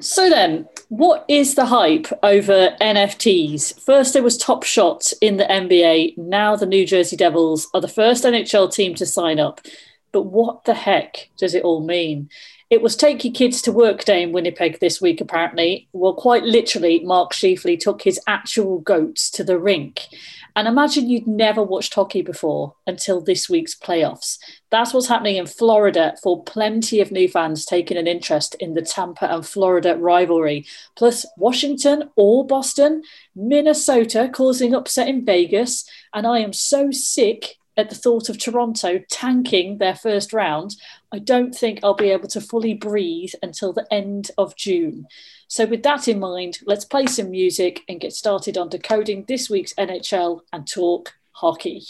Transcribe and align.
So 0.00 0.30
then, 0.30 0.66
what 0.88 1.26
is 1.28 1.54
the 1.54 1.66
hype 1.66 2.06
over 2.22 2.74
NFTs? 2.80 3.82
First, 3.82 4.14
there 4.14 4.22
was 4.22 4.38
Top 4.38 4.62
Shot 4.62 5.12
in 5.20 5.36
the 5.36 5.44
NBA. 5.44 6.16
Now, 6.16 6.56
the 6.56 6.64
New 6.64 6.86
Jersey 6.86 7.16
Devils 7.16 7.68
are 7.74 7.82
the 7.82 7.88
first 7.88 8.24
NHL 8.24 8.72
team 8.72 8.94
to 8.94 9.04
sign 9.04 9.38
up. 9.38 9.60
But 10.12 10.22
what 10.22 10.64
the 10.64 10.74
heck 10.74 11.28
does 11.36 11.54
it 11.54 11.64
all 11.64 11.84
mean? 11.84 12.30
It 12.70 12.80
was 12.80 12.96
Take 12.96 13.24
Your 13.24 13.34
Kids 13.34 13.60
to 13.62 13.72
Work 13.72 14.04
Day 14.04 14.22
in 14.22 14.32
Winnipeg 14.32 14.80
this 14.80 15.00
week, 15.02 15.20
apparently. 15.20 15.88
Well, 15.92 16.14
quite 16.14 16.44
literally, 16.44 17.00
Mark 17.00 17.32
Scheifele 17.32 17.78
took 17.78 18.02
his 18.02 18.20
actual 18.26 18.78
goats 18.78 19.28
to 19.32 19.44
the 19.44 19.58
rink. 19.58 20.06
And 20.56 20.68
imagine 20.68 21.08
you'd 21.08 21.26
never 21.26 21.62
watched 21.62 21.94
hockey 21.94 22.22
before 22.22 22.74
until 22.86 23.20
this 23.20 23.48
week's 23.48 23.74
playoffs. 23.74 24.38
That's 24.70 24.92
what's 24.92 25.08
happening 25.08 25.36
in 25.36 25.46
Florida 25.46 26.14
for 26.22 26.42
plenty 26.44 27.00
of 27.00 27.10
new 27.10 27.28
fans 27.28 27.64
taking 27.64 27.96
an 27.96 28.06
interest 28.06 28.54
in 28.56 28.74
the 28.74 28.82
Tampa 28.82 29.32
and 29.32 29.46
Florida 29.46 29.96
rivalry. 29.96 30.66
Plus, 30.96 31.26
Washington 31.36 32.10
or 32.16 32.46
Boston, 32.46 33.02
Minnesota 33.34 34.30
causing 34.32 34.74
upset 34.74 35.08
in 35.08 35.24
Vegas. 35.24 35.84
And 36.14 36.26
I 36.26 36.40
am 36.40 36.52
so 36.52 36.90
sick 36.90 37.56
at 37.76 37.88
the 37.88 37.96
thought 37.96 38.28
of 38.28 38.38
Toronto 38.38 39.00
tanking 39.10 39.78
their 39.78 39.94
first 39.94 40.32
round. 40.32 40.76
I 41.12 41.18
don't 41.18 41.54
think 41.54 41.80
I'll 41.82 41.94
be 41.94 42.10
able 42.10 42.28
to 42.28 42.40
fully 42.40 42.74
breathe 42.74 43.32
until 43.42 43.72
the 43.72 43.86
end 43.92 44.30
of 44.38 44.56
June. 44.56 45.06
So, 45.48 45.66
with 45.66 45.82
that 45.82 46.06
in 46.06 46.20
mind, 46.20 46.58
let's 46.64 46.84
play 46.84 47.06
some 47.06 47.30
music 47.30 47.82
and 47.88 48.00
get 48.00 48.12
started 48.12 48.56
on 48.56 48.68
decoding 48.68 49.24
this 49.26 49.50
week's 49.50 49.74
NHL 49.74 50.42
and 50.52 50.66
talk 50.68 51.14
hockey. 51.32 51.82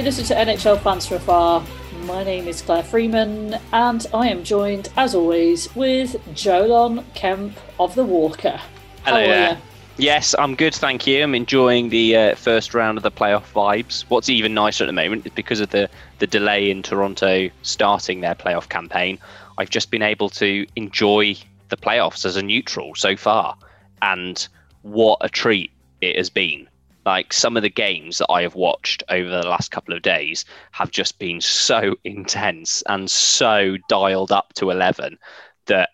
You 0.00 0.04
listen 0.04 0.24
to 0.24 0.34
NHL 0.34 0.80
Fans 0.80 1.06
from 1.06 1.18
Afar. 1.18 1.62
My 2.04 2.24
name 2.24 2.48
is 2.48 2.62
Claire 2.62 2.82
Freeman, 2.82 3.58
and 3.70 4.06
I 4.14 4.28
am 4.28 4.44
joined, 4.44 4.88
as 4.96 5.14
always, 5.14 5.74
with 5.76 6.16
Jolon 6.34 7.04
Kemp 7.12 7.54
of 7.78 7.94
the 7.94 8.04
Walker. 8.04 8.58
Hello 9.04 9.20
there. 9.20 9.60
Yes, 9.98 10.34
I'm 10.38 10.54
good, 10.54 10.74
thank 10.74 11.06
you. 11.06 11.22
I'm 11.22 11.34
enjoying 11.34 11.90
the 11.90 12.16
uh, 12.16 12.34
first 12.34 12.72
round 12.72 12.96
of 12.96 13.02
the 13.02 13.10
playoff 13.10 13.52
vibes. 13.52 14.06
What's 14.08 14.30
even 14.30 14.54
nicer 14.54 14.84
at 14.84 14.86
the 14.86 14.94
moment 14.94 15.26
is 15.26 15.32
because 15.32 15.60
of 15.60 15.68
the, 15.68 15.90
the 16.18 16.26
delay 16.26 16.70
in 16.70 16.82
Toronto 16.82 17.50
starting 17.60 18.22
their 18.22 18.34
playoff 18.34 18.70
campaign, 18.70 19.18
I've 19.58 19.68
just 19.68 19.90
been 19.90 20.00
able 20.00 20.30
to 20.30 20.66
enjoy 20.76 21.36
the 21.68 21.76
playoffs 21.76 22.24
as 22.24 22.36
a 22.36 22.42
neutral 22.42 22.94
so 22.94 23.16
far. 23.16 23.54
And 24.00 24.48
what 24.80 25.18
a 25.20 25.28
treat 25.28 25.70
it 26.00 26.16
has 26.16 26.30
been 26.30 26.69
like 27.10 27.32
some 27.32 27.56
of 27.56 27.64
the 27.64 27.68
games 27.68 28.18
that 28.18 28.30
I 28.30 28.42
have 28.42 28.54
watched 28.54 29.02
over 29.08 29.28
the 29.28 29.48
last 29.48 29.72
couple 29.72 29.94
of 29.94 30.02
days 30.02 30.44
have 30.70 30.92
just 30.92 31.18
been 31.18 31.40
so 31.40 31.96
intense 32.04 32.84
and 32.88 33.10
so 33.10 33.76
dialed 33.88 34.30
up 34.30 34.52
to 34.54 34.70
11 34.70 35.18
that 35.66 35.90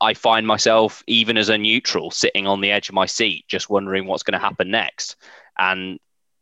I 0.00 0.14
find 0.14 0.46
myself, 0.46 1.02
even 1.08 1.36
as 1.36 1.48
a 1.48 1.58
neutral, 1.58 2.12
sitting 2.12 2.46
on 2.46 2.60
the 2.60 2.70
edge 2.70 2.88
of 2.88 2.94
my 2.94 3.06
seat, 3.06 3.44
just 3.48 3.70
wondering 3.70 4.06
what's 4.06 4.22
going 4.22 4.38
to 4.38 4.46
happen 4.46 4.70
next. 4.70 5.16
And 5.58 5.98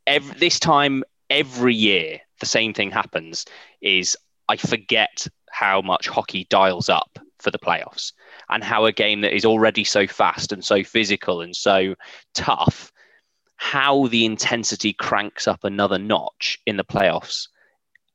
every, 0.06 0.38
this 0.38 0.60
time, 0.60 1.02
every 1.30 1.74
year, 1.74 2.20
the 2.40 2.46
same 2.46 2.74
thing 2.74 2.90
happens 2.90 3.46
is 3.80 4.18
I 4.50 4.56
forget 4.56 5.26
how 5.50 5.80
much 5.80 6.08
hockey 6.08 6.46
dials 6.50 6.90
up 6.90 7.18
for 7.38 7.50
the 7.50 7.58
playoffs 7.58 8.12
and 8.50 8.62
how 8.62 8.84
a 8.84 8.92
game 8.92 9.22
that 9.22 9.34
is 9.34 9.46
already 9.46 9.84
so 9.84 10.06
fast 10.06 10.52
and 10.52 10.62
so 10.62 10.84
physical 10.84 11.40
and 11.40 11.56
so 11.56 11.94
tough 12.34 12.92
how 13.60 14.06
the 14.06 14.24
intensity 14.24 14.94
cranks 14.94 15.46
up 15.46 15.64
another 15.64 15.98
notch 15.98 16.58
in 16.64 16.78
the 16.78 16.84
playoffs 16.84 17.48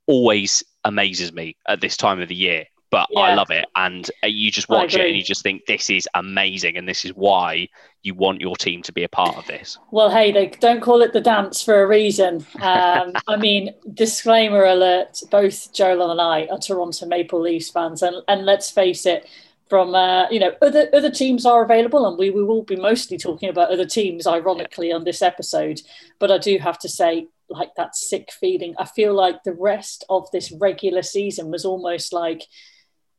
always 0.07 0.63
amazes 0.83 1.31
me 1.31 1.55
at 1.67 1.79
this 1.79 1.95
time 1.95 2.19
of 2.19 2.27
the 2.27 2.35
year. 2.35 2.65
But 2.89 3.09
yeah. 3.11 3.19
I 3.19 3.35
love 3.35 3.51
it. 3.51 3.67
And 3.75 4.09
uh, 4.23 4.27
you 4.27 4.49
just 4.49 4.69
watch 4.69 4.95
it 4.95 5.05
and 5.05 5.15
you 5.15 5.23
just 5.23 5.43
think 5.43 5.67
this 5.67 5.91
is 5.91 6.09
amazing. 6.15 6.77
And 6.77 6.89
this 6.89 7.05
is 7.05 7.11
why 7.11 7.67
you 8.01 8.15
want 8.15 8.41
your 8.41 8.55
team 8.55 8.81
to 8.83 8.91
be 8.91 9.03
a 9.03 9.09
part 9.09 9.37
of 9.37 9.45
this. 9.45 9.77
Well, 9.91 10.09
hey, 10.09 10.31
they 10.31 10.47
don't 10.47 10.81
call 10.81 11.03
it 11.03 11.13
the 11.13 11.21
dance 11.21 11.61
for 11.61 11.83
a 11.83 11.87
reason. 11.87 12.43
Um, 12.59 13.13
I 13.27 13.35
mean, 13.37 13.69
disclaimer 13.93 14.63
alert 14.63 15.21
both 15.29 15.71
Joel 15.73 16.09
and 16.09 16.19
I 16.19 16.47
are 16.47 16.57
Toronto 16.57 17.05
Maple 17.05 17.39
Leafs 17.39 17.69
fans. 17.69 18.01
And, 18.01 18.15
and 18.27 18.47
let's 18.47 18.71
face 18.71 19.05
it, 19.05 19.29
from 19.69 19.95
uh, 19.95 20.29
you 20.29 20.39
know 20.39 20.53
other 20.61 20.89
other 20.93 21.09
teams 21.09 21.45
are 21.45 21.63
available 21.63 22.07
and 22.07 22.17
we, 22.17 22.29
we 22.29 22.43
will 22.43 22.63
be 22.63 22.75
mostly 22.75 23.17
talking 23.17 23.49
about 23.49 23.71
other 23.71 23.85
teams 23.85 24.27
ironically 24.27 24.91
on 24.91 25.03
this 25.03 25.21
episode. 25.21 25.81
But 26.19 26.31
i 26.31 26.37
do 26.37 26.57
have 26.57 26.79
to 26.79 26.89
say 26.89 27.27
like 27.49 27.75
that 27.75 27.95
sick 27.95 28.31
feeling. 28.31 28.75
I 28.77 28.85
feel 28.85 29.13
like 29.13 29.43
the 29.43 29.53
rest 29.53 30.03
of 30.09 30.29
this 30.31 30.51
regular 30.51 31.03
season 31.03 31.51
was 31.51 31.65
almost 31.65 32.13
like 32.13 32.43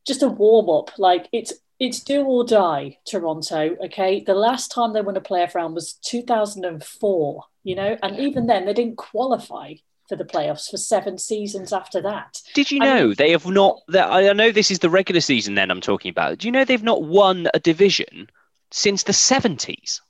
just 0.06 0.22
a 0.22 0.28
warm 0.28 0.70
up 0.70 0.96
like 0.98 1.28
it's 1.32 1.52
it's 1.78 2.00
do 2.00 2.24
or 2.24 2.44
die 2.44 2.98
toronto 3.06 3.76
okay? 3.84 4.22
The 4.24 4.34
last 4.34 4.68
time 4.72 4.92
they 4.92 5.00
won 5.00 5.16
a 5.16 5.20
playoff 5.20 5.54
round 5.54 5.74
was 5.74 5.94
2004 5.94 7.44
you 7.64 7.74
know? 7.74 7.98
And 8.00 8.18
even 8.20 8.46
then 8.46 8.64
they 8.64 8.72
didn't 8.72 8.96
qualify 8.96 9.74
for 10.08 10.16
the 10.16 10.24
playoffs 10.24 10.70
for 10.70 10.76
seven 10.76 11.18
seasons 11.18 11.72
after 11.72 12.00
that. 12.02 12.40
Did 12.54 12.70
you 12.70 12.80
know 12.80 12.96
I 12.96 13.04
mean, 13.04 13.14
they 13.16 13.30
have 13.32 13.46
not? 13.46 13.80
I 13.94 14.32
know 14.32 14.52
this 14.52 14.70
is 14.70 14.78
the 14.78 14.90
regular 14.90 15.20
season. 15.20 15.54
Then 15.54 15.70
I'm 15.70 15.80
talking 15.80 16.10
about. 16.10 16.38
Do 16.38 16.48
you 16.48 16.52
know 16.52 16.64
they've 16.64 16.82
not 16.82 17.02
won 17.02 17.48
a 17.54 17.60
division 17.60 18.28
since 18.70 19.02
the 19.02 19.12
seventies? 19.12 20.00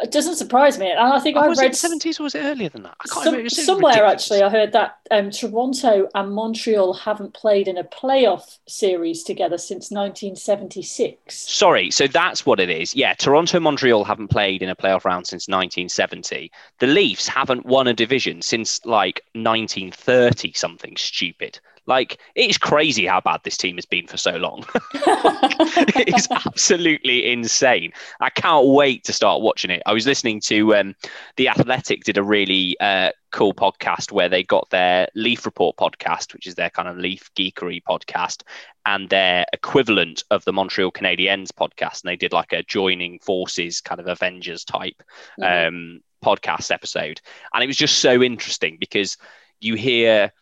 It 0.00 0.10
doesn't 0.10 0.36
surprise 0.36 0.78
me. 0.78 0.90
And 0.90 0.98
I 0.98 1.20
think 1.20 1.36
oh, 1.36 1.40
I 1.40 1.48
was 1.48 1.60
read 1.60 1.76
seventies 1.76 2.18
or 2.18 2.24
was 2.24 2.34
it 2.34 2.40
earlier 2.40 2.68
than 2.68 2.82
that? 2.82 2.96
I 3.00 3.08
can't 3.08 3.52
Some, 3.52 3.64
somewhere 3.64 3.92
ridiculous. 3.92 4.22
actually, 4.24 4.42
I 4.42 4.48
heard 4.48 4.72
that 4.72 4.98
um, 5.12 5.30
Toronto 5.30 6.08
and 6.14 6.32
Montreal 6.32 6.94
haven't 6.94 7.32
played 7.34 7.68
in 7.68 7.78
a 7.78 7.84
playoff 7.84 8.58
series 8.66 9.22
together 9.22 9.56
since 9.56 9.92
1976. 9.92 11.34
Sorry, 11.34 11.92
so 11.92 12.08
that's 12.08 12.44
what 12.44 12.58
it 12.58 12.70
is. 12.70 12.94
Yeah, 12.94 13.14
Toronto 13.14 13.58
and 13.58 13.64
Montreal 13.64 14.04
haven't 14.04 14.28
played 14.28 14.62
in 14.62 14.68
a 14.68 14.76
playoff 14.76 15.04
round 15.04 15.28
since 15.28 15.46
1970. 15.46 16.50
The 16.80 16.86
Leafs 16.88 17.28
haven't 17.28 17.64
won 17.64 17.86
a 17.86 17.94
division 17.94 18.42
since 18.42 18.84
like 18.84 19.22
1930 19.34 20.52
something 20.54 20.96
stupid. 20.96 21.60
Like 21.86 22.18
it 22.34 22.48
is 22.48 22.58
crazy 22.58 23.06
how 23.06 23.20
bad 23.20 23.40
this 23.44 23.56
team 23.56 23.76
has 23.76 23.86
been 23.86 24.06
for 24.06 24.16
so 24.16 24.32
long. 24.32 24.64
it 24.94 26.14
is 26.14 26.28
absolutely 26.30 27.30
insane. 27.30 27.92
I 28.20 28.30
can't 28.30 28.66
wait 28.66 29.04
to 29.04 29.12
start 29.12 29.42
watching 29.42 29.70
it. 29.70 29.82
I 29.86 29.92
was 29.92 30.06
listening 30.06 30.40
to 30.42 30.74
um, 30.74 30.94
the 31.36 31.48
Athletic 31.48 32.04
did 32.04 32.18
a 32.18 32.22
really 32.22 32.76
uh, 32.80 33.10
cool 33.32 33.52
podcast 33.52 34.12
where 34.12 34.28
they 34.28 34.42
got 34.42 34.70
their 34.70 35.08
Leaf 35.14 35.44
Report 35.44 35.76
podcast, 35.76 36.32
which 36.32 36.46
is 36.46 36.54
their 36.54 36.70
kind 36.70 36.88
of 36.88 36.96
Leaf 36.96 37.30
geekery 37.36 37.82
podcast, 37.82 38.42
and 38.86 39.08
their 39.10 39.44
equivalent 39.52 40.22
of 40.30 40.44
the 40.44 40.52
Montreal 40.52 40.92
Canadiens 40.92 41.48
podcast, 41.48 42.02
and 42.02 42.10
they 42.10 42.16
did 42.16 42.32
like 42.32 42.52
a 42.52 42.62
joining 42.62 43.18
forces 43.18 43.80
kind 43.80 44.00
of 44.00 44.06
Avengers 44.06 44.64
type 44.64 45.02
mm-hmm. 45.40 45.68
um, 45.68 46.00
podcast 46.24 46.70
episode, 46.70 47.20
and 47.52 47.62
it 47.62 47.66
was 47.66 47.76
just 47.76 47.98
so 47.98 48.22
interesting 48.22 48.76
because 48.78 49.16
you 49.60 49.74
hear 49.74 50.32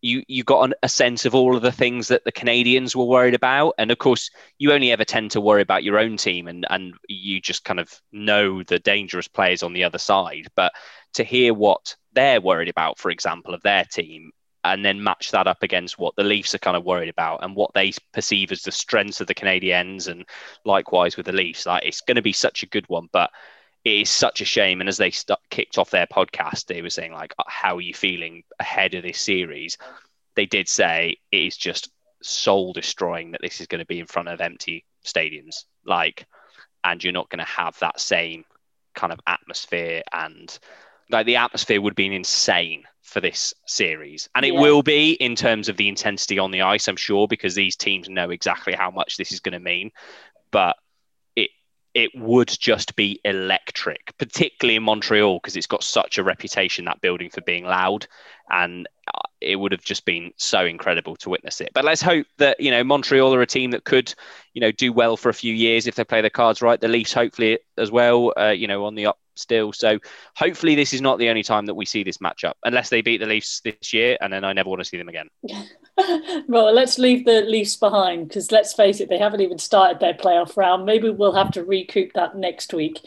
you 0.00 0.22
you 0.28 0.44
got 0.44 0.62
an, 0.62 0.74
a 0.82 0.88
sense 0.88 1.24
of 1.24 1.34
all 1.34 1.56
of 1.56 1.62
the 1.62 1.72
things 1.72 2.08
that 2.08 2.24
the 2.24 2.32
Canadians 2.32 2.94
were 2.94 3.04
worried 3.04 3.34
about, 3.34 3.74
and 3.78 3.90
of 3.90 3.98
course, 3.98 4.30
you 4.58 4.72
only 4.72 4.92
ever 4.92 5.04
tend 5.04 5.32
to 5.32 5.40
worry 5.40 5.62
about 5.62 5.84
your 5.84 5.98
own 5.98 6.16
team, 6.16 6.48
and 6.48 6.66
and 6.70 6.94
you 7.08 7.40
just 7.40 7.64
kind 7.64 7.80
of 7.80 8.00
know 8.12 8.62
the 8.62 8.78
dangerous 8.78 9.28
players 9.28 9.62
on 9.62 9.72
the 9.72 9.84
other 9.84 9.98
side. 9.98 10.48
But 10.54 10.72
to 11.14 11.24
hear 11.24 11.54
what 11.54 11.96
they're 12.12 12.40
worried 12.40 12.68
about, 12.68 12.98
for 12.98 13.10
example, 13.10 13.54
of 13.54 13.62
their 13.62 13.84
team, 13.84 14.30
and 14.64 14.84
then 14.84 15.02
match 15.02 15.30
that 15.30 15.46
up 15.46 15.62
against 15.62 15.98
what 15.98 16.14
the 16.16 16.24
Leafs 16.24 16.54
are 16.54 16.58
kind 16.58 16.76
of 16.76 16.84
worried 16.84 17.08
about 17.08 17.42
and 17.42 17.56
what 17.56 17.72
they 17.74 17.92
perceive 18.12 18.52
as 18.52 18.62
the 18.62 18.72
strengths 18.72 19.20
of 19.20 19.26
the 19.26 19.34
Canadiens, 19.34 20.08
and 20.08 20.24
likewise 20.64 21.16
with 21.16 21.26
the 21.26 21.32
Leafs, 21.32 21.66
like 21.66 21.84
it's 21.84 22.00
going 22.00 22.16
to 22.16 22.22
be 22.22 22.32
such 22.32 22.62
a 22.62 22.68
good 22.68 22.88
one, 22.88 23.08
but 23.12 23.30
it 23.88 24.02
is 24.02 24.10
such 24.10 24.40
a 24.40 24.44
shame. 24.44 24.80
And 24.80 24.88
as 24.88 24.98
they 24.98 25.10
st- 25.10 25.38
kicked 25.50 25.78
off 25.78 25.90
their 25.90 26.06
podcast, 26.06 26.66
they 26.66 26.82
were 26.82 26.90
saying 26.90 27.12
like, 27.12 27.34
uh, 27.38 27.44
"How 27.46 27.76
are 27.76 27.80
you 27.80 27.94
feeling 27.94 28.44
ahead 28.60 28.94
of 28.94 29.02
this 29.02 29.20
series?" 29.20 29.78
They 30.34 30.46
did 30.46 30.68
say 30.68 31.16
it 31.32 31.36
is 31.36 31.56
just 31.56 31.90
soul 32.22 32.72
destroying 32.72 33.32
that 33.32 33.40
this 33.40 33.60
is 33.60 33.66
going 33.66 33.80
to 33.80 33.86
be 33.86 34.00
in 34.00 34.06
front 34.06 34.28
of 34.28 34.40
empty 34.40 34.84
stadiums, 35.04 35.64
like, 35.84 36.26
and 36.84 37.02
you're 37.02 37.12
not 37.12 37.30
going 37.30 37.44
to 37.44 37.50
have 37.50 37.78
that 37.78 37.98
same 37.98 38.44
kind 38.94 39.12
of 39.12 39.20
atmosphere 39.26 40.02
and 40.12 40.58
like 41.10 41.24
the 41.24 41.36
atmosphere 41.36 41.80
would 41.80 41.94
be 41.94 42.14
insane 42.14 42.82
for 43.02 43.20
this 43.20 43.54
series 43.64 44.28
and 44.34 44.44
it 44.44 44.52
yeah. 44.52 44.60
will 44.60 44.82
be 44.82 45.12
in 45.12 45.36
terms 45.36 45.68
of 45.68 45.76
the 45.76 45.88
intensity 45.88 46.36
on 46.38 46.50
the 46.50 46.62
ice 46.62 46.88
i'm 46.88 46.96
sure 46.96 47.28
because 47.28 47.54
these 47.54 47.76
teams 47.76 48.08
know 48.08 48.30
exactly 48.30 48.72
how 48.72 48.90
much 48.90 49.16
this 49.16 49.30
is 49.30 49.38
going 49.38 49.52
to 49.52 49.60
mean 49.60 49.92
but 50.50 50.76
it 51.98 52.12
would 52.14 52.46
just 52.46 52.94
be 52.94 53.20
electric, 53.24 54.16
particularly 54.18 54.76
in 54.76 54.84
Montreal 54.84 55.40
because 55.40 55.56
it's 55.56 55.66
got 55.66 55.82
such 55.82 56.16
a 56.16 56.22
reputation 56.22 56.84
that 56.84 57.00
building 57.00 57.28
for 57.28 57.40
being 57.40 57.64
loud, 57.64 58.06
and 58.50 58.88
uh, 59.08 59.20
it 59.40 59.56
would 59.56 59.72
have 59.72 59.82
just 59.82 60.04
been 60.04 60.32
so 60.36 60.64
incredible 60.64 61.16
to 61.16 61.30
witness 61.30 61.60
it. 61.60 61.70
But 61.74 61.84
let's 61.84 62.02
hope 62.02 62.26
that 62.38 62.60
you 62.60 62.70
know 62.70 62.84
Montreal 62.84 63.34
are 63.34 63.42
a 63.42 63.46
team 63.46 63.70
that 63.72 63.84
could 63.84 64.14
you 64.54 64.60
know 64.60 64.72
do 64.72 64.92
well 64.92 65.16
for 65.16 65.28
a 65.28 65.34
few 65.34 65.54
years 65.54 65.86
if 65.86 65.94
they 65.94 66.04
play 66.04 66.20
their 66.20 66.30
cards 66.30 66.62
right. 66.62 66.80
The 66.80 66.88
Leafs 66.88 67.12
hopefully 67.12 67.58
as 67.76 67.90
well, 67.90 68.32
uh, 68.36 68.50
you 68.50 68.66
know, 68.66 68.84
on 68.84 68.94
the 68.94 69.06
up 69.06 69.18
still. 69.38 69.72
So 69.72 69.98
hopefully 70.36 70.74
this 70.74 70.92
is 70.92 71.00
not 71.00 71.18
the 71.18 71.28
only 71.28 71.42
time 71.42 71.66
that 71.66 71.74
we 71.74 71.86
see 71.86 72.02
this 72.02 72.18
matchup, 72.18 72.54
unless 72.64 72.90
they 72.90 73.00
beat 73.00 73.18
the 73.18 73.26
Leafs 73.26 73.60
this 73.60 73.92
year, 73.92 74.18
and 74.20 74.32
then 74.32 74.44
I 74.44 74.52
never 74.52 74.68
want 74.68 74.80
to 74.80 74.84
see 74.84 74.98
them 74.98 75.08
again. 75.08 75.28
well, 76.48 76.72
let's 76.72 76.98
leave 76.98 77.24
the 77.24 77.42
Leafs 77.42 77.76
behind 77.76 78.28
because 78.28 78.52
let's 78.52 78.74
face 78.74 79.00
it, 79.00 79.08
they 79.08 79.18
haven't 79.18 79.40
even 79.40 79.58
started 79.58 80.00
their 80.00 80.14
playoff 80.14 80.56
round. 80.56 80.84
Maybe 80.84 81.10
we'll 81.10 81.32
have 81.32 81.52
to 81.52 81.64
recoup 81.64 82.12
that 82.14 82.36
next 82.36 82.74
week. 82.74 83.00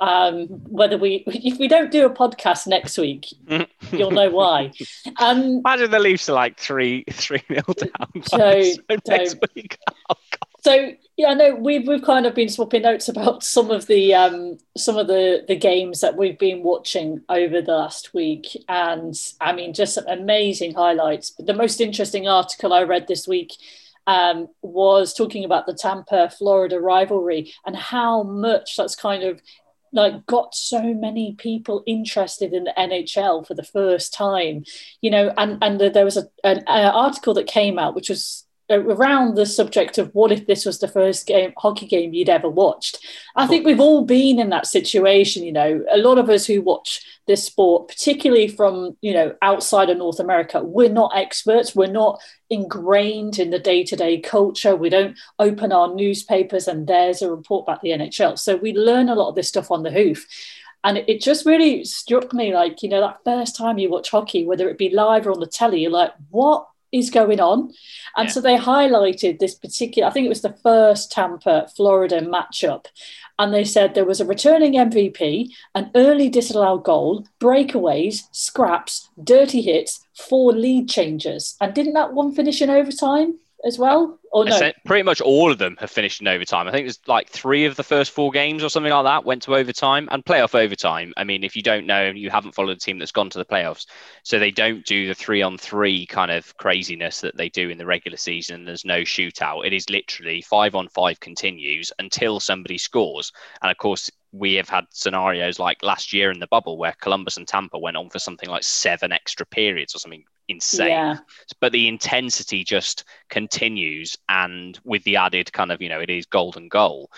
Um, 0.00 0.46
whether 0.46 0.98
we, 0.98 1.24
if 1.26 1.58
we 1.58 1.68
don't 1.68 1.90
do 1.90 2.06
a 2.06 2.10
podcast 2.10 2.66
next 2.66 2.98
week, 2.98 3.26
you'll 3.92 4.10
know 4.10 4.30
why. 4.30 4.70
Um, 5.18 5.58
Imagine 5.58 5.90
the 5.90 5.98
Leafs 5.98 6.28
are 6.28 6.34
like 6.34 6.58
three 6.58 7.04
three 7.10 7.42
nil 7.48 7.62
down. 7.76 8.22
So, 8.24 8.62
next 9.08 9.36
week. 9.54 9.78
Oh, 10.10 10.14
so 10.60 10.92
yeah, 11.16 11.28
I 11.28 11.34
know 11.34 11.54
we've 11.54 11.86
we've 11.86 12.02
kind 12.02 12.26
of 12.26 12.34
been 12.34 12.48
swapping 12.48 12.82
notes 12.82 13.08
about 13.08 13.42
some 13.42 13.70
of 13.70 13.86
the 13.86 14.14
um, 14.14 14.58
some 14.76 14.96
of 14.96 15.06
the 15.06 15.44
the 15.46 15.56
games 15.56 16.00
that 16.00 16.16
we've 16.16 16.38
been 16.38 16.62
watching 16.62 17.22
over 17.28 17.62
the 17.62 17.72
last 17.72 18.12
week, 18.12 18.56
and 18.68 19.14
I 19.40 19.52
mean 19.52 19.72
just 19.72 19.94
some 19.94 20.06
amazing 20.08 20.74
highlights. 20.74 21.30
But 21.30 21.46
the 21.46 21.54
most 21.54 21.80
interesting 21.80 22.26
article 22.26 22.72
I 22.72 22.82
read 22.82 23.06
this 23.06 23.28
week 23.28 23.52
um, 24.06 24.48
was 24.62 25.14
talking 25.14 25.44
about 25.44 25.66
the 25.66 25.74
Tampa 25.74 26.30
Florida 26.30 26.80
rivalry 26.80 27.52
and 27.64 27.76
how 27.76 28.22
much 28.22 28.76
that's 28.76 28.96
kind 28.96 29.22
of 29.22 29.40
like 29.92 30.26
got 30.26 30.54
so 30.54 30.94
many 30.94 31.34
people 31.34 31.82
interested 31.86 32.52
in 32.52 32.64
the 32.64 32.74
NHL 32.76 33.46
for 33.46 33.54
the 33.54 33.62
first 33.62 34.12
time, 34.12 34.64
you 35.00 35.10
know, 35.10 35.32
and 35.36 35.62
and 35.62 35.80
there 35.80 36.04
was 36.04 36.16
a, 36.16 36.28
an, 36.44 36.58
an 36.66 36.92
article 36.92 37.34
that 37.34 37.46
came 37.46 37.78
out 37.78 37.94
which 37.94 38.08
was 38.08 38.44
around 38.70 39.34
the 39.34 39.46
subject 39.46 39.98
of 39.98 40.14
what 40.14 40.30
if 40.30 40.46
this 40.46 40.66
was 40.66 40.78
the 40.78 40.88
first 40.88 41.26
game 41.26 41.52
hockey 41.56 41.86
game 41.86 42.12
you'd 42.12 42.28
ever 42.28 42.48
watched. 42.48 42.98
I 43.34 43.46
think 43.46 43.64
we've 43.64 43.80
all 43.80 44.04
been 44.04 44.38
in 44.38 44.50
that 44.50 44.66
situation 44.66 45.44
you 45.44 45.52
know 45.52 45.84
a 45.90 45.98
lot 45.98 46.18
of 46.18 46.28
us 46.28 46.46
who 46.46 46.60
watch 46.60 47.04
this 47.26 47.44
sport 47.44 47.88
particularly 47.88 48.48
from 48.48 48.96
you 49.00 49.12
know 49.12 49.34
outside 49.42 49.90
of 49.90 49.98
north 49.98 50.20
america 50.20 50.62
we're 50.62 50.88
not 50.88 51.12
experts. 51.14 51.74
We're 51.74 51.86
not 51.86 52.20
ingrained 52.50 53.38
in 53.38 53.50
the 53.50 53.58
day-to-day 53.58 54.20
culture. 54.20 54.74
We 54.74 54.88
don't 54.88 55.18
open 55.38 55.72
our 55.72 55.94
newspapers 55.94 56.68
and 56.68 56.86
there's 56.86 57.22
a 57.22 57.30
report 57.30 57.64
about 57.64 57.82
the 57.82 57.90
nhl 57.90 58.38
so 58.38 58.56
we 58.56 58.72
learn 58.74 59.08
a 59.08 59.14
lot 59.14 59.30
of 59.30 59.34
this 59.34 59.48
stuff 59.48 59.70
on 59.70 59.82
the 59.82 59.90
hoof. 59.90 60.26
And 60.84 60.98
it 60.98 61.20
just 61.20 61.44
really 61.44 61.84
struck 61.84 62.32
me 62.32 62.54
like 62.54 62.82
you 62.82 62.88
know 62.88 63.00
that 63.00 63.24
first 63.24 63.56
time 63.56 63.78
you 63.78 63.90
watch 63.90 64.10
hockey 64.10 64.46
whether 64.46 64.68
it 64.68 64.78
be 64.78 64.90
live 64.90 65.26
or 65.26 65.32
on 65.32 65.40
the 65.40 65.46
telly 65.46 65.80
you're 65.80 65.90
like 65.90 66.12
what 66.30 66.68
is 66.92 67.10
going 67.10 67.40
on. 67.40 67.72
And 68.16 68.28
yeah. 68.28 68.32
so 68.32 68.40
they 68.40 68.56
highlighted 68.56 69.38
this 69.38 69.54
particular, 69.54 70.08
I 70.08 70.12
think 70.12 70.26
it 70.26 70.30
was 70.30 70.42
the 70.42 70.56
first 70.62 71.12
Tampa 71.12 71.68
Florida 71.76 72.20
matchup. 72.20 72.86
And 73.38 73.54
they 73.54 73.64
said 73.64 73.94
there 73.94 74.04
was 74.04 74.20
a 74.20 74.26
returning 74.26 74.72
MVP, 74.72 75.50
an 75.74 75.90
early 75.94 76.28
disallowed 76.28 76.84
goal, 76.84 77.26
breakaways, 77.40 78.24
scraps, 78.32 79.10
dirty 79.22 79.62
hits, 79.62 80.04
four 80.16 80.52
lead 80.52 80.88
changes. 80.88 81.56
And 81.60 81.72
didn't 81.72 81.94
that 81.94 82.14
one 82.14 82.34
finish 82.34 82.60
in 82.60 82.70
overtime? 82.70 83.38
As 83.64 83.78
well? 83.78 84.18
Or 84.30 84.44
no? 84.44 84.72
Pretty 84.84 85.02
much 85.02 85.20
all 85.20 85.50
of 85.50 85.58
them 85.58 85.76
have 85.80 85.90
finished 85.90 86.20
in 86.20 86.28
overtime. 86.28 86.68
I 86.68 86.70
think 86.70 86.86
there's 86.86 87.00
like 87.06 87.28
three 87.28 87.64
of 87.64 87.76
the 87.76 87.82
first 87.82 88.12
four 88.12 88.30
games 88.30 88.62
or 88.62 88.68
something 88.68 88.92
like 88.92 89.04
that 89.04 89.24
went 89.24 89.42
to 89.42 89.56
overtime 89.56 90.08
and 90.12 90.24
playoff 90.24 90.54
overtime. 90.54 91.12
I 91.16 91.24
mean, 91.24 91.42
if 91.42 91.56
you 91.56 91.62
don't 91.62 91.86
know, 91.86 92.10
you 92.10 92.30
haven't 92.30 92.54
followed 92.54 92.76
a 92.76 92.80
team 92.80 92.98
that's 92.98 93.12
gone 93.12 93.30
to 93.30 93.38
the 93.38 93.44
playoffs, 93.44 93.86
so 94.22 94.38
they 94.38 94.50
don't 94.50 94.84
do 94.84 95.08
the 95.08 95.14
three 95.14 95.42
on 95.42 95.58
three 95.58 96.06
kind 96.06 96.30
of 96.30 96.56
craziness 96.58 97.20
that 97.22 97.36
they 97.36 97.48
do 97.48 97.70
in 97.70 97.78
the 97.78 97.86
regular 97.86 98.18
season. 98.18 98.64
There's 98.64 98.84
no 98.84 99.00
shootout. 99.00 99.66
It 99.66 99.72
is 99.72 99.90
literally 99.90 100.42
five 100.42 100.74
on 100.74 100.88
five 100.88 101.18
continues 101.20 101.90
until 101.98 102.38
somebody 102.38 102.78
scores. 102.78 103.32
And 103.62 103.70
of 103.70 103.78
course, 103.78 104.10
we 104.30 104.54
have 104.54 104.68
had 104.68 104.84
scenarios 104.90 105.58
like 105.58 105.82
last 105.82 106.12
year 106.12 106.30
in 106.30 106.38
the 106.38 106.46
bubble 106.46 106.76
where 106.76 106.94
Columbus 107.00 107.38
and 107.38 107.48
Tampa 107.48 107.78
went 107.78 107.96
on 107.96 108.10
for 108.10 108.18
something 108.18 108.48
like 108.48 108.62
seven 108.62 109.10
extra 109.10 109.46
periods 109.46 109.94
or 109.94 109.98
something 109.98 110.24
insane. 110.48 110.88
Yeah. 110.88 111.16
But 111.60 111.72
the 111.72 111.88
intensity 111.88 112.64
just 112.64 113.04
continues, 113.28 114.16
and 114.28 114.78
with 114.84 115.04
the 115.04 115.16
added 115.16 115.52
kind 115.52 115.72
of 115.72 115.80
you 115.80 115.88
know 115.88 116.00
it 116.00 116.10
is 116.10 116.26
golden 116.26 116.68
goal. 116.68 117.10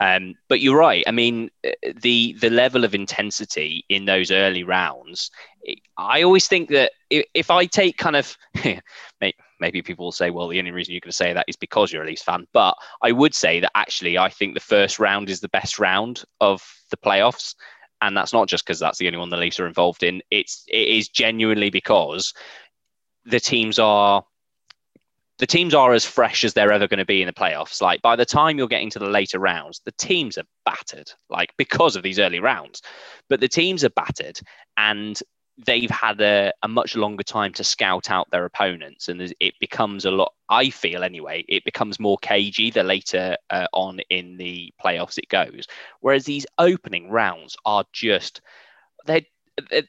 Um, 0.00 0.34
but 0.48 0.60
you're 0.60 0.78
right. 0.78 1.04
I 1.06 1.12
mean, 1.12 1.50
the 2.00 2.36
the 2.40 2.50
level 2.50 2.84
of 2.84 2.94
intensity 2.94 3.84
in 3.88 4.04
those 4.04 4.30
early 4.30 4.64
rounds. 4.64 5.30
I 5.96 6.22
always 6.22 6.48
think 6.48 6.70
that 6.70 6.90
if, 7.08 7.24
if 7.34 7.50
I 7.50 7.66
take 7.66 7.96
kind 7.96 8.16
of 8.16 8.36
maybe 9.62 9.80
people 9.80 10.04
will 10.04 10.12
say, 10.12 10.30
well, 10.30 10.48
the 10.48 10.58
only 10.58 10.72
reason 10.72 10.92
you're 10.92 11.00
going 11.00 11.10
to 11.10 11.16
say 11.16 11.32
that 11.32 11.46
is 11.48 11.56
because 11.56 11.92
you're 11.92 12.02
a 12.02 12.06
Leafs 12.06 12.22
fan. 12.22 12.46
But 12.52 12.74
I 13.00 13.12
would 13.12 13.32
say 13.32 13.60
that 13.60 13.70
actually, 13.76 14.18
I 14.18 14.28
think 14.28 14.54
the 14.54 14.60
first 14.60 14.98
round 14.98 15.30
is 15.30 15.40
the 15.40 15.48
best 15.48 15.78
round 15.78 16.24
of 16.40 16.68
the 16.90 16.96
playoffs. 16.96 17.54
And 18.02 18.16
that's 18.16 18.32
not 18.32 18.48
just 18.48 18.66
because 18.66 18.80
that's 18.80 18.98
the 18.98 19.06
only 19.06 19.20
one 19.20 19.30
the 19.30 19.36
Leafs 19.36 19.60
are 19.60 19.68
involved 19.68 20.02
in. 20.02 20.20
It's 20.32 20.64
it 20.66 20.88
is 20.88 21.08
genuinely 21.08 21.70
because 21.70 22.34
the 23.24 23.40
teams 23.40 23.78
are 23.78 24.24
the 25.38 25.46
teams 25.46 25.74
are 25.74 25.92
as 25.92 26.04
fresh 26.04 26.44
as 26.44 26.54
they're 26.54 26.72
ever 26.72 26.86
going 26.86 26.98
to 26.98 27.04
be 27.04 27.20
in 27.20 27.26
the 27.26 27.32
playoffs. 27.32 27.82
Like 27.82 28.00
by 28.00 28.14
the 28.14 28.24
time 28.24 28.58
you're 28.58 28.68
getting 28.68 28.90
to 28.90 29.00
the 29.00 29.10
later 29.10 29.40
rounds, 29.40 29.80
the 29.84 29.92
teams 29.92 30.38
are 30.38 30.44
battered, 30.64 31.10
like 31.30 31.52
because 31.56 31.96
of 31.96 32.04
these 32.04 32.20
early 32.20 32.38
rounds. 32.38 32.80
But 33.28 33.40
the 33.40 33.48
teams 33.48 33.82
are 33.82 33.90
battered 33.90 34.38
and 34.76 35.20
they've 35.66 35.90
had 35.90 36.20
a, 36.20 36.52
a 36.62 36.68
much 36.68 36.94
longer 36.96 37.24
time 37.24 37.52
to 37.54 37.64
scout 37.64 38.08
out 38.08 38.30
their 38.30 38.44
opponents. 38.44 39.08
And 39.08 39.34
it 39.40 39.54
becomes 39.58 40.04
a 40.04 40.10
lot, 40.12 40.32
I 40.48 40.70
feel 40.70 41.02
anyway, 41.02 41.44
it 41.48 41.64
becomes 41.64 41.98
more 41.98 42.18
cagey 42.18 42.70
the 42.70 42.84
later 42.84 43.36
uh, 43.50 43.66
on 43.72 44.00
in 44.10 44.36
the 44.36 44.72
playoffs 44.80 45.18
it 45.18 45.28
goes. 45.28 45.66
Whereas 46.00 46.24
these 46.24 46.46
opening 46.58 47.10
rounds 47.10 47.56
are 47.64 47.84
just, 47.92 48.42
they're, 49.06 49.22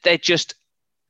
they're 0.02 0.18
just 0.18 0.56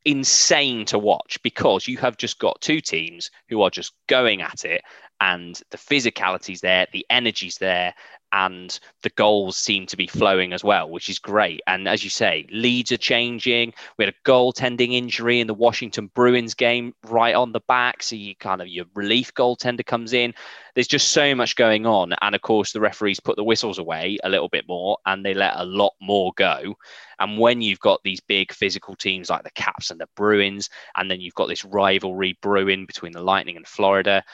insane 0.05 0.85
to 0.87 0.99
watch 0.99 1.39
because 1.43 1.89
you 1.89 1.97
have 1.99 2.17
just 2.17 2.39
got 2.39 2.61
two 2.61 2.81
teams 2.81 3.31
who 3.49 3.63
are 3.63 3.71
just 3.71 3.93
going 4.09 4.43
at 4.43 4.65
it 4.65 4.83
and 5.21 5.61
the 5.71 5.79
physicality's 5.79 6.61
there, 6.61 6.87
the 6.93 7.07
energy's 7.11 7.59
there, 7.59 7.95
and 8.35 8.81
the 9.03 9.11
goals 9.11 9.57
seem 9.57 9.87
to 9.87 9.97
be 9.97 10.09
flowing 10.09 10.53
as 10.53 10.65
well, 10.65 10.91
which 10.91 11.09
is 11.09 11.21
great. 11.21 11.61
And 11.69 11.87
as 11.87 12.03
you 12.03 12.11
say, 12.11 12.47
leads 12.51 12.91
are 12.91 12.97
changing. 12.97 13.73
We 13.97 14.05
had 14.05 14.13
a 14.13 14.29
goaltending 14.29 14.93
injury 14.93 15.39
in 15.39 15.47
the 15.47 15.55
Washington 15.55 16.11
Bruins 16.17 16.55
game 16.55 16.95
right 17.07 17.35
on 17.37 17.53
the 17.53 17.61
back. 17.69 18.03
So 18.03 18.17
you 18.17 18.35
kind 18.35 18.61
of 18.61 18.67
your 18.67 18.87
relief 18.95 19.33
goaltender 19.35 19.87
comes 19.87 20.13
in. 20.13 20.35
There's 20.75 20.89
just 20.89 21.11
so 21.11 21.33
much 21.37 21.55
going 21.55 21.87
on. 21.87 22.13
And 22.23 22.35
of 22.35 22.43
course, 22.43 22.73
the 22.73 22.81
referees 22.81 23.21
put 23.21 23.37
the 23.37 23.45
whistles 23.45 23.79
away 23.79 24.19
a 24.25 24.29
little 24.29 24.49
bit 24.49 24.67
more 24.67 24.99
and 25.07 25.25
they 25.25 25.35
let 25.35 25.55
a 25.55 25.65
lot 25.65 25.93
more 26.01 26.33
go. 26.37 26.75
And 27.21 27.39
when 27.39 27.63
you've 27.63 27.79
got 27.79 28.03
these 28.03 28.21
big 28.21 28.53
physical 28.53 28.97
teams 28.97 29.31
like 29.31 29.45
the 29.45 29.51
Caps 29.53 29.93
and 29.93 30.01
the 30.01 30.09
Bruins, 30.17 30.71
and 30.97 31.09
then 31.09 31.21
you've 31.21 31.35
got 31.35 31.47
this 31.47 31.65
rivalry 31.65 32.37
brewing 32.43 32.85
between 32.85 33.13
the 33.13 33.23
Lightning 33.23 33.57
and 33.57 33.67
Florida, 33.67 34.25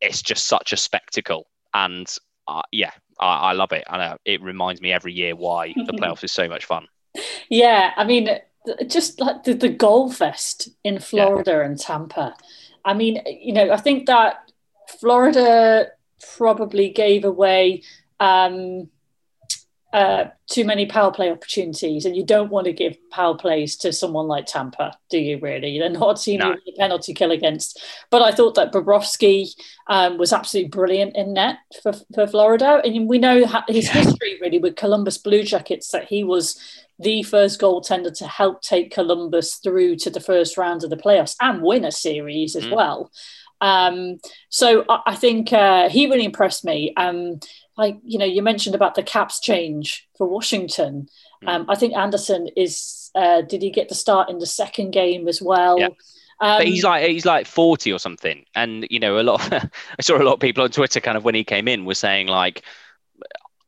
it's 0.00 0.22
just 0.22 0.46
such 0.46 0.72
a 0.72 0.76
spectacle. 0.76 1.46
And 1.74 2.06
uh, 2.48 2.62
yeah, 2.72 2.92
I, 3.18 3.50
I, 3.50 3.52
love 3.52 3.72
it. 3.72 3.84
I 3.88 3.98
know 3.98 4.16
it 4.24 4.42
reminds 4.42 4.80
me 4.80 4.92
every 4.92 5.12
year 5.12 5.34
why 5.34 5.74
the 5.74 5.92
playoffs 6.00 6.24
is 6.24 6.32
so 6.32 6.48
much 6.48 6.64
fun. 6.64 6.86
Yeah, 7.48 7.92
I 7.96 8.04
mean, 8.04 8.28
just 8.86 9.20
like 9.20 9.44
the, 9.44 9.54
the 9.54 9.68
goal 9.68 10.10
fest 10.10 10.68
in 10.84 10.98
Florida 10.98 11.52
yeah. 11.52 11.64
and 11.64 11.78
Tampa. 11.78 12.34
I 12.84 12.94
mean, 12.94 13.22
you 13.26 13.52
know, 13.52 13.70
I 13.70 13.76
think 13.78 14.06
that 14.06 14.50
Florida 15.00 15.88
probably 16.36 16.90
gave 16.90 17.24
away 17.24 17.82
um, 18.20 18.88
uh, 19.96 20.28
too 20.46 20.62
many 20.66 20.84
power 20.84 21.10
play 21.10 21.30
opportunities, 21.30 22.04
and 22.04 22.14
you 22.14 22.22
don't 22.22 22.50
want 22.50 22.66
to 22.66 22.72
give 22.74 22.98
power 23.10 23.34
plays 23.34 23.76
to 23.76 23.94
someone 23.94 24.26
like 24.26 24.44
Tampa, 24.44 24.92
do 25.08 25.16
you? 25.16 25.38
Really, 25.38 25.78
they're 25.78 25.88
not 25.88 26.20
a 26.20 26.22
team 26.22 26.40
no. 26.40 26.54
you 26.66 26.74
penalty 26.76 27.14
kill 27.14 27.30
against. 27.30 27.82
But 28.10 28.20
I 28.20 28.30
thought 28.30 28.56
that 28.56 28.74
Bobrovsky 28.74 29.48
um, 29.86 30.18
was 30.18 30.34
absolutely 30.34 30.68
brilliant 30.68 31.16
in 31.16 31.32
net 31.32 31.56
for, 31.82 31.94
for 32.14 32.26
Florida, 32.26 32.82
and 32.84 33.08
we 33.08 33.18
know 33.18 33.46
his 33.68 33.86
yeah. 33.86 33.92
history 33.92 34.38
really 34.38 34.58
with 34.58 34.76
Columbus 34.76 35.16
Blue 35.16 35.42
Jackets 35.42 35.88
that 35.92 36.04
he 36.04 36.22
was 36.22 36.60
the 36.98 37.22
first 37.22 37.58
goaltender 37.58 38.14
to 38.18 38.26
help 38.26 38.60
take 38.60 38.92
Columbus 38.92 39.54
through 39.56 39.96
to 39.96 40.10
the 40.10 40.20
first 40.20 40.58
round 40.58 40.84
of 40.84 40.90
the 40.90 40.96
playoffs 40.98 41.36
and 41.40 41.62
win 41.62 41.86
a 41.86 41.92
series 41.92 42.54
as 42.54 42.64
mm. 42.64 42.76
well. 42.76 43.10
Um, 43.62 44.18
so 44.50 44.84
I, 44.90 45.00
I 45.06 45.14
think 45.14 45.54
uh, 45.54 45.88
he 45.88 46.06
really 46.06 46.26
impressed 46.26 46.66
me. 46.66 46.92
Um, 46.98 47.40
like 47.76 47.98
you 48.04 48.18
know, 48.18 48.24
you 48.24 48.42
mentioned 48.42 48.74
about 48.74 48.94
the 48.94 49.02
caps 49.02 49.40
change 49.40 50.08
for 50.16 50.26
Washington. 50.26 51.08
Mm. 51.44 51.48
Um, 51.48 51.66
I 51.68 51.74
think 51.74 51.94
Anderson 51.94 52.48
is. 52.56 53.10
Uh, 53.14 53.40
did 53.40 53.62
he 53.62 53.70
get 53.70 53.88
to 53.88 53.94
start 53.94 54.28
in 54.28 54.38
the 54.38 54.46
second 54.46 54.90
game 54.90 55.26
as 55.26 55.40
well? 55.40 55.78
Yeah. 55.78 55.88
Um, 56.38 56.58
but 56.58 56.66
he's 56.66 56.84
like 56.84 57.08
he's 57.08 57.24
like 57.24 57.46
forty 57.46 57.92
or 57.92 57.98
something, 57.98 58.44
and 58.54 58.86
you 58.90 58.98
know 58.98 59.18
a 59.18 59.22
lot. 59.22 59.52
Of, 59.52 59.70
I 59.98 60.02
saw 60.02 60.16
a 60.16 60.24
lot 60.24 60.34
of 60.34 60.40
people 60.40 60.62
on 60.62 60.70
Twitter 60.70 61.00
kind 61.00 61.16
of 61.16 61.24
when 61.24 61.34
he 61.34 61.44
came 61.44 61.66
in 61.68 61.84
was 61.84 61.98
saying 61.98 62.26
like, 62.26 62.62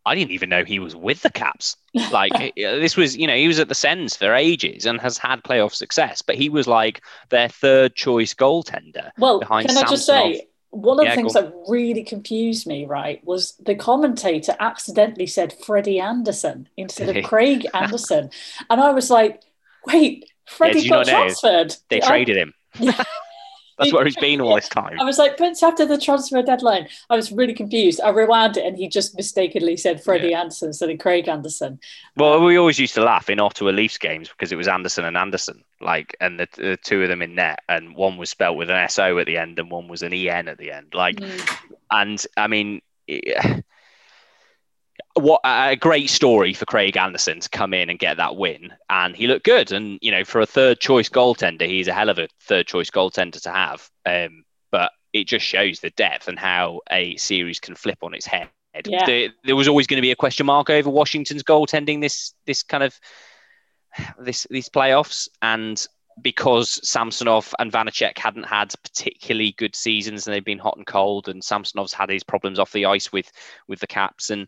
I 0.08 0.14
didn't 0.14 0.32
even 0.32 0.48
know 0.48 0.64
he 0.64 0.78
was 0.78 0.96
with 0.96 1.22
the 1.22 1.30
Caps. 1.30 1.76
Like 2.12 2.54
this 2.54 2.96
was, 2.96 3.16
you 3.16 3.26
know, 3.26 3.34
he 3.34 3.48
was 3.48 3.58
at 3.58 3.68
the 3.68 3.74
Sens 3.74 4.16
for 4.16 4.32
ages 4.32 4.86
and 4.86 5.00
has 5.00 5.18
had 5.18 5.42
playoff 5.42 5.74
success, 5.74 6.22
but 6.22 6.36
he 6.36 6.48
was 6.48 6.68
like 6.68 7.02
their 7.30 7.48
third 7.48 7.96
choice 7.96 8.34
goaltender. 8.34 9.10
Well, 9.18 9.40
behind 9.40 9.66
can 9.66 9.74
Samsonov. 9.74 9.90
I 9.90 9.96
just 9.96 10.06
say, 10.06 10.48
one 10.70 11.00
of 11.00 11.06
yeah, 11.06 11.12
the 11.12 11.16
things 11.16 11.32
that 11.34 11.52
really 11.68 12.02
confused 12.02 12.66
me, 12.66 12.84
right, 12.84 13.25
was 13.25 13.54
the 13.60 13.75
commentator 13.75 14.54
accidentally 14.60 15.26
said 15.26 15.54
Freddie 15.64 16.00
Andersen 16.00 16.68
instead 16.76 17.14
of 17.14 17.25
Craig 17.25 17.66
Anderson. 17.72 18.30
And 18.68 18.80
I 18.80 18.90
was 18.92 19.10
like, 19.10 19.42
wait, 19.87 20.30
Freddie 20.46 20.80
yeah, 20.80 20.90
got 20.90 21.06
transferred. 21.06 21.76
They 21.88 22.00
traded 22.00 22.37
him. 22.37 22.54
That's 23.78 23.92
where 23.92 24.04
he's 24.04 24.16
been 24.16 24.40
all 24.40 24.54
this 24.54 24.68
time. 24.68 24.99
I 25.00 25.04
was 25.04 25.18
like, 25.18 25.37
Prince, 25.37 25.62
after 25.62 25.87
the 25.87 25.99
transfer 25.99 26.42
deadline, 26.42 26.88
I 27.11 27.16
was 27.16 27.30
really 27.30 27.54
confused. 27.54 28.00
I 28.00 28.11
rewound 28.11 28.56
it 28.56 28.66
and 28.66 28.76
he 28.76 28.88
just 28.88 29.16
mistakenly 29.16 29.76
said 29.76 30.02
Freddie 30.02 30.30
yeah. 30.30 30.40
Andersen 30.40 30.68
instead 30.68 30.90
of 30.90 30.99
Craig 30.99 31.28
Anderson. 31.28 31.78
Well, 32.16 32.44
we 32.44 32.56
always 32.56 32.78
used 32.78 32.94
to 32.94 33.04
laugh 33.04 33.30
in 33.30 33.38
Ottawa 33.38 33.70
Leafs 33.70 33.99
games 33.99 34.28
because 34.28 34.50
it 34.50 34.56
was 34.56 34.66
Anderson 34.66 35.04
and 35.04 35.16
Anderson, 35.16 35.62
like, 35.80 36.16
and 36.20 36.40
the, 36.40 36.49
the 36.56 36.76
two 36.76 37.02
of 37.02 37.08
them 37.08 37.23
in 37.23 37.37
net, 37.37 37.61
and 37.68 37.94
one 37.94 38.16
was 38.16 38.30
spelt 38.30 38.56
with 38.56 38.70
an 38.70 38.88
SO 38.88 39.18
at 39.18 39.26
the 39.26 39.37
end 39.37 39.58
and 39.58 39.70
one 39.70 39.87
was 39.88 40.02
an 40.02 40.12
EN 40.12 40.49
at 40.49 40.58
the 40.58 40.73
end. 40.73 40.92
Like, 40.92 41.16
mm. 41.16 41.56
and 41.90 42.25
I 42.37 42.49
mean, 42.49 42.82
yeah, 43.06 43.61
what 45.18 45.40
a 45.44 45.76
great 45.76 46.10
story 46.10 46.52
for 46.52 46.64
Craig 46.64 46.96
Anderson 46.96 47.40
to 47.40 47.48
come 47.48 47.75
in 47.75 47.90
and 47.90 47.98
get 47.98 48.16
that 48.16 48.37
win. 48.37 48.72
And 48.88 49.14
he 49.14 49.26
looked 49.26 49.44
good. 49.44 49.72
And, 49.72 49.98
you 50.00 50.10
know, 50.10 50.25
for 50.25 50.40
a 50.40 50.46
third 50.46 50.80
choice 50.80 51.08
goaltender, 51.08 51.66
he's 51.66 51.88
a 51.88 51.92
hell 51.92 52.08
of 52.08 52.18
a 52.18 52.28
third 52.42 52.66
choice 52.66 52.90
goaltender 52.90 53.40
to 53.42 53.50
have. 53.50 53.88
Um, 54.06 54.44
but 54.70 54.92
it 55.12 55.26
just 55.26 55.46
shows 55.46 55.80
the 55.80 55.90
depth 55.90 56.28
and 56.28 56.38
how 56.38 56.80
a 56.90 57.16
series 57.16 57.60
can 57.60 57.75
flip 57.75 57.98
on 58.02 58.14
its 58.14 58.26
head. 58.26 58.48
Yeah. 58.87 59.04
The, 59.06 59.30
there 59.44 59.56
was 59.56 59.68
always 59.68 59.87
going 59.87 59.96
to 59.96 60.02
be 60.02 60.10
a 60.10 60.16
question 60.16 60.46
mark 60.46 60.70
over 60.70 60.90
Washington's 60.90 61.42
goaltending 61.42 62.00
this 62.00 62.34
this 62.46 62.62
kind 62.62 62.84
of 62.84 62.98
this 64.18 64.46
these 64.50 64.68
playoffs. 64.68 65.28
And 65.42 65.84
because 66.22 66.78
Samsonov 66.88 67.54
and 67.58 67.72
Vanecek 67.72 68.18
hadn't 68.18 68.44
had 68.44 68.75
particularly 68.82 69.52
good 69.56 69.75
seasons 69.75 70.26
and 70.26 70.34
they've 70.34 70.44
been 70.44 70.58
hot 70.58 70.76
and 70.76 70.87
cold, 70.87 71.28
and 71.28 71.42
Samsonov's 71.42 71.92
had 71.92 72.10
his 72.10 72.22
problems 72.22 72.58
off 72.58 72.72
the 72.72 72.87
ice 72.87 73.12
with 73.12 73.30
with 73.66 73.80
the 73.80 73.87
Caps 73.87 74.30
and 74.30 74.46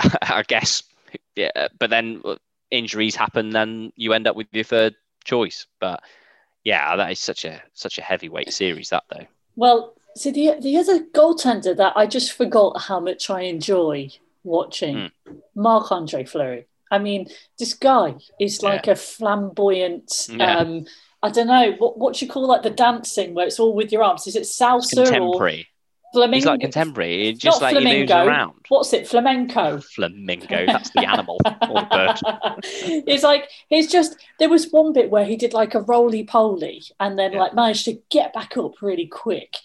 I 0.22 0.42
guess, 0.46 0.82
yeah. 1.36 1.68
But 1.78 1.90
then 1.90 2.22
injuries 2.70 3.16
happen, 3.16 3.50
then 3.50 3.92
you 3.96 4.12
end 4.12 4.26
up 4.26 4.36
with 4.36 4.48
your 4.52 4.64
third 4.64 4.94
choice. 5.24 5.66
But 5.80 6.02
yeah, 6.64 6.96
that 6.96 7.10
is 7.10 7.20
such 7.20 7.44
a 7.44 7.62
such 7.72 7.98
a 7.98 8.02
heavyweight 8.02 8.52
series. 8.52 8.90
That 8.90 9.04
though. 9.10 9.26
Well, 9.56 9.94
see 10.16 10.30
the 10.30 10.60
the 10.60 10.76
other 10.76 11.04
goaltender 11.04 11.76
that 11.76 11.94
I 11.96 12.06
just 12.06 12.32
forgot 12.32 12.82
how 12.82 13.00
much 13.00 13.30
I 13.30 13.42
enjoy 13.42 14.10
watching, 14.44 14.96
mm. 14.96 15.40
Marc 15.54 15.92
Andre 15.92 16.24
Fleury. 16.24 16.66
I 16.90 16.98
mean, 16.98 17.28
this 17.58 17.74
guy 17.74 18.16
is 18.40 18.62
like 18.62 18.86
yeah. 18.86 18.92
a 18.92 18.96
flamboyant. 18.96 20.28
Yeah. 20.30 20.56
Um, 20.56 20.86
I 21.22 21.30
don't 21.30 21.46
know 21.46 21.72
what 21.78 21.98
what 21.98 22.20
you 22.22 22.28
call 22.28 22.46
like 22.46 22.62
the 22.62 22.70
dancing 22.70 23.34
where 23.34 23.46
it's 23.46 23.60
all 23.60 23.74
with 23.74 23.92
your 23.92 24.02
arms. 24.02 24.26
Is 24.26 24.36
it 24.36 24.42
salsa 24.44 25.04
contemporary? 25.04 25.68
Flamingo. 26.12 26.36
He's 26.36 26.46
like 26.46 26.60
contemporary. 26.60 27.24
He 27.26 27.32
just 27.34 27.62
like 27.62 27.72
flamingo. 27.72 27.94
he 27.94 28.00
moves 28.00 28.12
around. 28.12 28.54
What's 28.68 28.92
it? 28.92 29.06
Flamenco. 29.06 29.80
Flamingo. 29.80 30.66
That's 30.66 30.90
the 30.90 31.08
animal 31.08 31.38
or 31.44 31.80
the 31.80 31.86
bird. 31.90 32.62
it's 33.06 33.22
like 33.22 33.48
he's 33.68 33.90
just. 33.90 34.16
There 34.38 34.48
was 34.48 34.70
one 34.70 34.92
bit 34.92 35.10
where 35.10 35.24
he 35.24 35.36
did 35.36 35.52
like 35.52 35.74
a 35.74 35.82
roly 35.82 36.24
poly 36.24 36.82
and 36.98 37.18
then 37.18 37.32
yeah. 37.32 37.40
like 37.40 37.54
managed 37.54 37.84
to 37.84 38.00
get 38.10 38.32
back 38.32 38.56
up 38.56 38.82
really 38.82 39.06
quick, 39.06 39.56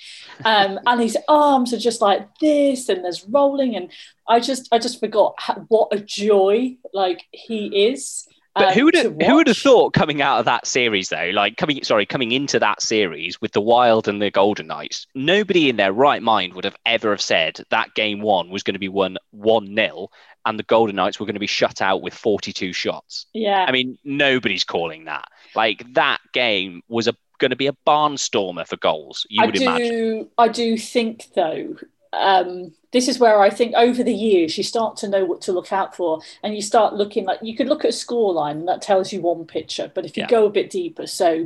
um, 0.44 0.80
and 0.86 1.02
his 1.02 1.18
arms 1.28 1.74
are 1.74 1.80
just 1.80 2.02
like 2.02 2.28
this, 2.40 2.90
and 2.90 3.04
there's 3.04 3.26
rolling, 3.28 3.76
and 3.76 3.92
I 4.28 4.40
just 4.40 4.68
I 4.72 4.80
just 4.80 5.00
forgot 5.00 5.36
how, 5.38 5.66
what 5.70 5.90
a 5.92 6.00
joy 6.00 6.78
like 6.94 7.24
he 7.32 7.88
is. 7.88 8.28
But 8.56 8.70
um, 8.70 8.74
who 8.74 8.86
would 8.86 8.96
have, 8.96 9.16
who 9.22 9.36
would 9.36 9.48
have 9.48 9.58
thought 9.58 9.94
coming 9.94 10.22
out 10.22 10.40
of 10.40 10.46
that 10.46 10.66
series 10.66 11.10
though, 11.10 11.32
like 11.34 11.58
coming 11.58 11.84
sorry, 11.84 12.06
coming 12.06 12.32
into 12.32 12.58
that 12.60 12.82
series 12.82 13.40
with 13.42 13.52
the 13.52 13.62
Wild 13.62 14.08
and 14.08 14.22
the 14.22 14.32
Golden 14.32 14.68
Knights, 14.68 15.08
nobody 15.14 15.70
in 15.70 15.76
their 15.76 15.92
right 15.92 16.24
mind 16.24 16.54
would 16.54 16.64
have 16.64 16.78
ever 16.86 17.10
have 17.12 17.22
said 17.22 17.60
that 17.70 17.94
game 17.96 18.22
one 18.22 18.50
was 18.50 18.64
going 18.64 18.74
to 18.76 18.80
be 18.80 18.88
won 18.88 19.18
one 19.32 19.76
0 19.76 20.08
and 20.46 20.58
the 20.58 20.64
Golden 20.64 20.96
Knights 20.96 21.20
were 21.20 21.26
going 21.26 21.36
to 21.36 21.40
be 21.40 21.48
shut 21.48 21.82
out 21.82 22.02
with 22.02 22.14
forty 22.14 22.54
two 22.54 22.72
shots. 22.72 23.26
Yeah, 23.34 23.66
I 23.68 23.72
mean 23.72 23.98
nobody's 24.06 24.64
calling 24.64 25.06
that. 25.06 25.26
Like 25.54 25.94
that 25.94 26.22
game 26.32 26.82
was 26.88 27.08
a 27.08 27.16
going 27.40 27.52
to 27.52 27.58
be 27.58 27.68
a 27.68 27.76
barnstormer 27.86 28.66
for 28.66 28.78
goals. 28.78 29.26
You 29.30 29.44
I 29.44 29.46
would 29.48 29.56
do, 29.56 29.64
imagine. 29.64 30.30
I 30.38 30.48
do 30.48 30.78
think 30.78 31.26
though 31.36 31.76
um, 32.14 32.74
this 32.96 33.10
is 33.10 33.20
where 33.20 33.42
I 33.42 33.50
think 33.50 33.74
over 33.76 34.06
the 34.06 34.14
years 34.14 34.58
you 34.58 34.64
start 34.64 34.96
to 34.98 35.10
know 35.10 35.26
what 35.26 35.42
to 35.42 35.52
look 35.52 35.74
out 35.74 35.94
for, 35.98 36.22
and 36.42 36.56
you 36.56 36.62
start 36.62 36.94
looking 36.94 37.26
like 37.26 37.40
you 37.42 37.54
could 37.54 37.68
look 37.68 37.84
at 37.84 37.90
a 37.90 37.92
score 38.06 38.32
line 38.32 38.60
and 38.60 38.68
that 38.70 38.82
tells 38.82 39.12
you 39.12 39.20
one 39.20 39.44
picture. 39.44 39.92
But 39.94 40.06
if 40.06 40.16
you 40.16 40.24
yeah. 40.24 40.30
go 40.30 40.46
a 40.46 40.50
bit 40.50 40.70
deeper, 40.70 41.06
so 41.06 41.46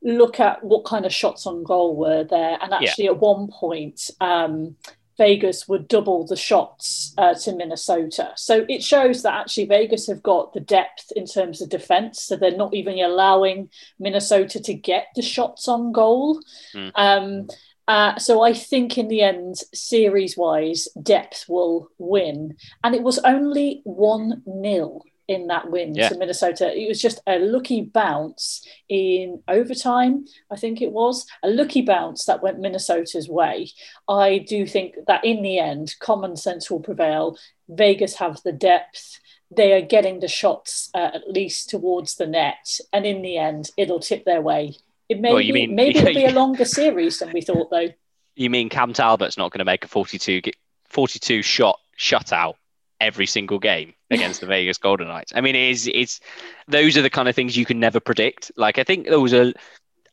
look 0.00 0.38
at 0.38 0.62
what 0.62 0.84
kind 0.84 1.04
of 1.04 1.12
shots 1.12 1.44
on 1.44 1.64
goal 1.64 1.96
were 1.96 2.22
there, 2.22 2.56
and 2.62 2.72
actually 2.72 3.06
yeah. 3.06 3.10
at 3.10 3.18
one 3.18 3.48
point. 3.48 4.12
Um, 4.20 4.76
Vegas 5.18 5.66
would 5.66 5.88
double 5.88 6.26
the 6.26 6.36
shots 6.36 7.14
uh, 7.16 7.32
to 7.32 7.56
Minnesota. 7.56 8.32
So 8.36 8.66
it 8.68 8.82
shows 8.82 9.22
that 9.22 9.32
actually 9.32 9.64
Vegas 9.64 10.06
have 10.08 10.22
got 10.22 10.52
the 10.52 10.60
depth 10.60 11.10
in 11.16 11.24
terms 11.24 11.62
of 11.62 11.70
defense. 11.70 12.22
So 12.22 12.36
they're 12.36 12.54
not 12.54 12.74
even 12.74 12.98
allowing 12.98 13.70
Minnesota 13.98 14.60
to 14.60 14.74
get 14.74 15.06
the 15.16 15.22
shots 15.22 15.68
on 15.68 15.92
goal. 15.92 16.42
Mm. 16.74 16.92
Um, 16.94 17.48
uh, 17.88 18.18
so 18.18 18.42
I 18.42 18.52
think 18.52 18.98
in 18.98 19.08
the 19.08 19.22
end, 19.22 19.56
series 19.72 20.36
wise, 20.36 20.88
depth 21.02 21.46
will 21.48 21.88
win. 21.98 22.56
And 22.82 22.94
it 22.94 23.02
was 23.02 23.18
only 23.20 23.82
1 23.84 24.42
0 24.62 25.02
in 25.28 25.48
that 25.48 25.70
win 25.70 25.94
yeah. 25.94 26.08
to 26.08 26.18
Minnesota. 26.18 26.72
It 26.76 26.88
was 26.88 27.00
just 27.00 27.20
a 27.26 27.38
lucky 27.38 27.82
bounce 27.82 28.66
in 28.88 29.42
overtime, 29.48 30.26
I 30.50 30.56
think 30.56 30.80
it 30.80 30.92
was. 30.92 31.26
A 31.42 31.48
lucky 31.48 31.82
bounce 31.82 32.24
that 32.26 32.42
went 32.42 32.60
Minnesota's 32.60 33.28
way. 33.28 33.70
I 34.08 34.38
do 34.38 34.66
think 34.66 34.94
that 35.06 35.24
in 35.24 35.42
the 35.42 35.58
end, 35.58 35.94
common 36.00 36.36
sense 36.36 36.70
will 36.70 36.80
prevail. 36.80 37.36
Vegas 37.68 38.16
have 38.16 38.42
the 38.42 38.52
depth. 38.52 39.20
They 39.50 39.72
are 39.72 39.82
getting 39.82 40.20
the 40.20 40.28
shots 40.28 40.90
uh, 40.94 41.10
at 41.14 41.30
least 41.30 41.70
towards 41.70 42.16
the 42.16 42.26
net. 42.26 42.80
And 42.92 43.04
in 43.04 43.22
the 43.22 43.36
end, 43.36 43.70
it'll 43.76 44.00
tip 44.00 44.24
their 44.24 44.40
way 44.40 44.76
it 45.08 45.20
may 45.20 45.32
well, 45.32 45.42
be, 45.42 45.52
mean, 45.52 45.74
maybe 45.74 45.98
it'll 45.98 46.14
be 46.14 46.24
a 46.24 46.30
longer 46.32 46.64
series 46.64 47.18
than 47.18 47.32
we 47.32 47.40
thought, 47.40 47.70
though. 47.70 47.88
You 48.34 48.50
mean 48.50 48.68
Cam 48.68 48.92
Talbot's 48.92 49.38
not 49.38 49.52
going 49.52 49.60
to 49.60 49.64
make 49.64 49.84
a 49.84 49.88
42, 49.88 50.42
42 50.88 51.42
shot 51.42 51.78
shutout 51.98 52.54
every 53.00 53.26
single 53.26 53.58
game 53.58 53.94
against 54.10 54.40
the 54.40 54.46
Vegas 54.46 54.78
Golden 54.78 55.08
Knights? 55.08 55.32
I 55.34 55.40
mean, 55.40 55.54
it 55.54 55.70
is, 55.70 55.90
it's 55.92 56.20
those 56.68 56.96
are 56.96 57.02
the 57.02 57.10
kind 57.10 57.28
of 57.28 57.34
things 57.34 57.56
you 57.56 57.64
can 57.64 57.80
never 57.80 58.00
predict. 58.00 58.50
Like, 58.56 58.78
I 58.78 58.84
think 58.84 59.06
there 59.06 59.20
was 59.20 59.32
a, 59.32 59.52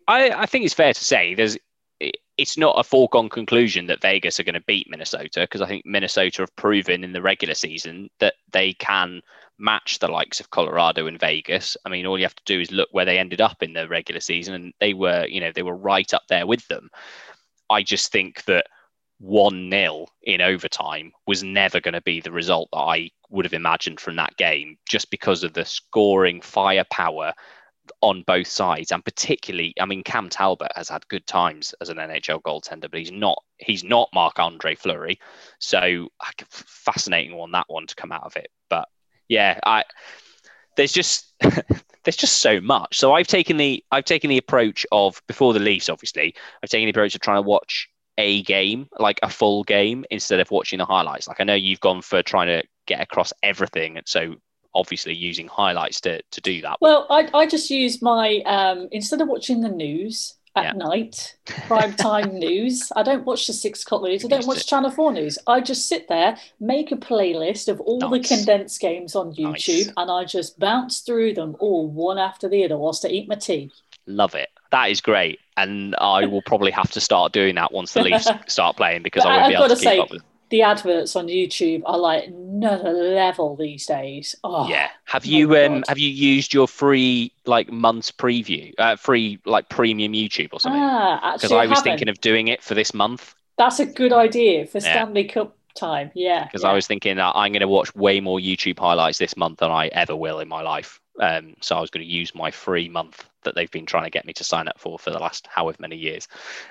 I, 0.08 0.30
I 0.30 0.46
think 0.46 0.66
it's 0.66 0.74
fair 0.74 0.94
to 0.94 1.04
say 1.04 1.34
there's, 1.34 1.58
it's 2.38 2.58
not 2.58 2.80
a 2.80 2.84
foregone 2.84 3.30
conclusion 3.30 3.86
that 3.88 4.02
Vegas 4.02 4.40
are 4.40 4.44
going 4.44 4.54
to 4.54 4.62
beat 4.62 4.90
Minnesota 4.90 5.42
because 5.42 5.62
I 5.62 5.68
think 5.68 5.86
Minnesota 5.86 6.42
have 6.42 6.56
proven 6.56 7.04
in 7.04 7.14
the 7.14 7.22
regular 7.22 7.54
season 7.54 8.10
that 8.20 8.36
they 8.52 8.74
can 8.74 9.22
match 9.60 10.00
the 10.00 10.08
likes 10.08 10.40
of 10.40 10.50
Colorado 10.50 11.06
and 11.06 11.20
Vegas. 11.20 11.78
I 11.86 11.90
mean, 11.90 12.06
all 12.06 12.18
you 12.18 12.26
have 12.26 12.36
to 12.36 12.44
do 12.46 12.60
is 12.60 12.72
look 12.72 12.90
where 12.92 13.06
they 13.06 13.20
ended 13.20 13.40
up 13.40 13.62
in 13.62 13.74
the 13.74 13.88
regular 13.88 14.20
season, 14.20 14.56
and 14.56 14.74
they 14.80 14.94
were, 14.94 15.26
you 15.28 15.40
know, 15.40 15.52
they 15.54 15.62
were 15.62 15.76
right 15.76 16.12
up 16.14 16.24
there 16.28 16.48
with 16.48 16.68
them. 16.68 16.90
I 17.70 17.84
just 17.84 18.12
think 18.12 18.44
that 18.46 18.66
1 19.20 19.70
0 19.70 20.08
in 20.24 20.42
overtime 20.42 21.12
was 21.28 21.44
never 21.44 21.80
going 21.80 21.94
to 21.94 22.02
be 22.02 22.20
the 22.20 22.32
result 22.32 22.70
that 22.72 22.80
I 22.80 23.12
would 23.30 23.46
have 23.46 23.54
imagined 23.54 24.00
from 24.00 24.16
that 24.16 24.36
game, 24.38 24.78
just 24.90 25.12
because 25.12 25.44
of 25.44 25.54
the 25.54 25.66
scoring 25.66 26.42
firepower 26.42 27.34
on 28.02 28.24
both 28.24 28.48
sides, 28.48 28.92
and 28.92 29.04
particularly, 29.04 29.74
I 29.80 29.86
mean, 29.86 30.04
Cam 30.04 30.30
Talbot 30.30 30.72
has 30.76 30.90
had 30.90 31.08
good 31.08 31.26
times 31.28 31.74
as 31.82 31.90
an 31.90 31.98
NHL 31.98 32.42
goaltender, 32.42 32.90
but 32.90 33.00
he's 33.00 33.12
not 33.12 33.42
he's 33.58 33.84
not 33.84 34.10
Marc 34.14 34.40
Andre 34.40 34.76
Fleury, 34.76 35.20
so 35.60 36.10
fascinating 36.50 37.36
one 37.36 37.52
that 37.52 37.66
one 37.68 37.88
to 37.88 37.96
come 37.96 38.12
out 38.12 38.24
of 38.24 38.36
it. 38.36 38.48
But 38.70 38.88
yeah, 39.28 39.60
I 39.66 39.84
there's 40.76 40.92
just 40.92 41.34
there's 42.04 42.18
just 42.18 42.38
so 42.38 42.60
much. 42.62 42.98
So 42.98 43.14
I've 43.14 43.28
taken 43.28 43.58
the 43.58 43.84
I've 43.92 44.06
taken 44.06 44.30
the 44.30 44.38
approach 44.38 44.86
of 44.92 45.22
before 45.28 45.54
the 45.54 45.60
Leafs, 45.60 45.90
obviously, 45.90 46.36
I've 46.62 46.70
taken 46.70 46.86
the 46.86 46.92
approach 46.92 47.16
of 47.16 47.22
trying 47.22 47.38
to 47.38 47.48
watch 47.48 47.90
a 48.18 48.44
game, 48.44 48.88
like 49.00 49.20
a 49.24 49.30
full 49.30 49.64
game, 49.64 50.06
instead 50.12 50.40
of 50.40 50.52
watching 50.52 50.80
the 50.80 50.86
highlights. 50.86 51.28
Like 51.28 51.40
I 51.40 51.44
know 51.44 51.56
you've 51.56 51.80
gone 51.80 52.02
for 52.02 52.22
trying 52.22 52.48
to 52.48 52.64
get 52.86 53.02
across 53.02 53.34
everything, 53.42 53.98
and 53.98 54.08
so 54.08 54.36
obviously 54.76 55.14
using 55.14 55.48
highlights 55.48 56.02
to, 56.02 56.22
to 56.22 56.42
do 56.42 56.62
that. 56.62 56.78
Well, 56.82 57.08
I, 57.10 57.30
I 57.34 57.46
just 57.46 57.70
use 57.70 58.02
my, 58.02 58.42
um, 58.46 58.88
instead 58.92 59.22
of 59.22 59.28
watching 59.28 59.62
the 59.62 59.70
news 59.70 60.36
at 60.56 60.66
yeah. 60.66 60.72
night, 60.74 61.36
prime 61.68 61.94
time 61.94 62.36
news, 62.40 62.92
I 62.96 63.04
don't 63.04 63.26
watch 63.26 63.48
the 63.48 63.54
six 63.54 63.84
o'clock 63.84 64.04
news, 64.04 64.24
I 64.24 64.28
don't 64.28 64.46
watch 64.46 64.68
Channel 64.68 64.92
4 64.92 65.14
news. 65.14 65.38
I 65.48 65.62
just 65.62 65.88
sit 65.88 66.08
there, 66.08 66.38
make 66.60 66.92
a 66.92 66.96
playlist 66.96 67.68
of 67.68 67.80
all 67.82 68.00
nice. 68.00 68.30
the 68.30 68.36
condensed 68.36 68.80
games 68.80 69.16
on 69.16 69.34
YouTube, 69.34 69.88
nice. 69.88 69.94
and 69.98 70.12
I 70.12 70.26
just 70.26 70.60
bounce 70.60 71.02
through 71.02 71.34
them 71.34 71.56
all 71.60 71.88
one 71.90 72.18
after 72.18 72.48
the 72.48 72.64
other 72.66 72.78
whilst 72.78 73.06
I 73.06 73.10
eat 73.10 73.28
my 73.28 73.36
tea. 73.36 73.72
Love 74.06 74.36
it. 74.36 74.50
That 74.72 74.90
is 74.90 75.02
great. 75.02 75.40
And 75.56 75.96
I 76.00 76.26
will 76.26 76.42
probably 76.42 76.72
have 76.72 76.92
to 76.92 77.00
start 77.00 77.32
doing 77.32 77.56
that 77.56 77.72
once 77.72 77.94
the 77.94 78.02
Leafs 78.02 78.28
start 78.48 78.76
playing 78.76 79.04
because 79.04 79.24
I 79.24 79.38
won't 79.38 79.50
be 79.50 79.56
able 79.56 79.68
to 79.70 79.76
keep 79.76 79.84
say, 79.84 80.00
up 80.00 80.12
with 80.12 80.24
the 80.54 80.62
adverts 80.62 81.16
on 81.16 81.28
YouTube 81.28 81.82
are 81.86 81.98
like 81.98 82.28
another 82.28 82.92
level 82.94 83.56
these 83.58 83.88
days. 83.88 84.36
Oh, 84.44 84.68
yeah. 84.70 84.90
Have 85.06 85.26
you 85.26 85.56
um 85.58 85.82
God. 85.82 85.84
have 85.90 85.98
you 86.00 86.10
used 86.10 86.54
your 86.54 86.68
free 86.68 87.34
like 87.46 87.72
month's 87.72 88.12
preview, 88.12 88.72
uh, 88.78 88.96
free 88.96 89.40
like 89.46 89.70
premium 89.70 90.14
YouTube 90.14 90.54
or 90.54 90.60
something? 90.60 90.80
Ah, 90.82 91.34
Because 91.34 91.52
actually, 91.52 91.58
I 91.60 91.66
was 91.66 91.80
haven't. 91.80 91.84
thinking 91.84 92.10
of 92.10 92.22
doing 92.22 92.50
it 92.50 92.62
for 92.64 92.76
this 92.76 92.94
month. 92.94 93.36
that's 93.58 93.80
a 93.80 93.86
good 93.86 94.14
idea 94.14 94.66
for 94.68 94.80
Yeah. 94.80 95.06
Stanley 95.06 95.26
Cup 95.26 95.58
time. 95.76 96.12
Yeah, 96.16 96.46
Because 96.46 96.64
yeah. 96.64 96.70
I 96.70 96.74
was 96.74 96.88
thinking 96.88 97.18
that 97.18 97.34
I'm 97.36 97.52
going 97.52 97.62
to 97.62 97.68
watch 97.68 97.94
way 97.96 98.20
more 98.20 98.40
YouTube 98.40 98.80
highlights 98.80 99.18
this 99.18 99.36
month 99.38 99.60
than 99.60 99.72
I 99.72 99.88
ever 99.88 100.16
will 100.16 100.40
in 100.40 100.48
my 100.48 100.62
life. 100.62 101.00
Um, 101.20 101.56
so 101.62 101.78
I 101.78 101.82
was 101.82 101.90
going 101.90 102.06
to 102.06 102.12
use 102.12 102.34
my 102.34 102.50
free 102.50 102.90
month 102.90 103.26
that 103.44 103.56
they've 103.56 103.70
been 103.72 103.86
trying 103.86 104.06
to 104.06 104.10
get 104.10 104.26
me 104.26 104.34
to 104.34 104.44
sign 104.44 104.68
up 104.68 104.80
for 104.80 104.98
for 104.98 105.12
the 105.12 105.20
last 105.20 105.48
however 105.48 105.78
many 105.80 105.96
years. 105.96 106.28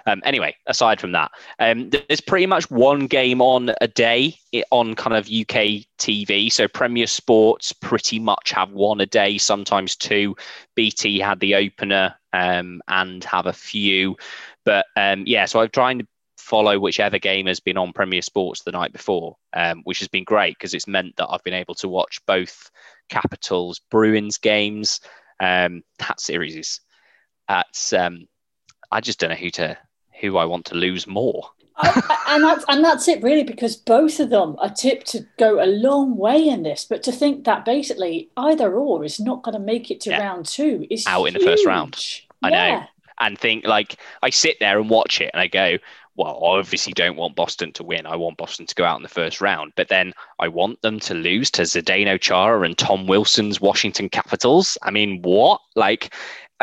Um, 0.06 0.22
anyway, 0.24 0.56
aside 0.66 1.00
from 1.00 1.12
that, 1.12 1.30
um, 1.58 1.90
there's 1.90 2.20
pretty 2.20 2.46
much 2.46 2.70
one 2.70 3.06
game 3.06 3.40
on 3.40 3.72
a 3.80 3.88
day 3.88 4.36
on 4.70 4.94
kind 4.94 5.16
of 5.16 5.26
UK 5.26 5.86
TV. 5.98 6.50
So 6.50 6.66
Premier 6.66 7.06
Sports 7.06 7.72
pretty 7.72 8.18
much 8.18 8.50
have 8.52 8.72
one 8.72 9.00
a 9.00 9.06
day, 9.06 9.38
sometimes 9.38 9.96
two. 9.96 10.34
BT 10.74 11.18
had 11.18 11.40
the 11.40 11.54
opener 11.54 12.14
um, 12.32 12.82
and 12.88 13.22
have 13.24 13.46
a 13.46 13.52
few, 13.52 14.16
but 14.64 14.86
um, 14.96 15.24
yeah. 15.26 15.44
So 15.44 15.66
trying 15.66 15.98
to 16.00 16.06
follow 16.52 16.78
whichever 16.78 17.18
game 17.18 17.46
has 17.46 17.60
been 17.60 17.78
on 17.78 17.94
Premier 17.94 18.20
Sports 18.20 18.62
the 18.62 18.72
night 18.72 18.92
before, 18.92 19.38
um, 19.54 19.80
which 19.84 20.00
has 20.00 20.08
been 20.08 20.22
great 20.22 20.54
because 20.58 20.74
it's 20.74 20.86
meant 20.86 21.16
that 21.16 21.28
I've 21.30 21.42
been 21.44 21.54
able 21.54 21.74
to 21.76 21.88
watch 21.88 22.20
both 22.26 22.70
Capitals 23.08 23.80
Bruins 23.90 24.36
games. 24.36 25.00
Um, 25.40 25.82
that 25.98 26.20
series 26.20 26.54
is 26.54 26.80
that's 27.48 27.94
um, 27.94 28.28
I 28.90 29.00
just 29.00 29.18
don't 29.18 29.30
know 29.30 29.36
who 29.36 29.48
to 29.52 29.78
who 30.20 30.36
I 30.36 30.44
want 30.44 30.66
to 30.66 30.74
lose 30.74 31.06
more. 31.06 31.48
I- 31.78 32.18
and 32.28 32.44
that's 32.44 32.64
and 32.68 32.84
that's 32.84 33.08
it 33.08 33.22
really 33.22 33.44
because 33.44 33.74
both 33.76 34.20
of 34.20 34.28
them 34.28 34.56
are 34.58 34.68
tipped 34.68 35.06
to 35.12 35.26
go 35.38 35.64
a 35.64 35.66
long 35.66 36.18
way 36.18 36.46
in 36.48 36.62
this 36.64 36.84
but 36.84 37.02
to 37.04 37.12
think 37.12 37.44
that 37.44 37.64
basically 37.64 38.28
either 38.36 38.74
or 38.74 39.04
is 39.06 39.18
not 39.18 39.42
going 39.42 39.54
to 39.54 39.58
make 39.58 39.90
it 39.90 40.02
to 40.02 40.10
Yeah. 40.10 40.20
round 40.20 40.44
two 40.44 40.86
is 40.90 41.06
Out 41.06 41.24
in 41.24 41.32
the 41.34 41.40
first 41.40 41.64
round. 41.64 41.94
huge. 41.94 42.28
I 42.42 42.50
know. 42.50 42.82
And 43.20 43.38
think 43.38 43.64
like 43.66 43.96
I 44.22 44.30
sit 44.30 44.56
there 44.60 44.78
and 44.80 44.90
watch 44.90 45.20
it 45.20 45.30
and 45.32 45.40
I 45.40 45.46
go, 45.46 45.78
well, 46.22 46.38
I 46.44 46.58
obviously 46.58 46.92
don't 46.92 47.16
want 47.16 47.34
Boston 47.34 47.72
to 47.72 47.82
win. 47.82 48.06
I 48.06 48.14
want 48.14 48.36
Boston 48.36 48.66
to 48.66 48.74
go 48.76 48.84
out 48.84 48.96
in 48.96 49.02
the 49.02 49.08
first 49.08 49.40
round, 49.40 49.72
but 49.74 49.88
then 49.88 50.12
I 50.38 50.46
want 50.46 50.80
them 50.82 51.00
to 51.00 51.14
lose 51.14 51.50
to 51.52 51.62
Zdeno 51.62 52.20
Chara 52.20 52.62
and 52.62 52.78
Tom 52.78 53.08
Wilson's 53.08 53.60
Washington 53.60 54.08
Capitals. 54.08 54.78
I 54.82 54.92
mean, 54.92 55.20
what? 55.22 55.60
Like, 55.74 56.14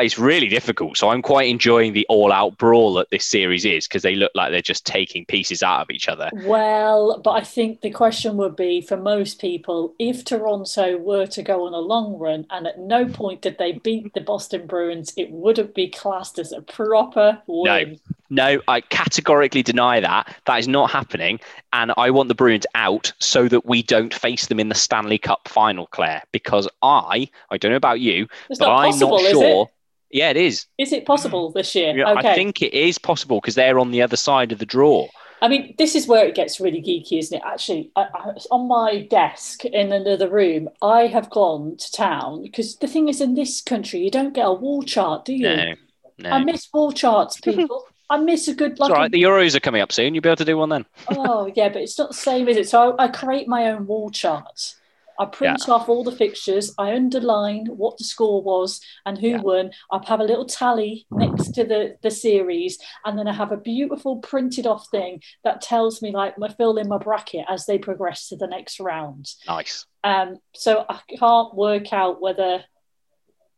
it's 0.05 0.17
really 0.17 0.47
difficult. 0.47 0.97
So 0.97 1.09
I'm 1.09 1.21
quite 1.21 1.49
enjoying 1.49 1.93
the 1.93 2.05
all-out 2.09 2.57
brawl 2.57 2.93
that 2.95 3.09
this 3.09 3.25
series 3.25 3.65
is 3.65 3.87
because 3.87 4.03
they 4.03 4.15
look 4.15 4.31
like 4.35 4.51
they're 4.51 4.61
just 4.61 4.85
taking 4.85 5.25
pieces 5.25 5.63
out 5.63 5.81
of 5.81 5.89
each 5.89 6.07
other. 6.07 6.29
Well, 6.33 7.19
but 7.23 7.31
I 7.31 7.41
think 7.41 7.81
the 7.81 7.91
question 7.91 8.37
would 8.37 8.55
be 8.55 8.81
for 8.81 8.97
most 8.97 9.39
people 9.39 9.95
if 9.99 10.25
Toronto 10.25 10.97
were 10.97 11.25
to 11.27 11.43
go 11.43 11.65
on 11.65 11.73
a 11.73 11.79
long 11.79 12.17
run 12.17 12.45
and 12.49 12.67
at 12.67 12.79
no 12.79 13.05
point 13.05 13.41
did 13.41 13.57
they 13.57 13.73
beat 13.73 14.13
the 14.13 14.21
Boston 14.21 14.67
Bruins, 14.67 15.13
it 15.17 15.31
wouldn't 15.31 15.75
be 15.75 15.89
classed 15.89 16.39
as 16.39 16.51
a 16.51 16.61
proper 16.61 17.41
win. 17.47 17.99
No, 18.29 18.55
no, 18.55 18.61
I 18.67 18.81
categorically 18.81 19.63
deny 19.63 19.99
that. 19.99 20.35
That 20.45 20.59
is 20.59 20.67
not 20.67 20.91
happening. 20.91 21.39
And 21.73 21.91
I 21.97 22.11
want 22.11 22.29
the 22.29 22.35
Bruins 22.35 22.65
out 22.75 23.11
so 23.19 23.47
that 23.47 23.65
we 23.65 23.81
don't 23.83 24.13
face 24.13 24.47
them 24.47 24.59
in 24.59 24.69
the 24.69 24.75
Stanley 24.75 25.17
Cup 25.17 25.47
final, 25.47 25.87
Claire, 25.87 26.21
because 26.31 26.67
I, 26.81 27.27
I 27.49 27.57
don't 27.57 27.71
know 27.71 27.77
about 27.77 27.99
you, 27.99 28.27
It's 28.49 28.59
but 28.59 28.67
not 28.67 28.85
I'm 28.85 28.91
possible, 28.91 29.17
not 29.17 29.21
is 29.21 29.31
sure. 29.31 29.69
Yeah, 30.11 30.29
it 30.29 30.37
is. 30.37 30.65
Is 30.77 30.91
it 30.91 31.05
possible 31.05 31.51
mm. 31.51 31.53
this 31.53 31.75
year? 31.75 31.95
Yeah, 31.95 32.11
okay. 32.11 32.29
I 32.29 32.35
think 32.35 32.61
it 32.61 32.73
is 32.73 32.97
possible 32.97 33.39
because 33.39 33.55
they're 33.55 33.79
on 33.79 33.91
the 33.91 34.01
other 34.01 34.17
side 34.17 34.51
of 34.51 34.59
the 34.59 34.65
draw. 34.65 35.07
I 35.41 35.47
mean, 35.47 35.73
this 35.77 35.95
is 35.95 36.07
where 36.07 36.25
it 36.25 36.35
gets 36.35 36.59
really 36.59 36.81
geeky, 36.81 37.17
isn't 37.19 37.37
it? 37.37 37.43
Actually, 37.45 37.91
I, 37.95 38.07
I, 38.13 38.31
on 38.51 38.67
my 38.67 39.07
desk 39.09 39.63
in 39.65 39.93
another 39.93 40.29
room, 40.29 40.67
I 40.81 41.07
have 41.07 41.29
gone 41.29 41.77
to 41.77 41.91
town 41.91 42.41
because 42.43 42.75
the 42.77 42.87
thing 42.87 43.07
is, 43.07 43.21
in 43.21 43.35
this 43.35 43.61
country, 43.61 43.99
you 43.99 44.11
don't 44.11 44.33
get 44.33 44.47
a 44.47 44.53
wall 44.53 44.83
chart, 44.83 45.25
do 45.25 45.33
you? 45.33 45.43
No, 45.43 45.73
no. 46.17 46.29
I 46.29 46.43
miss 46.43 46.67
wall 46.73 46.91
charts, 46.91 47.39
people. 47.41 47.85
I 48.09 48.17
miss 48.17 48.47
a 48.47 48.55
good 48.55 48.79
like. 48.79 48.91
right. 48.91 49.11
The 49.11 49.21
Euros 49.21 49.55
are 49.55 49.59
coming 49.59 49.81
up 49.81 49.91
soon. 49.91 50.15
You'll 50.15 50.23
be 50.23 50.29
able 50.29 50.37
to 50.37 50.45
do 50.45 50.57
one 50.57 50.69
then. 50.69 50.85
oh 51.09 51.51
yeah, 51.55 51.69
but 51.69 51.83
it's 51.83 51.97
not 51.97 52.09
the 52.09 52.15
same, 52.15 52.47
is 52.47 52.57
it? 52.57 52.67
So 52.67 52.95
I, 52.97 53.05
I 53.05 53.07
create 53.07 53.47
my 53.47 53.67
own 53.67 53.85
wall 53.85 54.09
chart. 54.09 54.75
I 55.19 55.25
print 55.25 55.67
off 55.67 55.89
all 55.89 56.03
the 56.05 56.13
fixtures. 56.13 56.73
I 56.77 56.95
underline 56.95 57.65
what 57.67 57.97
the 57.97 58.05
score 58.05 58.41
was 58.41 58.79
and 59.05 59.17
who 59.17 59.27
Yeah. 59.29 59.41
won. 59.41 59.71
I 59.91 59.99
have 60.07 60.21
a 60.21 60.23
little 60.23 60.45
tally 60.45 61.05
next 61.11 61.49
to 61.55 61.65
the, 61.65 61.97
the 62.01 62.09
series, 62.09 62.79
and 63.05 63.19
then 63.19 63.27
I 63.27 63.33
have 63.33 63.51
a 63.51 63.57
beautiful 63.57 64.17
printed 64.19 64.65
off 64.65 64.87
thing 64.89 65.21
that 65.43 65.61
tells 65.61 66.01
me 66.01 66.11
like 66.11 66.37
my 66.37 66.47
fill 66.47 66.77
in 66.77 66.87
my 66.87 66.97
bracket 66.97 67.45
as 67.49 67.65
they 67.65 67.77
progress 67.77 68.29
to 68.29 68.37
the 68.37 68.47
next 68.47 68.79
round. 68.79 69.29
Nice. 69.45 69.85
Um, 70.05 70.37
so 70.55 70.85
I 70.89 70.99
can't 71.17 71.53
work 71.53 71.91
out 71.91 72.21
whether 72.21 72.63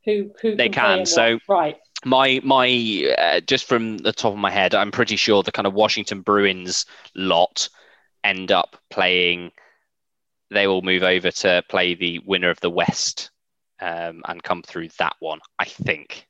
who 0.06 0.32
who 0.42 0.56
They 0.56 0.70
can, 0.70 0.98
can, 1.00 1.06
so- 1.06 1.34
what. 1.46 1.54
right. 1.56 1.78
My 2.04 2.42
my 2.44 3.14
uh, 3.20 3.42
just 3.42 3.66
from 3.66 4.00
the 4.00 4.12
top 4.12 4.34
of 4.34 4.40
my 4.40 4.50
head, 4.50 4.74
I'm 4.74 4.90
pretty 4.90 5.16
sure 5.16 5.44
the 5.44 5.52
kind 5.52 5.68
of 5.68 5.76
Washington 5.76 6.22
Bruins 6.22 6.88
lot 7.14 7.70
end 8.24 8.52
up 8.52 8.76
playing. 8.90 9.52
They 10.52 10.68
will 10.68 10.82
move 10.82 11.04
over 11.04 11.32
to 11.32 11.64
play 11.70 11.96
the 11.96 12.20
winner 12.20 12.50
of 12.50 12.60
the 12.60 12.70
West 12.70 13.32
um, 13.82 14.22
and 14.28 14.44
come 14.44 14.62
through 14.62 14.90
that 15.00 15.16
one. 15.20 15.40
I 15.58 15.66
think. 15.66 16.28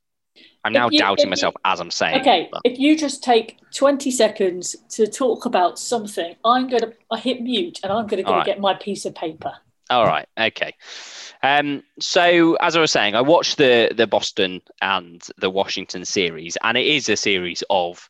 I'm 0.63 0.73
now 0.73 0.89
you- 0.89 0.99
doubting 0.99 1.25
you- 1.25 1.31
myself 1.31 1.55
as 1.65 1.79
I'm 1.79 1.91
saying. 1.91 2.21
Okay, 2.21 2.47
but- 2.51 2.61
if 2.63 2.77
you 2.79 2.97
just 2.97 3.23
take 3.23 3.57
20 3.73 4.11
seconds 4.11 4.75
to 4.89 5.07
talk 5.07 5.45
about 5.45 5.79
something, 5.79 6.35
I'm 6.45 6.67
going 6.67 6.81
to 6.81 6.93
I 7.09 7.17
hit 7.17 7.41
mute 7.41 7.79
and 7.83 7.91
I'm 7.91 8.07
going 8.07 8.23
to 8.23 8.27
go 8.27 8.37
right. 8.37 8.45
get 8.45 8.59
my 8.59 8.75
piece 8.75 9.05
of 9.05 9.15
paper. 9.15 9.53
All 9.89 10.05
right. 10.05 10.27
Okay. 10.39 10.73
Um, 11.43 11.83
so 11.99 12.55
as 12.55 12.77
I 12.77 12.79
was 12.79 12.91
saying, 12.91 13.15
I 13.15 13.21
watched 13.21 13.57
the 13.57 13.91
the 13.93 14.07
Boston 14.07 14.61
and 14.81 15.21
the 15.37 15.49
Washington 15.49 16.05
series, 16.05 16.57
and 16.63 16.77
it 16.77 16.85
is 16.85 17.09
a 17.09 17.17
series 17.17 17.63
of 17.69 18.07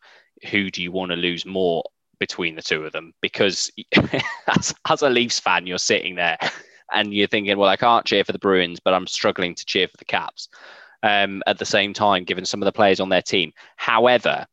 who 0.52 0.70
do 0.70 0.84
you 0.84 0.92
want 0.92 1.12
to 1.12 1.16
lose 1.16 1.46
more 1.46 1.84
between 2.22 2.56
the 2.56 2.62
two 2.62 2.86
of 2.86 2.94
them? 2.94 3.14
Because 3.20 3.70
as, 4.48 4.74
as 4.88 5.02
a 5.02 5.10
Leafs 5.10 5.40
fan, 5.40 5.68
you're 5.68 5.80
sitting 5.80 6.16
there 6.16 6.38
and 6.94 7.14
you're 7.14 7.28
thinking, 7.28 7.58
well, 7.58 7.68
I 7.68 7.76
can't 7.76 8.06
cheer 8.06 8.24
for 8.24 8.32
the 8.32 8.40
Bruins, 8.40 8.80
but 8.80 8.94
I'm 8.94 9.08
struggling 9.08 9.56
to 9.56 9.66
cheer 9.66 9.88
for 9.90 9.98
the 9.98 10.06
Caps. 10.06 10.48
Um, 11.04 11.42
at 11.48 11.58
the 11.58 11.66
same 11.66 11.94
time, 11.94 12.26
given 12.26 12.46
some 12.46 12.62
of 12.62 12.66
the 12.66 12.72
players 12.72 13.00
on 13.00 13.10
their 13.10 13.24
team. 13.24 13.54
However, 13.76 14.46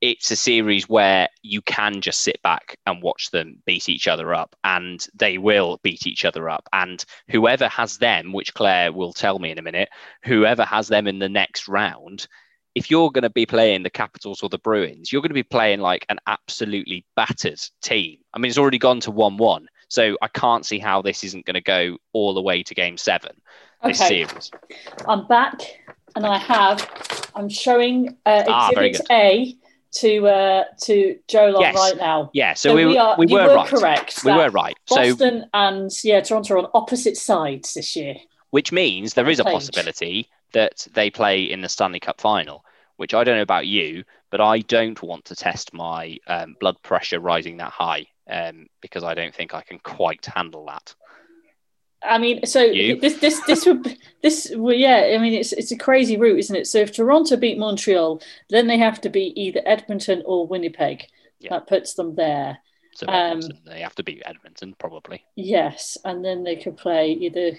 it's 0.00 0.30
a 0.30 0.36
series 0.36 0.88
where 0.88 1.28
you 1.42 1.60
can 1.60 2.00
just 2.00 2.20
sit 2.22 2.40
back 2.42 2.78
and 2.86 3.02
watch 3.02 3.30
them 3.32 3.62
beat 3.66 3.90
each 3.90 4.08
other 4.08 4.32
up, 4.32 4.56
and 4.64 5.06
they 5.14 5.36
will 5.36 5.78
beat 5.82 6.06
each 6.06 6.24
other 6.24 6.48
up. 6.48 6.66
And 6.72 7.04
whoever 7.28 7.68
has 7.68 7.98
them, 7.98 8.32
which 8.32 8.54
Claire 8.54 8.92
will 8.92 9.12
tell 9.12 9.38
me 9.38 9.50
in 9.50 9.58
a 9.58 9.62
minute, 9.62 9.90
whoever 10.24 10.64
has 10.64 10.88
them 10.88 11.06
in 11.06 11.18
the 11.18 11.28
next 11.28 11.68
round, 11.68 12.26
if 12.74 12.90
you're 12.90 13.10
going 13.10 13.22
to 13.22 13.30
be 13.30 13.46
playing 13.46 13.82
the 13.82 13.90
Capitals 13.90 14.42
or 14.42 14.48
the 14.48 14.58
Bruins, 14.58 15.12
you're 15.12 15.22
going 15.22 15.30
to 15.30 15.34
be 15.34 15.42
playing 15.42 15.80
like 15.80 16.04
an 16.08 16.18
absolutely 16.26 17.04
battered 17.16 17.60
team. 17.82 18.18
I 18.34 18.38
mean, 18.38 18.48
it's 18.50 18.58
already 18.58 18.78
gone 18.78 19.00
to 19.00 19.10
1 19.10 19.36
1. 19.36 19.66
So 19.88 20.16
I 20.20 20.28
can't 20.28 20.66
see 20.66 20.78
how 20.78 21.00
this 21.02 21.24
isn't 21.24 21.46
going 21.46 21.54
to 21.54 21.62
go 21.62 21.96
all 22.12 22.34
the 22.34 22.42
way 22.42 22.62
to 22.62 22.74
game 22.74 22.98
seven, 22.98 23.32
this 23.82 24.00
Okay, 24.02 24.26
series. 24.26 24.50
I'm 25.06 25.26
back 25.26 25.60
and 26.14 26.26
I 26.26 26.36
have, 26.38 26.86
I'm 27.34 27.48
showing 27.48 28.16
uh, 28.26 28.44
Ah, 28.46 28.68
Exhibit 28.70 29.00
A 29.10 29.56
to 29.92 30.26
uh, 30.28 30.64
to 30.82 31.18
Joe 31.26 31.56
Yes. 31.58 31.74
right 31.74 31.96
now. 31.96 32.30
Yeah, 32.34 32.52
so, 32.52 32.74
we, 32.74 32.84
we, 32.84 32.98
are, 32.98 33.16
you 33.18 33.34
were, 33.34 33.48
were 33.48 33.54
right. 33.54 33.66
correct. 33.68 34.22
We 34.24 34.32
were 34.32 34.50
right. 34.50 34.76
So 34.86 34.96
Boston 34.96 35.46
and 35.54 35.90
yeah, 36.04 36.20
Toronto 36.20 36.54
are 36.54 36.58
on 36.58 36.66
opposite 36.74 37.16
sides 37.16 37.72
this 37.72 37.96
year. 37.96 38.16
which 38.50 38.70
means 38.72 39.14
there 39.14 39.30
is 39.30 39.40
a 39.40 39.44
Page. 39.44 39.54
possibility 39.54 40.28
that 40.52 40.86
they 40.94 41.10
play 41.10 41.42
in 41.42 41.60
the 41.60 41.68
Stanley 41.68 42.00
Cup 42.00 42.20
final, 42.20 42.64
which 42.96 43.14
I 43.14 43.24
don't 43.24 43.36
know 43.36 43.42
about 43.42 43.66
you, 43.66 44.04
but 44.30 44.40
I 44.40 44.60
don't 44.60 45.00
want 45.02 45.26
to 45.26 45.36
test 45.36 45.72
my 45.72 46.18
um, 46.26 46.56
blood 46.60 46.76
pressure 46.82 47.20
rising 47.20 47.58
that 47.58 47.72
high 47.72 48.06
um, 48.28 48.66
because 48.80 49.04
I 49.04 49.14
don't 49.14 49.34
think 49.34 49.54
I 49.54 49.62
can 49.62 49.78
quite 49.78 50.26
handle 50.26 50.66
that. 50.66 50.94
I 52.02 52.18
mean, 52.18 52.46
so 52.46 52.62
You? 52.62 53.00
this 53.00 53.18
this 53.18 53.40
this 53.46 53.66
would 53.66 53.98
this 54.22 54.52
well, 54.54 54.74
yeah. 54.74 55.14
I 55.14 55.18
mean, 55.18 55.34
it's 55.34 55.52
it's 55.52 55.72
a 55.72 55.76
crazy 55.76 56.16
route, 56.16 56.38
isn't 56.38 56.54
it? 56.54 56.66
So 56.66 56.78
if 56.78 56.92
Toronto 56.92 57.36
beat 57.36 57.58
Montreal, 57.58 58.22
then 58.50 58.68
they 58.68 58.78
have 58.78 59.00
to 59.00 59.08
beat 59.08 59.36
either 59.36 59.60
Edmonton 59.66 60.22
or 60.24 60.46
Winnipeg. 60.46 61.06
Yeah. 61.40 61.50
That 61.50 61.66
puts 61.66 61.94
them 61.94 62.14
there. 62.14 62.58
So 62.94 63.06
Um, 63.08 63.40
they 63.64 63.80
have 63.80 63.94
to 63.96 64.02
beat 64.02 64.22
Edmonton 64.24 64.74
probably. 64.78 65.24
Yes, 65.36 65.98
and 66.04 66.24
then 66.24 66.44
they 66.44 66.56
could 66.56 66.76
play 66.76 67.12
either, 67.12 67.58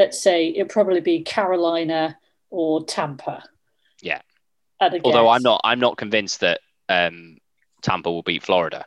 let's 0.00 0.18
say, 0.18 0.48
it'd 0.48 0.70
probably 0.70 1.00
be 1.00 1.22
Carolina 1.22 2.16
or 2.48 2.82
Tampa. 2.86 3.44
Yeah. 4.00 4.22
Although 4.80 4.98
guess. 4.98 5.36
I'm 5.36 5.42
not, 5.42 5.60
I'm 5.62 5.78
not 5.78 5.98
convinced 5.98 6.40
that 6.40 6.60
um, 6.88 7.36
Tampa 7.82 8.10
will 8.10 8.22
beat 8.22 8.42
Florida. 8.42 8.86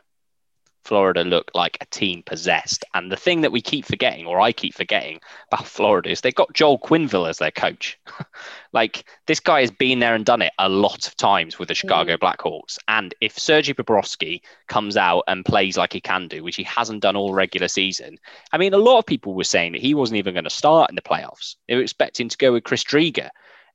Florida 0.84 1.24
look 1.24 1.50
like 1.54 1.78
a 1.80 1.86
team 1.86 2.22
possessed. 2.22 2.84
And 2.94 3.10
the 3.10 3.16
thing 3.16 3.40
that 3.40 3.52
we 3.52 3.60
keep 3.60 3.84
forgetting, 3.84 4.26
or 4.26 4.40
I 4.40 4.52
keep 4.52 4.74
forgetting 4.74 5.20
about 5.50 5.66
Florida, 5.66 6.10
is 6.10 6.20
they've 6.20 6.34
got 6.34 6.52
Joel 6.52 6.78
Quenneville 6.78 7.28
as 7.28 7.38
their 7.38 7.50
coach. 7.50 7.98
like 8.72 9.04
this 9.26 9.40
guy 9.40 9.60
has 9.60 9.70
been 9.70 9.98
there 9.98 10.14
and 10.14 10.24
done 10.24 10.42
it 10.42 10.52
a 10.58 10.68
lot 10.68 11.06
of 11.06 11.16
times 11.16 11.58
with 11.58 11.68
the 11.68 11.74
Chicago 11.74 12.16
mm. 12.16 12.20
Blackhawks. 12.20 12.78
And 12.88 13.14
if 13.20 13.38
Sergei 13.38 13.72
Bobrovsky 13.72 14.42
comes 14.68 14.96
out 14.96 15.24
and 15.26 15.44
plays 15.44 15.76
like 15.76 15.92
he 15.92 16.00
can 16.00 16.28
do, 16.28 16.44
which 16.44 16.56
he 16.56 16.64
hasn't 16.64 17.02
done 17.02 17.16
all 17.16 17.32
regular 17.32 17.68
season, 17.68 18.18
I 18.52 18.58
mean, 18.58 18.74
a 18.74 18.78
lot 18.78 18.98
of 18.98 19.06
people 19.06 19.34
were 19.34 19.44
saying 19.44 19.72
that 19.72 19.80
he 19.80 19.94
wasn't 19.94 20.18
even 20.18 20.34
going 20.34 20.44
to 20.44 20.50
start 20.50 20.90
in 20.90 20.96
the 20.96 21.02
playoffs. 21.02 21.56
They 21.68 21.76
were 21.76 21.82
expecting 21.82 22.28
to 22.28 22.36
go 22.36 22.52
with 22.52 22.64
Chris 22.64 22.84
Driedger. 22.84 23.30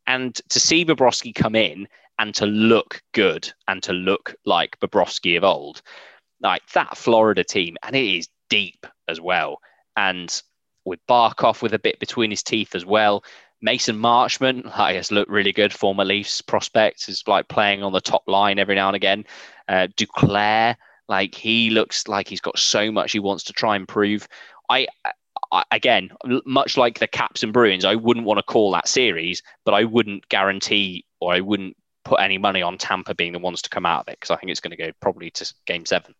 And 0.07 0.33
to 0.49 0.59
see 0.59 0.85
Bobrovsky 0.85 1.35
come 1.35 1.55
in 1.55 1.87
and 2.19 2.35
to 2.35 2.45
look 2.45 3.01
good 3.13 3.51
and 3.67 3.81
to 3.83 3.93
look 3.93 4.35
like 4.45 4.79
Bobrovsky 4.79 5.37
of 5.37 5.43
old, 5.43 5.81
like 6.41 6.67
that 6.73 6.97
Florida 6.97 7.43
team, 7.43 7.77
and 7.83 7.95
it 7.95 8.05
is 8.05 8.29
deep 8.49 8.85
as 9.07 9.19
well. 9.19 9.59
And 9.95 10.41
with 10.85 10.99
Barkov 11.07 11.61
with 11.61 11.73
a 11.73 11.79
bit 11.79 11.99
between 11.99 12.31
his 12.31 12.43
teeth 12.43 12.75
as 12.75 12.85
well. 12.85 13.23
Mason 13.61 13.97
Marchment 13.97 14.69
I 14.77 14.93
guess, 14.93 15.11
looked 15.11 15.31
really 15.31 15.53
good. 15.53 15.73
Former 15.73 16.03
Leafs 16.05 16.41
prospect 16.41 17.07
is 17.07 17.23
like 17.27 17.47
playing 17.47 17.83
on 17.83 17.93
the 17.93 18.01
top 18.01 18.23
line 18.27 18.59
every 18.59 18.75
now 18.75 18.87
and 18.87 18.95
again. 18.95 19.25
Uh, 19.67 19.87
Duclair, 19.95 20.75
like 21.07 21.35
he 21.35 21.69
looks 21.69 22.07
like 22.07 22.27
he's 22.27 22.41
got 22.41 22.57
so 22.57 22.91
much 22.91 23.11
he 23.11 23.19
wants 23.19 23.43
to 23.45 23.53
try 23.53 23.75
and 23.75 23.87
prove. 23.87 24.27
I, 24.69 24.87
I, 25.51 25.63
again, 25.71 26.11
much 26.45 26.77
like 26.77 26.99
the 26.99 27.07
Caps 27.07 27.43
and 27.43 27.53
Bruins, 27.53 27.85
I 27.85 27.95
wouldn't 27.95 28.25
want 28.25 28.37
to 28.37 28.43
call 28.43 28.71
that 28.71 28.87
series, 28.87 29.41
but 29.65 29.73
I 29.73 29.83
wouldn't 29.83 30.29
guarantee 30.29 31.05
or 31.19 31.33
I 31.33 31.39
wouldn't 31.41 31.75
put 32.05 32.19
any 32.19 32.37
money 32.37 32.61
on 32.61 32.77
Tampa 32.77 33.15
being 33.15 33.33
the 33.33 33.39
ones 33.39 33.61
to 33.63 33.69
come 33.69 33.85
out 33.85 34.01
of 34.01 34.07
it 34.09 34.19
because 34.19 34.31
I 34.31 34.37
think 34.37 34.51
it's 34.51 34.59
going 34.59 34.71
to 34.71 34.77
go 34.77 34.91
probably 35.01 35.31
to 35.31 35.53
Game 35.65 35.85
Seven. 35.85 36.13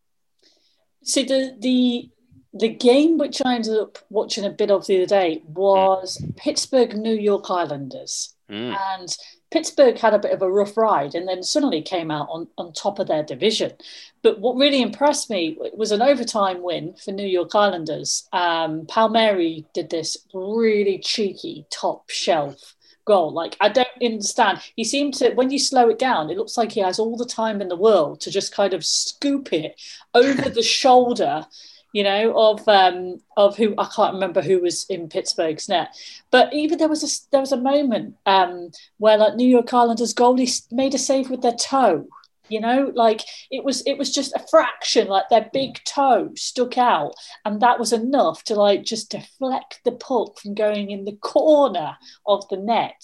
See 1.04 1.24
the 1.24 1.56
the 1.60 2.10
the 2.54 2.70
game 2.70 3.18
which 3.18 3.42
I 3.46 3.56
ended 3.56 3.78
up 3.78 4.00
watching 4.10 4.44
a 4.44 4.50
bit 4.50 4.72
of 4.72 4.88
the 4.88 4.98
other 4.98 5.06
day 5.06 5.44
was 5.48 6.18
mm. 6.18 6.36
Pittsburgh 6.36 6.96
New 6.96 7.14
York 7.14 7.46
Islanders. 7.50 8.34
Mm. 8.50 8.76
And 8.76 9.18
Pittsburgh 9.52 9.98
had 9.98 10.14
a 10.14 10.20
bit 10.20 10.32
of 10.32 10.42
a 10.42 10.52
rough 10.52 10.76
ride 10.78 11.16
and 11.16 11.28
then 11.28 11.44
suddenly 11.44 11.82
came 11.82 12.12
out 12.12 12.28
on, 12.30 12.48
on 12.58 12.74
top 12.74 13.00
of 13.00 13.08
their 13.08 13.24
division. 13.24 13.74
But 14.22 14.40
what 14.40 14.56
really 14.56 14.82
impressed 14.82 15.30
me 15.30 15.58
was 15.74 15.92
an 15.92 16.02
overtime 16.02 16.62
win 16.62 16.96
for 16.96 17.12
New 17.12 17.28
York 17.28 17.54
Islanders. 17.56 18.28
Um, 18.34 18.86
Palmieri 18.88 19.66
did 19.74 19.90
this 19.90 20.18
really 20.34 21.00
cheeky 21.00 21.66
top 21.72 22.10
shelf 22.10 22.76
goal. 23.10 23.34
Like, 23.34 23.58
I 23.60 23.70
don't 23.70 23.88
understand. 24.02 24.62
He 24.76 24.84
seemed 24.84 25.16
to, 25.16 25.32
when 25.32 25.50
you 25.50 25.58
slow 25.58 25.90
it 25.90 25.98
down, 25.98 26.30
it 26.30 26.38
looks 26.38 26.58
like 26.58 26.72
he 26.72 26.80
has 26.82 27.00
all 27.00 27.18
the 27.18 27.26
time 27.26 27.60
in 27.60 27.68
the 27.68 27.76
world 27.76 28.22
to 28.22 28.32
just 28.32 28.54
kind 28.54 28.74
of 28.74 28.86
scoop 28.86 29.52
it 29.52 29.82
over 30.14 30.50
the 30.50 30.64
shoulder. 30.80 31.46
You 31.92 32.04
know, 32.04 32.38
of 32.38 32.68
um, 32.68 33.20
of 33.36 33.58
who 33.58 33.74
I 33.80 33.88
can't 33.96 34.14
remember 34.14 34.44
who 34.44 34.60
was 34.62 34.86
in 34.92 35.10
Pittsburgh's 35.10 35.68
net, 35.68 35.96
but 36.30 36.54
even 36.54 36.78
there 36.78 36.88
was 36.88 37.04
a 37.04 37.10
there 37.32 37.42
was 37.42 37.52
a 37.52 37.58
moment 37.58 38.16
um, 38.28 38.70
where 39.00 39.18
like 39.18 39.34
New 39.34 39.48
York 39.48 39.74
Islanders 39.74 40.14
goalie 40.14 40.72
made 40.72 40.94
a 40.94 41.00
save 41.00 41.32
with 41.32 41.42
their 41.42 41.56
toe, 41.56 42.08
you 42.50 42.60
know 42.60 42.92
like 42.96 43.22
it 43.52 43.64
was 43.64 43.82
it 43.86 43.98
was 43.98 44.14
just 44.14 44.34
a 44.36 44.46
fraction 44.50 45.08
like 45.08 45.30
their 45.30 45.50
big 45.54 45.80
toe 45.86 46.30
stuck 46.36 46.78
out 46.78 47.14
and 47.46 47.62
that 47.62 47.80
was 47.80 47.94
enough 47.94 48.44
to 48.44 48.56
like 48.56 48.84
just 48.84 49.12
deflect 49.12 49.80
the 49.86 49.92
puck 49.92 50.40
from 50.40 50.54
going 50.54 50.92
in 50.92 51.06
the 51.06 51.16
corner 51.18 51.98
of 52.26 52.48
the 52.50 52.58
net. 52.58 53.04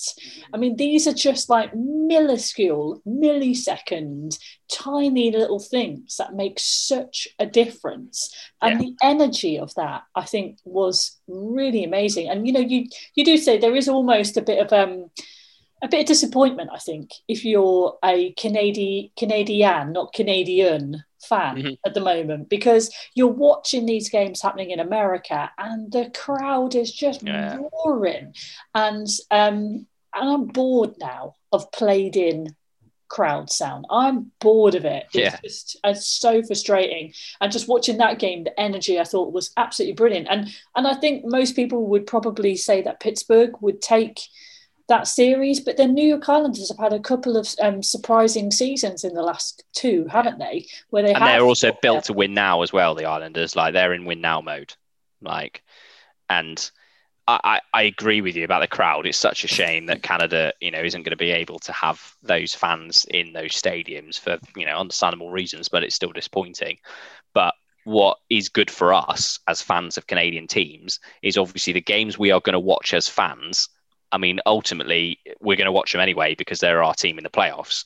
I 0.53 0.57
mean 0.57 0.75
these 0.75 1.07
are 1.07 1.13
just 1.13 1.49
like 1.49 1.75
minuscule 1.75 3.01
millisecond 3.07 4.37
tiny 4.71 5.31
little 5.31 5.59
things 5.59 6.17
that 6.17 6.33
make 6.33 6.59
such 6.59 7.27
a 7.39 7.45
difference. 7.45 8.33
And 8.61 8.81
yeah. 8.81 8.89
the 8.89 8.95
energy 9.03 9.59
of 9.59 9.73
that 9.75 10.03
i 10.15 10.23
think 10.23 10.57
was 10.63 11.19
really 11.27 11.83
amazing. 11.83 12.29
And 12.29 12.45
you 12.47 12.53
know 12.53 12.59
you 12.59 12.87
you 13.15 13.23
do 13.23 13.37
say 13.37 13.57
there 13.57 13.75
is 13.75 13.87
almost 13.87 14.37
a 14.37 14.41
bit 14.41 14.59
of 14.59 14.73
um 14.73 15.09
a 15.85 15.89
bit 15.89 16.01
of 16.01 16.07
disappointment, 16.07 16.71
I 16.73 16.79
think, 16.79 17.11
if 17.27 17.45
you're 17.45 17.97
a 18.03 18.33
Canadian, 18.33 19.11
Canadian, 19.17 19.93
not 19.93 20.13
Canadian 20.13 21.03
fan 21.21 21.55
mm-hmm. 21.55 21.73
at 21.85 21.93
the 21.93 22.01
moment, 22.01 22.49
because 22.49 22.91
you're 23.13 23.27
watching 23.27 23.85
these 23.85 24.09
games 24.09 24.41
happening 24.41 24.71
in 24.71 24.79
America 24.79 25.51
and 25.57 25.91
the 25.91 26.11
crowd 26.15 26.75
is 26.75 26.91
just 26.91 27.21
yeah. 27.23 27.59
roaring, 27.85 28.33
and 28.73 29.07
um, 29.31 29.85
and 30.13 30.29
I'm 30.29 30.45
bored 30.45 30.95
now 30.99 31.35
of 31.51 31.71
played 31.71 32.17
in 32.17 32.55
crowd 33.07 33.51
sound. 33.51 33.85
I'm 33.91 34.31
bored 34.39 34.73
of 34.73 34.85
it. 34.85 35.05
It's 35.13 35.15
yeah. 35.15 35.39
just 35.43 35.77
it's 35.83 36.07
so 36.07 36.41
frustrating. 36.41 37.13
And 37.39 37.51
just 37.51 37.67
watching 37.67 37.97
that 37.97 38.17
game, 38.17 38.43
the 38.43 38.59
energy 38.59 38.99
I 38.99 39.03
thought 39.03 39.33
was 39.33 39.51
absolutely 39.55 39.93
brilliant. 39.93 40.27
And 40.29 40.49
and 40.75 40.87
I 40.87 40.95
think 40.95 41.23
most 41.25 41.55
people 41.55 41.85
would 41.87 42.07
probably 42.07 42.55
say 42.55 42.81
that 42.81 42.99
Pittsburgh 42.99 43.51
would 43.61 43.81
take 43.81 44.19
that 44.87 45.07
series. 45.07 45.59
But 45.59 45.77
then 45.77 45.93
New 45.93 46.07
York 46.07 46.27
Islanders 46.29 46.69
have 46.69 46.77
had 46.77 46.93
a 46.93 46.99
couple 46.99 47.37
of 47.37 47.47
um, 47.61 47.83
surprising 47.83 48.51
seasons 48.51 49.03
in 49.03 49.13
the 49.13 49.21
last 49.21 49.63
two, 49.73 50.07
haven't 50.09 50.39
they? 50.39 50.67
Where 50.89 51.03
they 51.03 51.13
and 51.13 51.23
they're 51.23 51.41
also 51.41 51.71
built 51.81 52.05
to 52.05 52.13
win 52.13 52.33
now 52.33 52.61
as 52.61 52.73
well. 52.73 52.95
The 52.95 53.05
Islanders, 53.05 53.55
like 53.55 53.73
they're 53.73 53.93
in 53.93 54.05
win 54.05 54.21
now 54.21 54.41
mode, 54.41 54.73
like, 55.21 55.63
and. 56.29 56.71
I, 57.27 57.59
I 57.73 57.81
agree 57.81 58.21
with 58.21 58.35
you 58.35 58.43
about 58.43 58.59
the 58.59 58.67
crowd. 58.67 59.07
It's 59.07 59.17
such 59.17 59.43
a 59.43 59.47
shame 59.47 59.87
that 59.87 60.03
Canada, 60.03 60.53
you 60.61 60.69
know, 60.69 60.83
isn't 60.83 61.01
going 61.01 61.09
to 61.09 61.15
be 61.15 61.31
able 61.31 61.57
to 61.57 61.71
have 61.71 62.13
those 62.21 62.53
fans 62.53 63.03
in 63.09 63.33
those 63.33 63.59
stadiums 63.59 64.19
for, 64.19 64.37
you 64.55 64.63
know, 64.63 64.77
understandable 64.77 65.31
reasons, 65.31 65.67
but 65.67 65.81
it's 65.81 65.95
still 65.95 66.11
disappointing. 66.11 66.77
But 67.33 67.55
what 67.83 68.19
is 68.29 68.49
good 68.49 68.69
for 68.69 68.93
us 68.93 69.39
as 69.47 69.59
fans 69.59 69.97
of 69.97 70.05
Canadian 70.05 70.45
teams 70.45 70.99
is 71.23 71.35
obviously 71.35 71.73
the 71.73 71.81
games 71.81 72.19
we 72.19 72.29
are 72.29 72.41
going 72.41 72.53
to 72.53 72.59
watch 72.59 72.93
as 72.93 73.09
fans 73.09 73.69
I 74.15 74.17
mean, 74.17 74.39
ultimately, 74.45 75.19
we're 75.41 75.57
going 75.57 75.65
to 75.65 75.73
watch 75.73 75.91
them 75.91 75.99
anyway 75.99 76.35
because 76.35 76.61
they're 76.61 76.81
our 76.81 76.93
team 76.93 77.17
in 77.17 77.25
the 77.25 77.29
playoffs. 77.29 77.83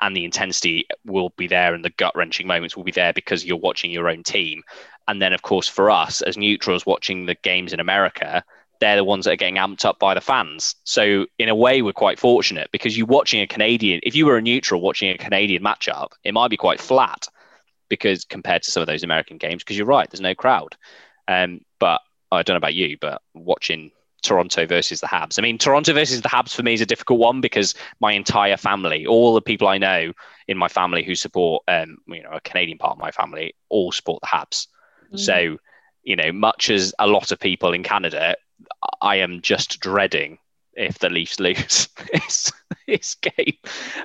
And 0.00 0.14
the 0.14 0.24
intensity 0.24 0.88
will 1.06 1.32
be 1.36 1.46
there 1.46 1.72
and 1.72 1.84
the 1.84 1.90
gut 1.90 2.16
wrenching 2.16 2.48
moments 2.48 2.76
will 2.76 2.82
be 2.82 2.90
there 2.90 3.12
because 3.12 3.44
you're 3.44 3.56
watching 3.56 3.92
your 3.92 4.08
own 4.08 4.24
team. 4.24 4.64
And 5.06 5.22
then, 5.22 5.32
of 5.32 5.42
course, 5.42 5.68
for 5.68 5.88
us 5.88 6.20
as 6.20 6.36
neutrals 6.36 6.84
watching 6.84 7.26
the 7.26 7.36
games 7.36 7.72
in 7.72 7.78
America, 7.78 8.42
they're 8.80 8.96
the 8.96 9.04
ones 9.04 9.24
that 9.24 9.34
are 9.34 9.36
getting 9.36 9.54
amped 9.54 9.84
up 9.84 10.00
by 10.00 10.14
the 10.14 10.20
fans. 10.20 10.74
So, 10.82 11.26
in 11.38 11.48
a 11.48 11.54
way, 11.54 11.80
we're 11.80 11.92
quite 11.92 12.18
fortunate 12.18 12.70
because 12.72 12.98
you're 12.98 13.06
watching 13.06 13.40
a 13.40 13.46
Canadian, 13.46 14.00
if 14.02 14.16
you 14.16 14.26
were 14.26 14.36
a 14.36 14.42
neutral 14.42 14.80
watching 14.80 15.10
a 15.10 15.16
Canadian 15.16 15.62
matchup, 15.62 16.08
it 16.24 16.34
might 16.34 16.50
be 16.50 16.56
quite 16.56 16.80
flat 16.80 17.28
because 17.88 18.24
compared 18.24 18.64
to 18.64 18.72
some 18.72 18.80
of 18.80 18.88
those 18.88 19.04
American 19.04 19.38
games, 19.38 19.62
because 19.62 19.78
you're 19.78 19.86
right, 19.86 20.10
there's 20.10 20.20
no 20.20 20.34
crowd. 20.34 20.76
Um, 21.28 21.60
but 21.78 22.00
I 22.32 22.42
don't 22.42 22.54
know 22.54 22.58
about 22.58 22.74
you, 22.74 22.98
but 23.00 23.22
watching 23.32 23.92
Toronto 24.22 24.66
versus 24.66 25.00
the 25.00 25.06
Habs. 25.06 25.38
I 25.38 25.42
mean, 25.42 25.58
Toronto 25.58 25.92
versus 25.92 26.20
the 26.22 26.28
Habs 26.28 26.54
for 26.54 26.62
me 26.62 26.74
is 26.74 26.80
a 26.80 26.86
difficult 26.86 27.18
one 27.18 27.40
because 27.40 27.74
my 28.00 28.12
entire 28.12 28.56
family, 28.56 29.06
all 29.06 29.34
the 29.34 29.42
people 29.42 29.68
I 29.68 29.78
know 29.78 30.12
in 30.48 30.58
my 30.58 30.68
family 30.68 31.02
who 31.02 31.14
support, 31.14 31.62
um, 31.68 31.98
you 32.06 32.22
know, 32.22 32.30
a 32.32 32.40
Canadian 32.40 32.78
part 32.78 32.92
of 32.92 32.98
my 32.98 33.10
family, 33.10 33.54
all 33.68 33.92
support 33.92 34.20
the 34.20 34.26
Habs. 34.26 34.66
Mm. 35.12 35.18
So, 35.18 35.58
you 36.02 36.16
know, 36.16 36.32
much 36.32 36.70
as 36.70 36.94
a 36.98 37.06
lot 37.06 37.32
of 37.32 37.38
people 37.38 37.72
in 37.72 37.82
Canada, 37.82 38.36
I 39.00 39.16
am 39.16 39.40
just 39.40 39.80
dreading 39.80 40.38
if 40.74 40.98
the 40.98 41.10
Leafs 41.10 41.40
lose 41.40 41.88
this, 42.12 42.52
this 42.86 43.14
game, 43.16 43.56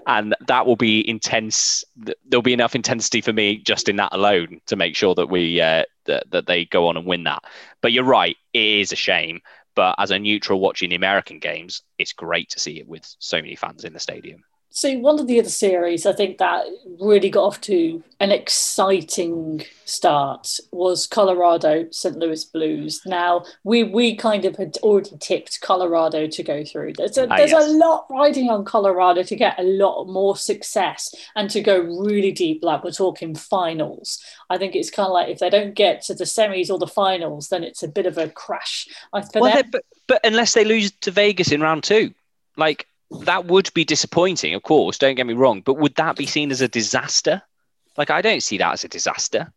and 0.07 0.35
that 0.47 0.65
will 0.65 0.75
be 0.75 1.07
intense. 1.07 1.83
There'll 1.95 2.41
be 2.41 2.53
enough 2.53 2.75
intensity 2.75 3.21
for 3.21 3.31
me 3.33 3.57
just 3.57 3.87
in 3.87 3.95
that 3.97 4.13
alone 4.13 4.59
to 4.67 4.75
make 4.75 4.95
sure 4.95 5.15
that 5.15 5.29
we 5.29 5.61
uh, 5.61 5.83
that, 6.05 6.29
that 6.31 6.47
they 6.47 6.65
go 6.65 6.87
on 6.87 6.97
and 6.97 7.05
win 7.05 7.23
that. 7.23 7.43
But 7.81 7.93
you're 7.93 8.03
right, 8.03 8.35
it 8.53 8.59
is 8.59 8.91
a 8.91 8.97
shame 8.97 9.41
but 9.75 9.95
as 9.97 10.11
a 10.11 10.19
neutral 10.19 10.59
watching 10.59 10.89
the 10.89 10.95
American 10.95 11.39
games, 11.39 11.81
it's 11.97 12.13
great 12.13 12.49
to 12.49 12.59
see 12.59 12.79
it 12.79 12.87
with 12.87 13.03
so 13.19 13.37
many 13.37 13.55
fans 13.55 13.83
in 13.83 13.93
the 13.93 13.99
stadium. 13.99 14.43
So 14.75 14.97
one 14.97 15.19
of 15.19 15.27
the 15.27 15.39
other 15.39 15.49
series 15.49 16.07
I 16.07 16.13
think 16.13 16.39
that 16.39 16.65
really 16.99 17.29
got 17.29 17.43
off 17.43 17.61
to 17.61 18.03
an 18.19 18.31
exciting 18.31 19.63
start 19.85 20.57
was 20.71 21.05
Colorado 21.05 21.85
St. 21.91 22.17
Louis 22.17 22.43
Blues. 22.45 22.99
Now 23.05 23.45
we 23.63 23.83
we 23.83 24.15
kind 24.15 24.45
of 24.45 24.55
had 24.55 24.77
already 24.77 25.15
tipped 25.19 25.61
Colorado 25.61 26.25
to 26.25 26.43
go 26.43 26.65
through. 26.65 26.93
There's 26.93 27.19
a, 27.19 27.31
ah, 27.31 27.37
there's 27.37 27.51
yes. 27.51 27.63
a 27.63 27.71
lot 27.73 28.07
riding 28.09 28.49
on 28.49 28.65
Colorado 28.65 29.21
to 29.21 29.35
get 29.35 29.59
a 29.59 29.63
lot 29.63 30.05
more 30.05 30.35
success 30.35 31.13
and 31.35 31.51
to 31.51 31.61
go 31.61 31.79
really 31.79 32.31
deep. 32.31 32.63
Like 32.63 32.83
we're 32.83 32.91
talking 32.91 33.35
finals. 33.35 34.23
I 34.49 34.57
think 34.57 34.75
it's 34.75 34.89
kind 34.89 35.05
of 35.05 35.13
like 35.13 35.29
if 35.29 35.37
they 35.37 35.51
don't 35.51 35.75
get 35.75 36.01
to 36.05 36.15
the 36.15 36.23
semis 36.23 36.71
or 36.71 36.79
the 36.79 36.87
finals, 36.87 37.49
then 37.49 37.63
it's 37.63 37.83
a 37.83 37.87
bit 37.87 38.07
of 38.07 38.17
a 38.17 38.27
crash. 38.27 38.87
Well, 39.13 39.63
but, 39.71 39.85
but 40.07 40.21
unless 40.23 40.55
they 40.55 40.65
lose 40.65 40.89
to 41.01 41.11
Vegas 41.11 41.51
in 41.51 41.61
round 41.61 41.83
two, 41.83 42.11
like 42.57 42.87
that 43.21 43.45
would 43.45 43.73
be 43.73 43.85
disappointing, 43.85 44.53
of 44.53 44.63
course. 44.63 44.97
Don't 44.97 45.15
get 45.15 45.27
me 45.27 45.33
wrong, 45.33 45.61
but 45.61 45.75
would 45.75 45.95
that 45.95 46.15
be 46.15 46.25
seen 46.25 46.51
as 46.51 46.61
a 46.61 46.67
disaster? 46.67 47.41
Like, 47.97 48.09
I 48.09 48.21
don't 48.21 48.43
see 48.43 48.57
that 48.57 48.73
as 48.73 48.83
a 48.83 48.87
disaster. 48.87 49.51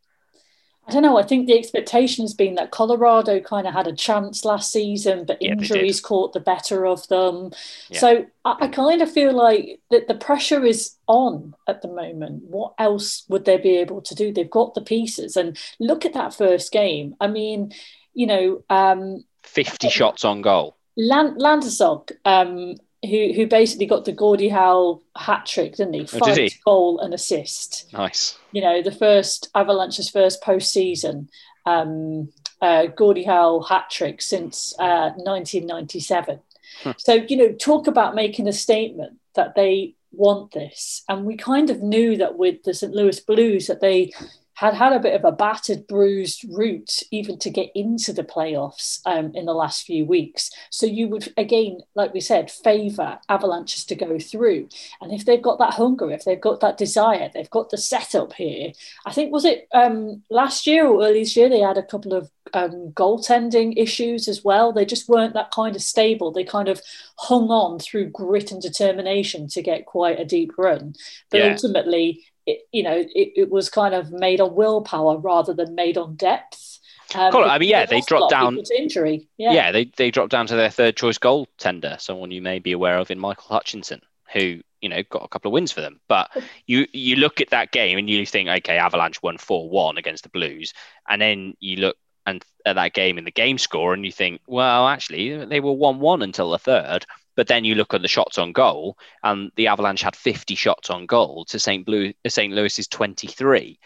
I 0.88 0.92
don't 0.92 1.03
know. 1.03 1.19
I 1.19 1.25
think 1.25 1.47
the 1.47 1.59
expectation 1.59 2.23
has 2.23 2.33
been 2.33 2.55
that 2.55 2.71
Colorado 2.71 3.40
kind 3.40 3.66
of 3.66 3.75
had 3.75 3.88
a 3.88 3.92
chance 3.92 4.45
last 4.45 4.71
season, 4.71 5.25
but 5.25 5.42
Yeah, 5.42 5.53
injuries 5.53 6.01
caught 6.01 6.33
the 6.33 6.38
better 6.38 6.87
of 6.87 7.07
them. 7.09 7.51
Yeah. 7.88 7.99
So 7.99 8.27
I, 8.45 8.57
I 8.61 8.69
kind 8.69 9.03
of 9.03 9.11
feel 9.11 9.33
like 9.33 9.81
that 9.90 10.07
the 10.07 10.14
pressure 10.14 10.64
is 10.64 10.95
on 11.09 11.55
at 11.66 11.83
the 11.83 11.88
moment. 11.88 12.45
What 12.45 12.75
else 12.79 13.25
would 13.29 13.47
they 13.47 13.57
be 13.57 13.79
able 13.79 14.01
to 14.03 14.14
do? 14.14 14.33
They've 14.33 14.49
got 14.49 14.75
the 14.75 14.81
pieces, 14.81 15.37
and 15.37 15.59
look 15.81 16.05
at 16.05 16.14
that 16.14 16.35
first 16.35 16.71
game. 16.71 17.16
I 17.21 17.27
mean, 17.27 17.73
you 18.14 18.29
know, 18.29 18.62
um, 18.71 19.25
50 19.42 19.88
shots 19.88 20.25
on 20.25 20.40
goal. 20.40 20.77
Land- 20.97 21.40
Landeskog, 21.40 22.12
um, 22.25 22.77
who 23.07 23.33
who 23.35 23.47
basically 23.47 23.87
got 23.87 24.05
the 24.05 24.12
Gordie 24.12 24.49
Howe 24.49 25.01
hat 25.16 25.47
trick, 25.47 25.77
didn't 25.77 25.95
he? 25.95 26.09
Oh, 26.21 26.35
did 26.35 26.53
he? 26.53 26.59
Goal, 26.64 27.01
and 27.01 27.14
assist 27.14 27.87
Nice. 27.92 28.38
you 28.53 28.61
know, 28.61 28.83
the 28.83 28.92
first 28.92 29.51
Avalanche's 29.55 30.11
first 30.11 30.42
postseason 30.42 31.29
um, 31.66 32.29
uh, 32.62 32.87
Gordie 32.87 33.25
Howe 33.25 33.61
hat 33.61 33.90
trick 33.90 34.23
since 34.23 34.75
uh, 34.79 35.11
1997. 35.16 36.40
Hmm. 36.83 36.90
So, 36.97 37.14
you 37.14 37.37
know, 37.37 37.53
talk 37.53 37.87
about 37.87 38.14
making 38.14 38.49
a 38.49 38.53
statement 38.53 39.19
that 39.35 39.55
they 39.55 39.95
want 40.12 40.53
this. 40.53 41.03
And 41.09 41.27
we 41.27 41.37
kind 41.37 41.71
of 41.71 41.83
knew 41.83 42.16
that 42.16 42.38
with 42.38 42.62
the 42.62 42.73
St. 42.73 42.92
Louis 42.92 43.21
Blues 43.21 43.66
that 43.66 43.81
they 43.81 44.12
had 44.57 44.75
had 44.75 44.92
a 44.92 45.01
bit 45.01 45.14
of 45.14 45.25
a 45.25 45.33
battered, 45.33 45.87
bruised 45.87 46.45
route 46.51 47.03
even 47.11 47.38
to 47.38 47.51
get 47.51 47.71
into 47.75 48.12
the 48.12 48.25
playoffs 48.25 49.01
um, 49.07 49.33
in 49.35 49.45
the 49.45 49.53
last 49.53 49.85
few 49.85 50.05
weeks. 50.07 50.51
So 50.71 50.87
you 50.87 51.09
would, 51.09 51.33
again, 51.37 51.81
like 51.95 52.14
we 52.14 52.21
said, 52.21 52.51
favour 52.51 53.19
Avalanches 53.29 53.85
to 53.87 53.95
go 53.95 54.19
through. 54.19 54.69
And 55.01 55.12
if 55.12 55.27
they've 55.27 55.42
got 55.42 55.59
that 55.59 55.75
hunger, 55.75 56.11
if 56.11 56.25
they've 56.25 56.40
got 56.40 56.61
that 56.61 56.79
desire, 56.79 57.31
they've 57.33 57.51
got 57.51 57.71
the 57.71 57.77
setup 57.77 58.33
here. 58.33 58.73
I 59.05 59.12
think, 59.12 59.31
was 59.31 59.45
it 59.45 59.69
um, 59.75 60.23
last 60.31 60.66
year 60.66 60.87
or 60.87 61.05
early 61.05 61.21
this 61.21 61.37
year, 61.37 61.51
they 61.51 61.61
had 61.61 61.79
a 61.79 61.83
couple 61.83 62.14
of 62.14 62.31
um, 62.55 62.92
goaltending 62.92 63.75
issues 63.77 64.27
as 64.29 64.42
well. 64.42 64.73
They 64.73 64.87
just 64.87 65.09
weren't 65.09 65.35
that 65.35 65.51
kind 65.51 65.77
of 65.77 65.83
stable. 65.83 66.33
They 66.33 66.45
kind 66.45 66.69
of 66.69 66.81
hung 67.19 67.51
on 67.51 67.79
through 67.79 68.11
grit 68.11 68.53
and 68.53 68.62
determination 68.62 69.49
to 69.49 69.62
get 69.62 69.85
quite 69.87 70.19
a 70.19 70.25
deep 70.25 70.53
run. 70.57 70.95
But 71.31 71.40
Yeah. 71.40 71.51
ultimately, 71.51 72.25
it, 72.46 72.61
you 72.72 72.82
know, 72.82 72.96
it, 72.96 73.09
it 73.37 73.50
was 73.50 73.68
kind 73.68 73.94
of 73.94 74.11
made 74.12 74.40
on 74.40 74.54
willpower 74.54 75.18
rather 75.18 75.52
than 75.52 75.74
made 75.74 75.98
on 75.98 76.16
depth. 76.16 76.78
Um, 77.14 77.30
Cool. 77.32 77.44
I 77.44 77.59
mean, 77.59 77.68
yeah, 77.68 77.87
they 77.87 78.00
dropped 78.00 78.30
down- 78.30 78.56
to 78.62 78.74
injury. 78.78 79.28
Yeah, 79.37 79.52
Yeah. 79.52 79.72
they, 79.72 79.85
they 79.96 80.11
dropped 80.11 80.30
down 80.30 80.46
to 80.48 80.56
their 80.56 80.70
third 80.70 80.96
choice 80.96 81.18
goaltender, 81.18 82.00
someone 82.00 82.30
you 82.30 82.42
may 82.42 82.59
be 82.59 82.72
aware 82.72 82.98
of 82.98 83.11
in 83.11 83.18
Michael 83.18 83.48
Hutchinson, 83.48 84.00
who, 84.32 84.61
you 84.80 84.88
know, 84.88 85.02
got 85.11 85.24
a 85.24 85.28
couple 85.28 85.48
of 85.48 85.52
wins 85.52 85.72
for 85.72 85.80
them. 85.80 86.00
But 86.09 86.30
you 86.66 86.87
you 86.92 87.16
look 87.16 87.40
at 87.40 87.50
that 87.50 87.70
game 87.72 87.98
and 87.98 88.09
you 88.11 88.24
think, 88.26 88.48
okay, 88.48 88.78
Avalanche 88.78 89.22
won 89.22 89.38
4 89.38 89.68
1 89.70 89.98
against 89.98 90.24
the 90.24 90.28
Blues. 90.30 90.72
And 91.09 91.20
then 91.22 91.54
you 91.61 91.76
look 91.76 91.96
and 92.26 92.44
at 92.64 92.74
that 92.74 92.92
game 92.92 93.18
in 93.18 93.24
the 93.24 93.30
game 93.30 93.56
score 93.56 93.94
and 93.94 94.04
you 94.04 94.11
think, 94.11 94.40
well, 94.48 94.88
actually, 94.88 95.44
they 95.46 95.61
were 95.61 95.72
1 95.72 96.00
1 96.00 96.22
until 96.22 96.50
the 96.50 96.59
third. 96.59 97.06
But 97.37 97.49
then 97.49 97.64
you 97.64 97.75
look 97.75 97.94
at 97.94 98.03
the 98.03 98.09
shots 98.09 98.38
on 98.38 98.53
goal, 98.53 98.99
and 99.22 99.53
the 99.57 99.68
Avalanche 99.68 100.03
had 100.03 100.16
50 100.16 100.55
shots 100.55 100.90
on 100.90 101.07
goal 101.07 101.44
to 101.46 101.59
St. 101.59 101.85
Blue, 101.85 102.12
St. 102.27 102.53
Louis's 102.53 102.88
23. 102.88 103.79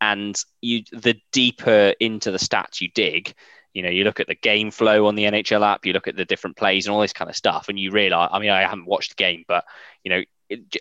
And 0.00 0.36
you, 0.60 0.82
the 0.92 1.20
deeper 1.32 1.94
into 2.00 2.30
the 2.30 2.38
stats 2.38 2.80
you 2.80 2.88
dig, 2.94 3.34
you 3.74 3.82
know, 3.82 3.88
you 3.90 4.04
look 4.04 4.20
at 4.20 4.26
the 4.26 4.34
game 4.34 4.70
flow 4.70 5.06
on 5.06 5.14
the 5.14 5.24
NHL 5.24 5.66
app, 5.66 5.86
you 5.86 5.92
look 5.92 6.08
at 6.08 6.16
the 6.16 6.24
different 6.24 6.56
plays 6.56 6.86
and 6.86 6.94
all 6.94 7.00
this 7.00 7.12
kind 7.12 7.30
of 7.30 7.36
stuff, 7.36 7.68
and 7.68 7.78
you 7.78 7.90
realize, 7.90 8.28
I 8.32 8.38
mean, 8.38 8.50
I 8.50 8.62
haven't 8.62 8.86
watched 8.86 9.16
the 9.16 9.22
game, 9.22 9.44
but 9.48 9.64
you 10.04 10.10
know, 10.10 10.22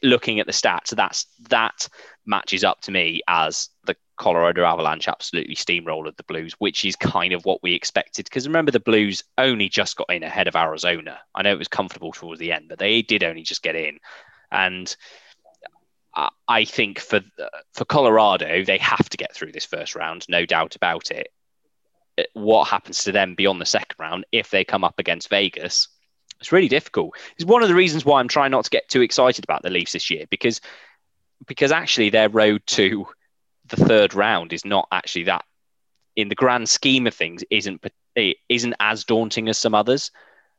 looking 0.04 0.40
at 0.40 0.48
the 0.48 0.54
stats, 0.54 0.96
that's 0.96 1.26
that 1.50 1.88
matches 2.26 2.64
up 2.64 2.82
to 2.82 2.92
me 2.92 3.22
as 3.28 3.70
the 3.86 3.96
Colorado 4.18 4.64
Avalanche 4.64 5.08
absolutely 5.08 5.56
steamrolled 5.56 6.16
the 6.16 6.24
Blues, 6.24 6.54
which 6.60 6.86
is 6.86 6.96
kind 6.96 7.34
of 7.34 7.46
what 7.46 7.64
we 7.64 7.74
expected. 7.74 8.26
Because 8.26 8.48
remember, 8.48 8.72
the 8.72 8.80
Blues 8.80 9.24
only 9.38 9.68
just 9.70 9.96
got 9.96 10.10
in 10.14 10.24
ahead 10.24 10.48
of 10.48 10.56
Arizona. 10.56 11.20
I 11.34 11.42
know 11.42 11.52
it 11.52 11.58
was 11.58 11.68
comfortable 11.68 12.12
towards 12.12 12.40
the 12.40 12.52
end, 12.52 12.68
but 12.70 12.80
they 12.80 13.02
did 13.02 13.24
only 13.24 13.44
just 13.44 13.64
get 13.64 13.76
in, 13.76 14.00
and 14.52 14.96
I- 16.48 16.66
think 16.66 17.00
for 17.00 17.22
for 17.74 17.86
Colorado, 17.86 18.64
they 18.64 18.78
have 18.78 19.10
to 19.10 19.18
get 19.18 19.34
through 19.34 19.54
this 19.54 19.66
first 19.66 19.96
round, 19.96 20.26
no 20.28 20.46
doubt 20.46 20.76
about 20.76 21.10
it. 21.10 21.30
What 22.34 22.68
happens 22.68 23.06
to 23.06 23.12
them 23.12 23.36
beyond 23.36 23.62
the 23.62 23.66
second 23.66 23.96
round 23.98 24.26
if 24.32 24.50
they 24.50 24.66
come 24.66 24.84
up 24.84 25.00
against 25.00 25.30
Vegas? 25.30 25.88
It's 26.42 26.52
really 26.52 26.68
difficult. 26.68 27.16
It's 27.36 27.46
one 27.46 27.62
of 27.64 27.70
the 27.70 27.76
reasons 27.76 28.04
why 28.04 28.20
I'm 28.20 28.28
trying 28.28 28.52
not 28.52 28.66
to 28.66 28.70
get 28.70 28.90
too 28.90 29.02
excited 29.02 29.44
about 29.44 29.62
the 29.62 29.70
Leafs 29.70 29.94
this 29.94 30.10
year 30.10 30.26
because 30.30 30.60
because 31.48 31.72
actually 31.72 32.10
their 32.10 32.30
road 32.30 32.62
to 32.68 33.08
the 33.68 33.78
third 33.78 34.14
round 34.14 34.52
is 34.52 34.66
not 34.66 34.88
actually 34.92 35.24
that 35.24 35.46
in 36.16 36.30
the 36.30 36.36
grand 36.36 36.68
scheme 36.68 37.08
of 37.08 37.14
things 37.14 37.44
isn't 37.50 37.84
it 38.16 38.38
isn't 38.50 38.76
as 38.80 39.06
daunting 39.06 39.48
as 39.48 39.58
some 39.58 39.74
others. 39.74 40.12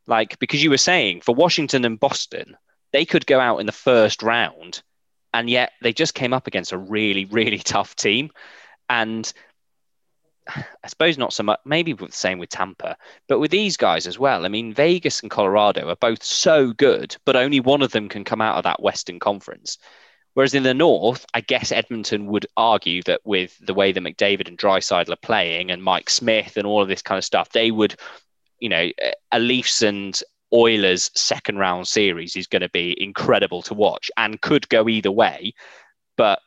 Like 0.07 0.39
because 0.39 0.63
you 0.63 0.71
were 0.71 0.79
saying 0.79 1.21
for 1.21 1.35
Washington 1.35 1.85
and 1.85 2.01
Boston, 2.01 2.57
they 2.93 3.05
could 3.05 3.27
go 3.27 3.39
out 3.39 3.59
in 3.59 3.67
the 3.67 3.73
first 3.73 4.23
round 4.23 4.83
and 5.35 5.51
yet 5.51 5.73
they 5.83 5.93
just 5.93 6.15
came 6.15 6.33
up 6.33 6.47
against 6.47 6.73
a 6.73 6.79
really 6.79 7.25
really 7.27 7.59
tough 7.75 7.97
team 7.97 8.31
and 8.89 9.33
I 10.49 10.89
suppose 10.89 11.19
not 11.19 11.33
so 11.33 11.45
much 11.45 11.61
maybe 11.65 11.93
the 11.93 12.09
same 12.11 12.39
with 12.39 12.51
Tampa 12.51 12.97
but 13.29 13.39
with 13.39 13.51
these 13.51 13.77
guys 13.77 14.07
as 14.07 14.19
well 14.19 14.45
I 14.45 14.49
mean 14.49 14.75
Vegas 14.75 15.21
and 15.21 15.31
Colorado 15.31 15.89
are 15.89 15.97
both 15.97 16.23
so 16.23 16.73
good 16.73 17.17
but 17.25 17.37
only 17.37 17.61
one 17.61 17.83
of 17.83 17.93
them 17.93 18.09
can 18.09 18.25
come 18.25 18.41
out 18.41 18.57
of 18.57 18.65
that 18.65 18.83
Western 18.83 19.21
Conference 19.21 19.79
whereas 20.35 20.55
in 20.55 20.65
the 20.65 20.75
North 20.75 21.25
I 21.33 21.43
guess 21.43 21.71
Edmonton 21.71 22.27
would 22.27 22.47
argue 22.57 23.03
that 23.05 23.21
with 23.25 23.57
the 23.65 23.75
way 23.75 23.93
that 23.93 24.01
McDavid 24.01 24.49
and 24.49 24.59
Draisaitl 24.59 25.13
are 25.13 25.17
playing 25.17 25.71
and 25.71 25.83
Mike 25.83 26.11
Smith 26.11 26.57
and 26.57 26.67
all 26.67 26.83
of 26.83 26.89
this 26.89 27.03
kind 27.03 27.19
of 27.19 27.25
stuff 27.25 27.51
they 27.51 27.71
would 27.71 27.95
you 28.59 28.69
know 28.69 28.91
a 29.31 29.39
Leafs 29.39 29.83
and 29.83 30.21
Oilers 30.53 31.11
second 31.15 31.59
round 31.59 31.89
series 31.89 32.37
is 32.37 32.47
going 32.47 32.63
to 32.63 32.69
be 32.69 32.95
incredible 33.03 33.63
to 33.63 33.75
watch 33.75 34.11
and 34.17 34.41
could 34.41 34.69
go 34.69 34.89
either 34.89 35.11
way. 35.11 35.55
But 36.17 36.41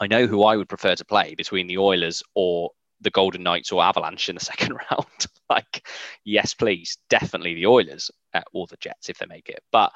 I 0.00 0.08
know 0.08 0.26
who 0.26 0.42
I 0.42 0.56
would 0.56 0.68
prefer 0.68 0.94
to 0.96 1.04
play 1.04 1.34
between 1.36 1.68
the 1.68 1.78
Oilers 1.78 2.22
or 2.34 2.70
the 3.00 3.10
Golden 3.10 3.42
Knights 3.42 3.72
or 3.72 3.82
Avalanche 3.82 4.28
in 4.28 4.34
the 4.34 4.40
second 4.44 4.72
round. 4.90 5.26
like, 5.50 5.86
yes, 6.24 6.54
please, 6.54 6.98
definitely 7.08 7.54
the 7.54 7.66
Oilers 7.66 8.10
uh, 8.34 8.42
or 8.52 8.66
the 8.66 8.76
Jets 8.78 9.08
if 9.08 9.18
they 9.18 9.26
make 9.26 9.48
it. 9.48 9.62
But 9.72 9.92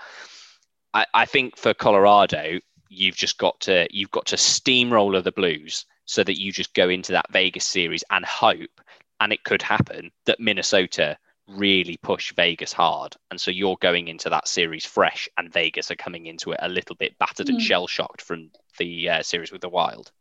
I, 0.95 1.07
I 1.15 1.25
think 1.27 1.57
for 1.57 1.75
Colorado, 1.75 2.59
you've 2.89 3.17
just 3.17 3.39
got 3.39 3.59
to 3.61 3.87
you've 3.91 4.11
got 4.11 4.27
to 4.27 4.37
steamroller 4.37 5.23
the 5.23 5.33
Blues 5.33 5.87
so 6.05 6.23
that 6.25 6.41
you 6.41 6.53
just 6.53 6.75
go 6.75 6.89
into 6.89 7.13
that 7.13 7.31
Vegas 7.33 7.67
series 7.67 8.05
and 8.11 8.25
hope, 8.25 8.81
and 9.21 9.33
it 9.33 9.45
could 9.45 9.63
happen 9.63 10.11
that 10.27 10.41
Minnesota 10.41 11.17
really 11.49 11.97
push 12.03 12.33
Vegas 12.35 12.73
hard. 12.73 13.15
And 13.31 13.41
so 13.41 13.51
you're 13.51 13.77
going 13.81 14.09
into 14.09 14.31
that 14.31 14.49
series 14.49 14.85
fresh, 14.85 15.29
and 15.39 15.53
Vegas 15.53 15.91
are 15.91 15.97
coming 15.97 16.27
into 16.27 16.53
it 16.53 16.61
a 16.63 16.69
little 16.69 16.97
bit 16.97 17.19
battered 17.19 17.49
and 17.49 17.59
Mm. 17.59 17.63
shell 17.63 17.87
shocked 17.87 18.23
from 18.23 18.51
the 18.79 19.09
uh, 19.09 19.23
series 19.23 19.53
with 19.53 19.61
the 19.61 19.69
Wild. 19.69 20.13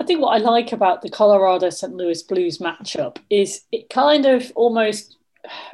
I 0.00 0.04
think 0.04 0.22
what 0.22 0.34
I 0.34 0.38
like 0.38 0.72
about 0.72 1.02
the 1.02 1.10
Colorado 1.10 1.68
St. 1.68 1.94
Louis 1.94 2.22
Blues 2.22 2.56
matchup 2.58 3.18
is 3.28 3.64
it 3.70 3.90
kind 3.90 4.24
of 4.24 4.50
almost 4.54 5.18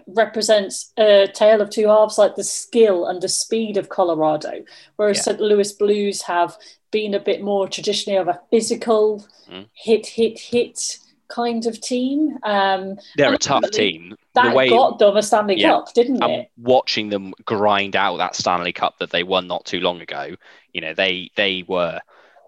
represents 0.08 0.92
a 0.98 1.28
tale 1.32 1.60
of 1.60 1.70
two 1.70 1.86
halves, 1.88 2.18
like 2.18 2.34
the 2.34 2.44
skill 2.44 3.06
and 3.06 3.22
the 3.22 3.28
speed 3.28 3.76
of 3.76 3.88
Colorado, 3.88 4.64
whereas 4.96 5.18
Yeah. 5.18 5.22
St. 5.22 5.40
Louis 5.40 5.72
Blues 5.72 6.22
have 6.22 6.56
been 6.90 7.14
a 7.14 7.20
bit 7.20 7.40
more 7.42 7.68
traditionally 7.68 8.18
of 8.18 8.26
a 8.28 8.40
physical 8.50 9.24
Mm. 9.48 9.66
hit, 9.74 10.06
hit, 10.08 10.38
hit 10.40 10.98
kind 11.28 11.66
of 11.66 11.80
team. 11.80 12.36
Um, 12.42 12.98
They're 13.16 13.32
a 13.34 13.38
tough 13.38 13.70
team. 13.70 14.16
that 14.34 14.50
the 14.50 14.56
way 14.56 14.68
got 14.68 14.98
them 14.98 15.16
a 15.16 15.22
Stanley 15.22 15.56
Yeah. 15.56 15.70
Cup, 15.70 15.94
didn't 15.94 16.22
I'm 16.22 16.30
it? 16.30 16.50
watching 16.56 17.08
them 17.10 17.32
grind 17.44 17.94
out 17.96 18.16
that 18.18 18.34
Stanley 18.34 18.72
Cup 18.72 18.98
that 18.98 19.10
they 19.10 19.22
won 19.22 19.46
not 19.46 19.64
too 19.66 19.80
long 19.80 20.00
ago. 20.00 20.34
You 20.72 20.80
know, 20.80 20.94
they 20.94 21.30
they 21.36 21.64
were 21.66 22.00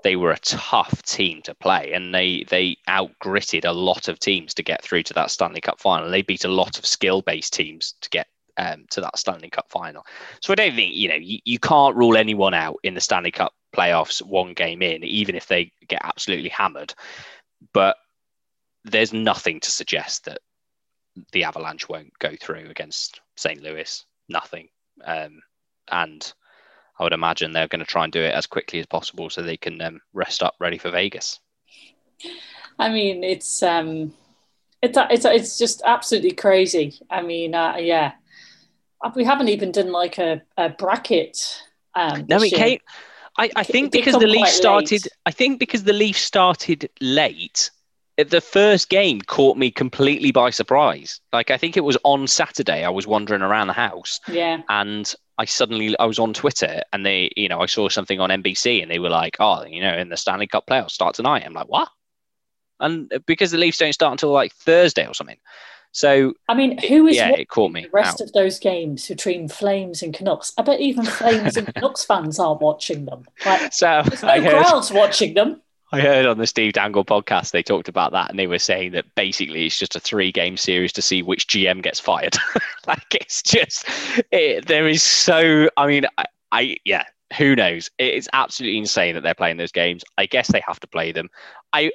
they 0.02 0.16
were 0.16 0.32
a 0.32 0.38
tough 0.38 1.02
team 1.02 1.42
to 1.42 1.54
play, 1.54 1.92
and 1.92 2.14
they 2.14 2.44
they 2.48 2.76
outgritted 2.88 3.64
a 3.64 3.72
lot 3.72 4.08
of 4.08 4.18
teams 4.18 4.54
to 4.54 4.62
get 4.62 4.82
through 4.82 5.02
to 5.04 5.14
that 5.14 5.30
Stanley 5.30 5.60
Cup 5.60 5.80
final. 5.80 6.10
They 6.10 6.22
beat 6.22 6.44
a 6.44 6.48
lot 6.48 6.78
of 6.78 6.86
skill 6.86 7.22
based 7.22 7.52
teams 7.52 7.94
to 8.00 8.10
get 8.10 8.28
um, 8.56 8.86
to 8.90 9.00
that 9.00 9.18
Stanley 9.18 9.50
Cup 9.50 9.66
final. 9.70 10.04
So 10.40 10.52
I 10.52 10.56
don't 10.56 10.74
think 10.74 10.94
you 10.94 11.08
know 11.08 11.16
you, 11.16 11.38
you 11.44 11.58
can't 11.58 11.96
rule 11.96 12.16
anyone 12.16 12.54
out 12.54 12.76
in 12.82 12.94
the 12.94 13.00
Stanley 13.00 13.30
Cup 13.30 13.54
playoffs 13.74 14.22
one 14.22 14.54
game 14.54 14.82
in, 14.82 15.04
even 15.04 15.34
if 15.34 15.46
they 15.46 15.72
get 15.86 16.00
absolutely 16.04 16.50
hammered. 16.50 16.94
But 17.72 17.96
there's 18.84 19.12
nothing 19.12 19.60
to 19.60 19.70
suggest 19.70 20.24
that 20.24 20.38
the 21.32 21.44
Avalanche 21.44 21.88
won't 21.88 22.16
go 22.18 22.34
through 22.40 22.68
against 22.70 23.20
St. 23.36 23.62
Louis. 23.62 24.04
Nothing. 24.28 24.68
Um, 25.04 25.40
and 25.90 26.32
I 26.98 27.04
would 27.04 27.12
imagine 27.12 27.52
they're 27.52 27.68
going 27.68 27.80
to 27.80 27.86
try 27.86 28.04
and 28.04 28.12
do 28.12 28.22
it 28.22 28.34
as 28.34 28.46
quickly 28.46 28.80
as 28.80 28.86
possible 28.86 29.30
so 29.30 29.42
they 29.42 29.56
can 29.56 29.80
um, 29.82 30.00
rest 30.12 30.42
up 30.42 30.54
ready 30.60 30.78
for 30.78 30.90
Vegas. 30.90 31.40
I 32.78 32.88
mean, 32.90 33.24
it's 33.24 33.62
um, 33.62 34.14
it's 34.82 34.98
it's 35.10 35.24
it's 35.24 35.58
just 35.58 35.82
absolutely 35.84 36.32
crazy. 36.32 36.98
I 37.10 37.22
mean, 37.22 37.54
uh, 37.54 37.76
yeah, 37.78 38.12
Uh, 39.04 39.10
we 39.14 39.24
haven't 39.24 39.48
even 39.48 39.72
done 39.72 39.92
like 39.92 40.18
a, 40.18 40.42
a 40.56 40.68
bracket. 40.70 41.62
Um, 41.94 42.26
No, 42.28 42.38
this 42.38 42.44
it 42.44 42.52
year. 42.52 42.58
came. 42.58 42.78
I, 43.38 43.50
I 43.56 43.62
think 43.64 43.92
because 43.92 44.18
the 44.18 44.26
quite 44.26 44.28
Leafs 44.28 44.52
started. 44.56 45.04
late. 45.04 45.08
I 45.26 45.30
think 45.30 45.60
because 45.60 45.84
the 45.84 45.92
Leafs 45.92 46.22
started 46.22 46.90
late, 47.00 47.70
the 48.16 48.40
first 48.40 48.88
game 48.88 49.20
caught 49.20 49.56
me 49.56 49.70
completely 49.70 50.32
by 50.32 50.50
surprise. 50.50 51.20
Like 51.32 51.50
I 51.50 51.56
think 51.58 51.76
it 51.76 51.84
was 51.84 51.96
on 52.04 52.26
Saturday. 52.26 52.84
I 52.84 52.90
was 52.90 53.06
wandering 53.06 53.42
around 53.42 53.68
the 53.68 53.72
house. 53.74 54.20
Yeah. 54.26 54.62
And 54.68 55.14
I 55.38 55.44
suddenly 55.44 55.96
I 55.98 56.04
was 56.04 56.18
on 56.18 56.34
Twitter 56.34 56.82
and 56.92 57.06
they, 57.06 57.30
you 57.36 57.48
know, 57.48 57.60
I 57.60 57.66
saw 57.66 57.88
something 57.88 58.18
on 58.20 58.30
NBC 58.30 58.82
and 58.82 58.90
they 58.90 58.98
were 58.98 59.08
like, 59.08 59.36
"Oh, 59.38 59.64
you 59.64 59.80
know, 59.80 59.96
in 59.96 60.08
the 60.08 60.16
Stanley 60.16 60.48
Cup 60.48 60.66
playoffs 60.66 60.90
start 60.90 61.14
tonight." 61.14 61.44
I'm 61.46 61.54
like, 61.54 61.68
"What?" 61.68 61.88
And 62.80 63.10
because 63.26 63.52
the 63.52 63.58
Leafs 63.58 63.78
don't 63.78 63.92
start 63.92 64.12
until 64.12 64.32
like 64.32 64.52
Thursday 64.52 65.06
or 65.06 65.14
something. 65.14 65.38
So 65.92 66.34
I 66.48 66.54
mean, 66.54 66.78
who 66.78 67.06
is 67.06 67.16
yeah, 67.16 67.30
it 67.30 67.48
caught 67.48 67.72
me. 67.72 67.82
The 67.82 67.90
rest 67.90 68.20
out. 68.20 68.26
of 68.26 68.32
those 68.32 68.58
games 68.58 69.08
between 69.08 69.48
Flames 69.48 70.02
and 70.02 70.12
Canucks. 70.12 70.52
I 70.58 70.62
bet 70.62 70.80
even 70.80 71.04
Flames 71.04 71.56
and 71.56 71.66
Canucks 71.74 72.04
fans 72.04 72.38
are 72.38 72.56
watching 72.56 73.04
them. 73.04 73.24
Like, 73.46 73.72
so 73.72 74.02
there's 74.04 74.22
no 74.22 74.40
heard, 74.40 74.64
crowds 74.64 74.90
watching 74.90 75.34
them. 75.34 75.62
I 75.90 76.00
heard 76.00 76.26
on 76.26 76.38
the 76.38 76.46
Steve 76.46 76.74
Dangle 76.74 77.04
podcast 77.04 77.52
they 77.52 77.62
talked 77.62 77.88
about 77.88 78.12
that, 78.12 78.28
and 78.30 78.38
they 78.38 78.46
were 78.46 78.58
saying 78.58 78.92
that 78.92 79.14
basically 79.14 79.66
it's 79.66 79.78
just 79.78 79.96
a 79.96 80.00
three-game 80.00 80.56
series 80.56 80.92
to 80.92 81.02
see 81.02 81.22
which 81.22 81.46
GM 81.46 81.82
gets 81.82 81.98
fired. 81.98 82.36
like 82.86 83.14
it's 83.14 83.42
just, 83.42 83.84
it, 84.30 84.66
there 84.66 84.86
is 84.86 85.02
so. 85.02 85.68
I 85.76 85.86
mean, 85.86 86.04
I, 86.18 86.24
I 86.52 86.76
yeah, 86.84 87.04
who 87.36 87.56
knows? 87.56 87.90
It's 87.98 88.28
absolutely 88.32 88.78
insane 88.78 89.14
that 89.14 89.22
they're 89.22 89.34
playing 89.34 89.56
those 89.56 89.72
games. 89.72 90.04
I 90.18 90.26
guess 90.26 90.48
they 90.48 90.62
have 90.66 90.80
to 90.80 90.86
play 90.86 91.12
them. 91.12 91.30
I 91.72 91.90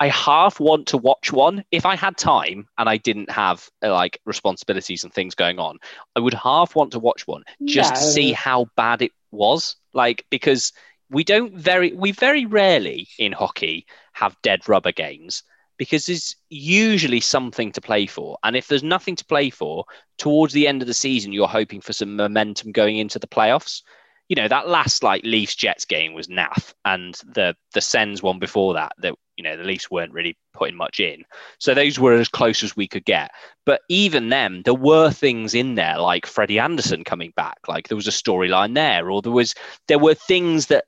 I 0.00 0.08
half 0.08 0.60
want 0.60 0.86
to 0.88 0.98
watch 0.98 1.32
one 1.32 1.64
if 1.72 1.84
I 1.84 1.96
had 1.96 2.16
time 2.16 2.68
and 2.78 2.88
I 2.88 2.98
didn't 2.98 3.30
have 3.30 3.68
uh, 3.82 3.90
like 3.90 4.20
responsibilities 4.24 5.02
and 5.02 5.12
things 5.12 5.34
going 5.34 5.58
on. 5.58 5.78
I 6.14 6.20
would 6.20 6.34
half 6.34 6.76
want 6.76 6.92
to 6.92 7.00
watch 7.00 7.26
one 7.26 7.42
just 7.64 7.94
to 7.96 8.00
see 8.00 8.32
how 8.32 8.66
bad 8.76 9.02
it 9.02 9.12
was. 9.32 9.76
Like 9.92 10.24
because 10.30 10.72
we 11.10 11.24
don't 11.24 11.54
very 11.54 11.92
we 11.92 12.12
very 12.12 12.46
rarely 12.46 13.08
in 13.18 13.32
hockey 13.32 13.86
have 14.12 14.36
dead 14.42 14.68
rubber 14.68 14.92
games 14.92 15.42
because 15.78 16.06
there's 16.06 16.36
usually 16.50 17.20
something 17.20 17.72
to 17.72 17.80
play 17.80 18.06
for. 18.06 18.36
And 18.42 18.56
if 18.56 18.66
there's 18.66 18.82
nothing 18.82 19.16
to 19.16 19.24
play 19.24 19.48
for, 19.48 19.84
towards 20.18 20.52
the 20.52 20.66
end 20.66 20.82
of 20.82 20.88
the 20.88 20.94
season, 20.94 21.32
you're 21.32 21.46
hoping 21.46 21.80
for 21.80 21.92
some 21.92 22.16
momentum 22.16 22.72
going 22.72 22.98
into 22.98 23.18
the 23.18 23.28
playoffs. 23.28 23.82
You 24.28 24.36
know, 24.36 24.48
that 24.48 24.68
last 24.68 25.02
like 25.02 25.22
Leafs 25.24 25.54
Jets 25.54 25.86
game 25.86 26.12
was 26.12 26.26
naff, 26.26 26.74
and 26.84 27.14
the 27.32 27.54
the 27.72 27.80
Sens 27.80 28.22
one 28.22 28.38
before 28.38 28.74
that, 28.74 28.92
that 28.98 29.14
you 29.38 29.44
know, 29.44 29.56
the 29.56 29.62
Leafs 29.62 29.90
weren't 29.90 30.12
really 30.12 30.36
putting 30.52 30.76
much 30.76 31.00
in. 31.00 31.24
So 31.60 31.72
those 31.72 31.98
were 31.98 32.12
as 32.12 32.28
close 32.28 32.62
as 32.62 32.76
we 32.76 32.88
could 32.88 33.06
get. 33.06 33.30
But 33.64 33.80
even 33.88 34.28
then, 34.28 34.62
there 34.64 34.74
were 34.74 35.10
things 35.10 35.54
in 35.54 35.76
there 35.76 35.96
like 35.98 36.26
Freddie 36.26 36.58
Andersen 36.58 37.04
coming 37.04 37.32
back, 37.36 37.56
like 37.68 37.88
there 37.88 37.96
was 37.96 38.08
a 38.08 38.10
storyline 38.10 38.74
there, 38.74 39.10
or 39.10 39.22
there 39.22 39.32
was 39.32 39.54
there 39.86 39.98
were 39.98 40.14
things 40.14 40.66
that 40.66 40.84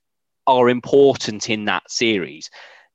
are 0.51 0.69
important 0.69 1.49
in 1.49 1.65
that 1.67 1.91
series. 1.91 2.51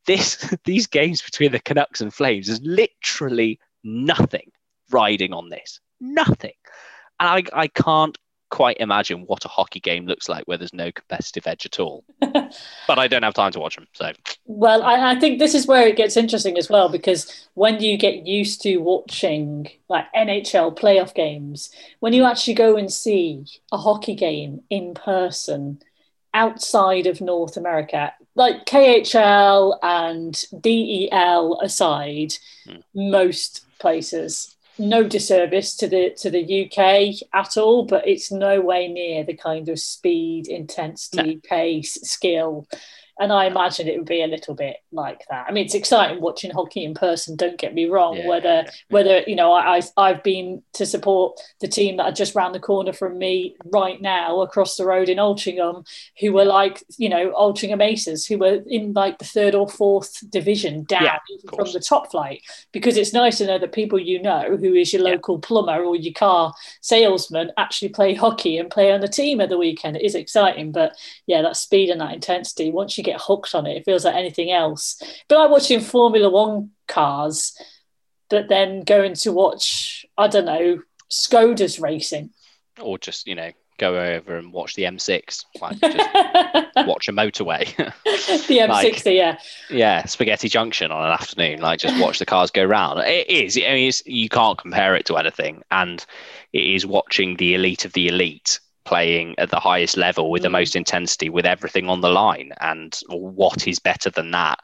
This 0.06 0.54
these 0.66 0.88
games 0.88 1.22
between 1.22 1.52
the 1.52 1.60
Canucks 1.60 2.02
and 2.02 2.14
Flames 2.14 2.50
is 2.50 2.62
literally 2.62 3.60
nothing 3.84 4.52
riding 4.92 5.34
on 5.34 5.50
this. 5.50 5.80
Nothing. 6.00 6.54
And 7.20 7.30
I, 7.30 7.62
I 7.62 7.68
can't 7.68 8.18
quite 8.52 8.78
imagine 8.80 9.22
what 9.22 9.44
a 9.44 9.48
hockey 9.48 9.80
game 9.80 10.06
looks 10.06 10.30
like 10.30 10.44
where 10.46 10.58
there's 10.58 10.74
no 10.74 10.92
competitive 10.92 11.48
edge 11.48 11.66
at 11.66 11.80
all. 11.80 12.04
but 12.20 13.00
I 13.00 13.08
don't 13.08 13.24
have 13.24 13.34
time 13.34 13.52
to 13.54 13.60
watch 13.60 13.76
them. 13.76 13.88
So 13.94 14.12
Well, 14.46 14.84
I, 14.84 15.12
I 15.12 15.20
think 15.20 15.40
this 15.40 15.56
is 15.56 15.66
where 15.66 15.88
it 15.88 15.98
gets 15.98 16.18
interesting 16.18 16.58
as 16.58 16.70
well 16.70 16.90
because 16.90 17.48
when 17.54 17.82
you 17.82 17.98
get 17.98 18.28
used 18.28 18.62
to 18.64 18.78
watching 18.78 19.70
like 19.90 20.06
NHL 20.14 20.78
playoff 20.78 21.14
games, 21.16 21.72
when 22.02 22.14
you 22.14 22.26
actually 22.26 22.54
go 22.54 22.76
and 22.76 22.92
see 22.92 23.46
a 23.72 23.78
hockey 23.78 24.16
game 24.16 24.62
in 24.70 24.94
person 24.94 25.80
outside 26.36 27.08
of 27.08 27.22
North 27.22 27.58
America, 27.58 28.14
like 28.36 28.66
KHL 28.66 29.80
and 29.82 30.34
DEL 30.62 31.60
aside, 31.62 32.34
Hmm. 32.68 32.78
most 32.94 33.62
places. 33.80 34.56
No 34.78 35.04
disservice 35.04 35.76
to 35.78 35.88
the 35.88 36.10
to 36.18 36.30
the 36.30 36.44
UK 36.66 37.14
at 37.34 37.56
all, 37.58 37.86
but 37.86 38.08
it's 38.08 38.32
no 38.32 38.60
way 38.60 38.88
near 38.90 39.24
the 39.24 39.36
kind 39.36 39.70
of 39.70 39.80
speed, 39.80 40.48
intensity, 40.48 41.38
pace, 41.38 41.94
skill 42.04 42.68
and 43.20 43.32
I 43.32 43.46
imagine 43.46 43.88
it 43.88 43.98
would 43.98 44.08
be 44.08 44.22
a 44.22 44.28
little 44.28 44.56
bit 44.56 44.78
like 44.92 45.26
that. 45.30 45.46
I 45.48 45.52
mean, 45.52 45.66
it's 45.66 45.76
exciting 45.76 46.22
watching 46.22 46.52
hockey 46.52 46.84
in 46.84 46.94
person. 46.94 47.36
Don't 47.36 47.58
get 47.58 47.74
me 47.74 47.86
wrong. 47.86 48.18
Yeah, 48.18 48.28
whether 48.28 48.48
yeah. 48.48 48.70
whether 48.90 49.22
you 49.28 49.36
know, 49.36 49.54
I, 49.54 49.78
I 49.78 49.82
I've 49.98 50.24
been 50.24 50.64
to 50.74 50.86
support 50.86 51.40
the 51.62 51.68
team 51.68 51.98
that 51.98 52.04
are 52.04 52.12
just 52.12 52.36
round 52.36 52.54
the 52.54 52.60
corner 52.60 52.94
from 52.94 53.18
me 53.18 53.56
right 53.66 54.02
now, 54.02 54.42
across 54.42 54.76
the 54.76 54.86
road 54.86 55.10
in 55.10 55.18
Altrincham, 55.18 55.86
who 56.20 56.34
were 56.34 56.46
like 56.46 56.84
you 56.98 57.10
know 57.10 57.32
Altrincham 57.32 57.82
Aces, 57.82 58.26
who 58.26 58.38
were 58.38 58.62
in 58.68 58.94
like 58.94 59.18
the 59.20 59.26
third 59.26 59.56
or 59.56 59.70
fourth 59.70 60.30
division 60.30 60.84
down 60.84 61.04
Yeah, 61.04 61.18
from 61.56 61.72
the 61.72 61.80
top 61.80 62.12
flight. 62.12 62.42
Because 62.72 62.98
it's 62.98 63.14
nice 63.14 63.38
to 63.38 63.48
know 63.48 63.60
that 63.60 63.72
people 63.72 64.00
you 64.00 64.22
know, 64.22 64.58
who 64.58 64.74
is 64.74 64.92
your 64.92 65.04
local 65.04 65.40
plumber 65.40 65.84
or 65.84 65.96
your 65.96 66.14
car 66.14 66.54
salesman, 66.82 67.52
actually 67.58 67.90
play 67.90 68.14
hockey 68.14 68.58
and 68.58 68.70
play 68.70 68.92
on 68.92 69.02
the 69.02 69.08
team 69.08 69.40
at 69.40 69.50
the 69.50 69.58
weekend. 69.58 69.96
It 69.96 70.04
is 70.04 70.16
exciting, 70.16 70.72
but 70.72 70.96
yeah, 71.28 71.42
that 71.42 71.58
speed 71.58 71.90
and 71.90 72.02
that 72.02 72.14
intensity, 72.14 72.72
once 72.72 72.98
you 72.98 73.05
get 73.06 73.22
hooked 73.22 73.56
on 73.56 73.66
it, 73.68 73.78
it 73.78 73.86
feels 73.86 74.04
like 74.06 74.16
anything 74.16 74.52
else. 74.52 75.02
But 75.30 75.38
like 75.40 75.50
watching 75.52 75.80
Formula 75.80 76.30
One 76.30 76.72
cars, 76.88 77.56
but 78.30 78.50
then 78.50 78.82
going 78.84 79.14
to 79.16 79.32
watch, 79.32 80.06
I 80.18 80.28
don't 80.28 80.46
know, 80.46 80.82
Skoda's 81.12 81.80
racing. 81.80 82.32
or 82.82 82.98
just, 82.98 83.28
you 83.28 83.36
know, 83.36 83.52
go 83.78 83.96
over 84.00 84.38
and 84.38 84.52
watch 84.54 84.74
the 84.76 84.84
M6. 84.84 85.44
Like 85.62 85.80
just 85.80 86.78
watch 86.88 87.08
a 87.08 87.12
motorway. 87.12 87.66
the 88.06 88.58
M60, 88.60 88.70
Like- 88.70 89.06
yeah. 89.06 89.38
yeah, 89.70 90.06
Spaghetti 90.06 90.48
Junction 90.50 90.92
on 90.92 91.06
an 91.06 91.12
afternoon. 91.12 91.60
Like 91.62 91.80
just 91.80 92.02
watch 92.02 92.20
the 92.20 92.26
cars 92.26 92.52
go 92.52 92.64
round. 92.64 93.00
It 93.02 93.30
is. 93.30 93.58
I 93.58 93.74
mean, 93.74 93.90
it's, 93.90 94.02
you 94.06 94.30
can't 94.30 94.58
compare 94.58 94.96
it 94.96 95.06
to 95.08 95.18
anything, 95.18 95.62
and 95.72 96.06
it 96.54 96.64
is 96.66 96.86
watching 96.86 97.36
the 97.38 97.54
elite 97.54 97.86
of 97.86 97.94
the 97.94 98.08
elite 98.08 98.60
playing 98.86 99.36
at 99.38 99.50
the 99.50 99.60
highest 99.60 99.98
level 99.98 100.30
with 100.32 100.44
the 100.44 100.48
Mm. 100.48 100.54
most 100.54 100.76
intensity, 100.76 101.30
with 101.30 101.46
everything 101.46 101.90
on 101.90 102.02
the 102.02 102.10
line. 102.10 102.52
And 102.62 102.98
what 103.10 103.68
is 103.68 103.80
better 103.80 104.10
than 104.10 104.32
that? 104.32 104.60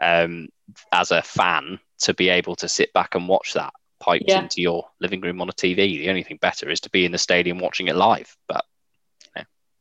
Um, 0.00 0.48
as 0.92 1.10
a 1.10 1.22
fan, 1.22 1.78
to 2.00 2.14
be 2.14 2.28
able 2.28 2.56
to 2.56 2.68
sit 2.68 2.92
back 2.92 3.14
and 3.14 3.28
watch 3.28 3.52
that 3.54 3.72
piped 4.00 4.24
Yeah. 4.28 4.42
into 4.42 4.60
your 4.60 4.88
living 5.00 5.20
room 5.20 5.40
on 5.40 5.48
a 5.48 5.52
TV. 5.52 5.98
The 5.98 6.08
only 6.08 6.22
thing 6.22 6.38
better 6.40 6.68
is 6.70 6.80
to 6.80 6.90
be 6.90 7.04
in 7.04 7.12
the 7.12 7.18
stadium 7.18 7.58
watching 7.58 7.88
it 7.88 7.96
live. 7.96 8.36
But 8.48 8.64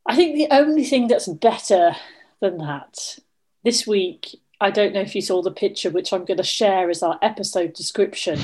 I 0.06 0.15
think 0.17 0.36
the 0.36 0.47
only 0.51 0.84
thing 0.84 1.08
that's 1.08 1.29
better 1.29 1.95
than 2.41 2.58
that 2.58 3.19
this 3.63 3.88
week, 3.88 4.36
I 4.60 4.69
don't 4.69 4.93
know 4.93 4.99
if 5.01 5.15
you 5.15 5.21
saw 5.21 5.41
the 5.41 5.49
picture, 5.51 5.89
which 5.89 6.12
I'm 6.12 6.25
going 6.25 6.38
to 6.38 6.43
share 6.43 6.89
as 6.89 7.01
our 7.01 7.17
episode 7.21 7.73
description 7.73 8.39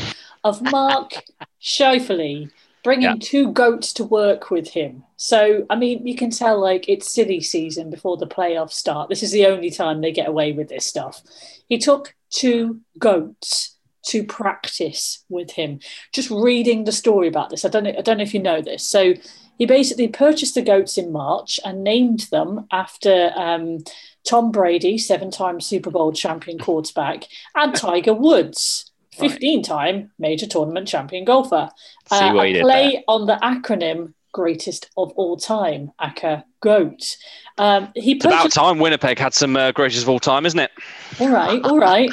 of 0.45 0.61
Mark 0.61 1.23
Scheifele 1.61 2.49
bringing 2.83 3.03
Yeah. 3.09 3.15
two 3.19 3.51
goats 3.51 3.93
to 3.93 4.03
work 4.03 4.49
with 4.49 4.69
him. 4.69 5.03
So, 5.17 5.65
I 5.69 5.75
mean, 5.75 6.05
you 6.07 6.15
can 6.15 6.29
tell 6.31 6.59
like 6.59 6.87
it's 6.87 7.13
silly 7.13 7.41
season 7.41 7.89
before 7.89 8.17
the 8.17 8.27
playoffs 8.27 8.73
start. 8.73 9.09
This 9.09 9.23
is 9.23 9.31
the 9.31 9.45
only 9.47 9.69
time 9.69 10.01
they 10.01 10.11
get 10.11 10.27
away 10.29 10.53
with 10.53 10.69
this 10.69 10.85
stuff. 10.85 11.21
He 11.67 11.77
took 11.77 12.15
two 12.29 12.79
goats 12.97 13.75
to 14.07 14.23
practice 14.23 15.23
with 15.29 15.51
him. 15.51 15.79
Just 16.13 16.31
reading 16.31 16.85
the 16.85 16.91
story 16.91 17.27
about 17.27 17.49
this, 17.49 17.65
I 17.65 17.69
don't 17.69 17.83
know, 17.83 17.93
I 17.97 18.01
don't 18.01 18.17
know 18.17 18.23
if 18.23 18.33
you 18.33 18.41
know 18.41 18.61
this. 18.61 18.83
So 18.83 19.13
he 19.57 19.65
basically 19.65 20.07
purchased 20.07 20.55
the 20.55 20.61
goats 20.61 20.97
in 20.97 21.11
March 21.11 21.59
and 21.65 21.83
named 21.83 22.27
them 22.31 22.65
after 22.71 23.31
um, 23.35 23.79
Tom 24.25 24.51
Brady, 24.51 24.97
seven-time 24.97 25.59
Super 25.59 25.91
Bowl 25.91 26.13
champion 26.13 26.57
quarterback, 26.57 27.25
and 27.55 27.75
Tiger 27.75 28.13
Woods, 28.13 28.88
Right. 29.21 29.31
15-time 29.31 30.11
major 30.19 30.47
tournament 30.47 30.87
champion 30.87 31.25
golfer. 31.25 31.69
Uh, 32.11 32.33
a 32.35 32.61
play 32.61 32.91
there. 32.91 33.03
on 33.07 33.25
the 33.25 33.35
acronym 33.35 34.13
greatest 34.31 34.89
of 34.97 35.11
all 35.13 35.37
time, 35.37 35.91
aka 36.01 36.43
GOAT. 36.61 37.17
Um, 37.57 37.91
he 37.95 38.13
It's 38.13 38.25
about 38.25 38.51
time 38.51 38.79
Winnipeg 38.79 39.19
had 39.19 39.33
some 39.33 39.55
uh, 39.55 39.71
greatest 39.71 40.03
of 40.03 40.09
all 40.09 40.19
time, 40.19 40.45
isn't 40.45 40.59
it? 40.59 40.71
all 41.19 41.29
right, 41.29 41.61
all 41.63 41.77
right. 41.79 42.11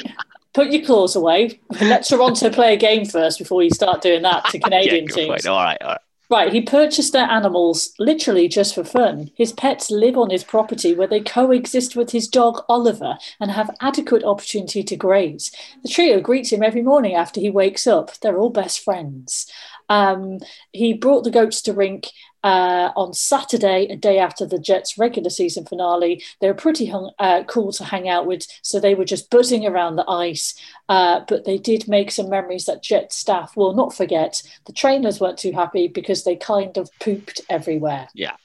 Put 0.53 0.71
your 0.71 0.83
claws 0.83 1.15
away. 1.15 1.59
Let 1.81 2.03
Toronto 2.03 2.49
play 2.51 2.73
a 2.73 2.77
game 2.77 3.05
first 3.05 3.37
before 3.37 3.61
you 3.61 3.69
start 3.69 4.01
doing 4.01 4.23
that 4.23 4.45
to 4.45 4.59
Canadian 4.63 5.05
good 5.05 5.15
teams. 5.15 5.45
All 5.45 5.63
right, 5.63 5.77
all 5.81 5.89
right. 5.89 5.99
Right, 6.29 6.51
he 6.51 6.61
purchased 6.61 7.13
their 7.13 7.29
animals 7.29 7.93
literally 7.99 8.49
just 8.49 8.75
for 8.75 8.83
fun. 8.83 9.31
His 9.35 9.53
pets 9.53 9.89
live 9.89 10.17
on 10.17 10.29
his 10.29 10.43
property 10.43 10.93
where 10.93 11.07
they 11.07 11.21
coexist 11.21 11.95
with 11.95 12.11
his 12.11 12.27
dog 12.27 12.65
Oliver 12.67 13.17
and 13.39 13.49
have 13.51 13.73
adequate 13.79 14.25
opportunity 14.25 14.83
to 14.83 14.95
graze. 14.97 15.53
The 15.83 15.89
trio 15.89 16.19
greets 16.19 16.51
him 16.51 16.63
every 16.63 16.81
morning 16.81 17.15
after 17.15 17.39
he 17.39 17.49
wakes 17.49 17.87
up. 17.87 18.11
They're 18.19 18.37
all 18.37 18.49
best 18.49 18.81
friends. 18.81 19.49
Um, 19.87 20.39
he 20.73 20.91
brought 20.93 21.23
the 21.23 21.31
goats 21.31 21.61
to 21.61 21.71
rink 21.73 22.07
uh, 22.47 22.93
on 22.95 23.13
Saturday, 23.13 23.87
a 23.89 23.97
day 23.97 24.19
after 24.19 24.45
the 24.45 24.57
Jets' 24.57 24.97
regular 24.97 25.29
season 25.29 25.65
finale. 25.65 26.23
They 26.39 26.47
were 26.47 26.53
pretty 26.53 26.85
hung, 26.85 27.11
uh, 27.19 27.43
cool 27.45 27.73
to 27.73 27.83
hang 27.83 28.07
out 28.07 28.25
with, 28.25 28.47
so 28.61 28.79
they 28.79 28.95
were 28.95 29.03
just 29.03 29.29
buzzing 29.29 29.65
around 29.65 29.97
the 29.97 30.09
ice. 30.09 30.55
Uh, 30.87 31.25
but 31.27 31.43
they 31.43 31.57
did 31.57 31.89
make 31.89 32.09
some 32.09 32.29
memories 32.29 32.65
that 32.65 32.81
Jet 32.81 33.11
staff 33.11 33.57
will 33.57 33.73
not 33.73 33.93
forget. 33.93 34.41
The 34.63 34.71
trainers 34.71 35.19
weren't 35.19 35.37
too 35.37 35.51
happy 35.51 35.89
because 35.89 36.23
they 36.23 36.37
kind 36.37 36.77
of 36.77 36.89
pooped 37.01 37.41
everywhere. 37.49 38.07
Yeah. 38.13 38.37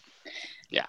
Yeah. 0.69 0.87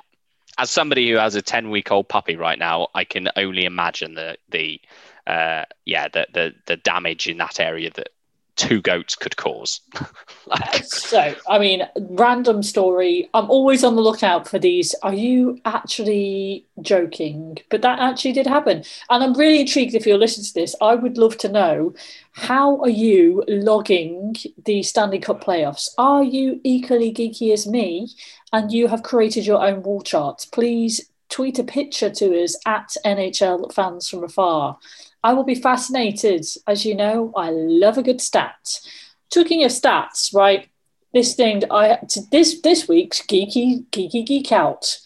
As 0.58 0.72
somebody 0.72 1.08
who 1.12 1.18
has 1.18 1.36
a 1.36 1.42
ten-week-old 1.44 2.10
puppy 2.10 2.36
right 2.36 2.58
now, 2.58 2.88
I 2.96 3.04
can 3.04 3.30
only 3.36 3.66
imagine 3.66 4.16
the 4.16 4.38
the 4.50 4.82
uh, 5.28 5.66
yeah, 5.86 6.08
the, 6.08 6.26
the 6.34 6.54
the 6.66 6.78
damage 6.78 7.28
in 7.28 7.38
that 7.38 7.60
area 7.60 7.92
that 7.92 8.10
two 8.56 8.82
goats 8.82 9.16
could 9.16 9.36
cause. 9.36 9.82
like... 10.46 10.76
Uh, 10.76 10.84
so, 10.84 11.36
I 11.50 11.60
mean, 11.60 11.84
random 12.10 12.64
story. 12.64 13.30
I'm 13.34 13.50
always 13.50 13.84
on 13.84 13.96
the 13.96 14.02
lookout 14.02 14.48
for 14.48 14.60
these. 14.60 14.94
Are 15.04 15.14
you 15.14 15.60
actually 15.66 16.66
joking? 16.82 17.58
But 17.70 17.82
that 17.82 18.00
actually 18.00 18.34
did 18.34 18.48
happen. 18.48 18.84
And 19.10 19.24
I'm 19.24 19.34
really 19.34 19.62
intrigued 19.62 19.96
if 19.96 20.06
you're 20.06 20.18
listening 20.18 20.46
to 20.46 20.54
this. 20.54 20.76
I 20.82 20.96
would 20.96 21.18
love 21.18 21.38
to 21.40 21.50
know 21.50 21.94
how 22.34 22.80
are 22.82 22.90
you 22.90 23.44
logging 23.48 24.36
the 24.66 24.84
Stanley 24.84 25.20
Cup 25.20 25.44
playoffs? 25.44 25.90
Are 25.98 26.24
you 26.24 26.60
equally 26.64 27.14
geeky 27.14 27.54
as 27.54 27.68
me 27.68 28.10
and 28.52 28.72
you 28.72 28.88
have 28.88 29.04
created 29.04 29.46
your 29.46 29.64
own 29.64 29.84
wall 29.84 30.02
charts? 30.02 30.46
Please 30.46 31.10
tweet 31.30 31.58
a 31.58 31.64
picture 31.64 32.12
to 32.12 32.44
us 32.44 32.56
at 32.66 32.96
NHL 33.06 33.74
fans 33.74 34.08
from 34.08 34.24
afar 34.24 34.78
I 35.24 35.34
will 35.34 35.44
be 35.44 35.56
fascinated. 35.56 36.46
As 36.68 36.86
you 36.86 36.96
know, 36.96 37.32
I 37.36 37.50
love 37.50 37.98
a 37.98 38.04
good 38.04 38.22
stat. 38.22 38.80
Talking 39.30 39.64
of 39.64 39.72
stats, 39.72 40.34
right? 40.34 40.70
This 41.14 41.36
thing 41.36 41.64
I 41.72 42.00
this 42.32 42.62
this 42.62 42.88
week's 42.88 43.22
geeky 43.22 43.86
geeky 43.90 44.26
geek 44.26 44.52
out. 44.52 45.00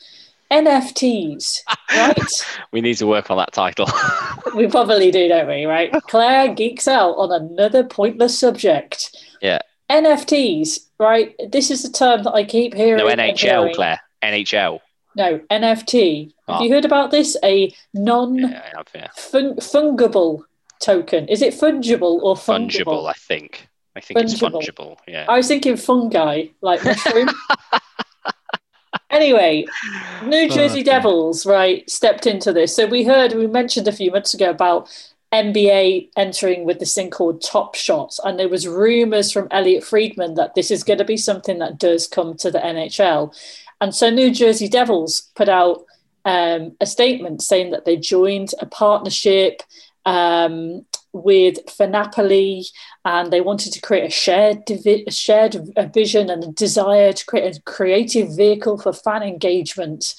NFTs, 0.50 1.60
right? 1.92 2.18
we 2.72 2.80
need 2.80 2.96
to 2.98 3.08
work 3.08 3.30
on 3.30 3.38
that 3.38 3.52
title. 3.52 3.88
we 4.56 4.68
probably 4.68 5.12
do, 5.12 5.28
don't 5.28 5.48
we? 5.48 5.66
Right? 5.66 5.92
Claire 5.92 6.54
geeks 6.54 6.88
out 6.88 7.16
on 7.16 7.32
another 7.34 7.84
pointless 7.84 8.40
subject. 8.40 9.14
Yeah. 9.42 9.60
NFTs, 9.90 10.88
right? 11.00 11.36
This 11.52 11.70
is 11.70 11.84
the 11.84 11.90
term 11.90 12.24
that 12.24 12.32
I 12.32 12.46
keep 12.46 12.74
hearing. 12.74 12.98
No, 12.98 13.14
NHL, 13.14 13.74
Claire. 13.74 14.00
NHL. 14.24 14.80
No, 15.18 15.40
NFT. 15.50 16.32
Oh. 16.48 16.54
Have 16.54 16.62
you 16.62 16.70
ah. 16.70 16.76
heard 16.76 16.86
about 16.86 17.10
this? 17.10 17.36
A 17.44 17.74
non 17.94 18.38
yeah, 18.38 18.72
yeah. 18.94 19.08
fun- 19.16 19.56
fungible 19.56 20.44
token. 20.80 21.28
Is 21.28 21.42
it 21.42 21.56
fungible 21.56 22.22
or 22.22 22.36
fungible? 22.36 22.86
Fungible, 22.86 23.10
I 23.10 23.14
think. 23.14 23.68
I 23.96 24.00
think 24.00 24.20
fungible. 24.20 24.62
it's 24.62 24.70
fungible. 24.70 24.98
Yeah. 25.08 25.26
I 25.28 25.38
was 25.38 25.48
thinking 25.48 25.76
fungi, 25.76 26.46
like 26.62 26.86
mushroom. 26.86 27.30
anyway, 29.10 29.66
New 30.24 30.50
Jersey 30.50 30.82
oh, 30.82 30.84
Devils, 30.84 31.48
right, 31.48 31.90
stepped 31.90 32.28
into 32.28 32.54
this. 32.54 32.76
So 32.76 32.86
we 32.86 33.04
heard, 33.04 33.34
we 33.34 33.48
mentioned 33.48 33.88
a 33.88 33.92
few 33.92 34.12
months 34.12 34.36
ago 34.36 34.52
about 34.52 34.88
NBA 35.34 36.10
entering 36.16 36.64
with 36.64 36.78
this 36.78 36.94
thing 36.94 37.10
called 37.10 37.42
Top 37.42 37.74
Shots, 37.74 38.20
and 38.24 38.38
there 38.38 38.50
was 38.50 38.68
rumors 38.68 39.32
from 39.32 39.48
Elliotte 39.50 39.84
Friedman 39.84 40.36
that 40.36 40.54
this 40.54 40.70
is 40.70 40.84
going 40.84 41.00
to 41.00 41.06
be 41.06 41.18
something 41.18 41.58
that 41.58 41.80
does 41.80 42.06
come 42.06 42.38
to 42.38 42.52
the 42.52 42.60
NHL. 42.60 43.34
And 43.82 43.94
so 43.94 44.10
New 44.10 44.32
Jersey 44.32 44.68
Devils 44.68 45.32
put 45.36 45.50
out 45.50 45.86
um, 46.26 46.76
a 46.82 46.86
statement 46.86 47.42
saying 47.42 47.72
that 47.72 47.86
they 47.86 47.96
joined 47.96 48.52
a 48.60 48.66
partnership 48.66 49.62
um, 50.06 50.86
with 51.14 51.58
Napoli, 51.80 52.66
and 53.06 53.32
they 53.32 53.42
wanted 53.42 53.74
to 53.74 53.82
create 53.82 54.06
a 54.06 54.10
shared 54.10 54.66
divi- 54.66 55.04
a 55.08 55.12
shared 55.12 55.58
vision 55.94 56.30
and 56.30 56.44
a 56.44 56.52
desire 56.52 57.14
to 57.14 57.26
create 57.26 57.58
a 57.58 57.62
creative 57.62 58.36
vehicle 58.36 58.78
for 58.78 58.94
fan 58.94 59.24
engagement. 59.24 60.16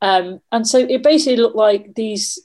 Um, 0.00 0.40
and 0.50 0.66
so 0.66 0.78
it 0.78 1.02
basically 1.02 1.36
looked 1.36 1.56
like 1.56 1.94
these 1.94 2.38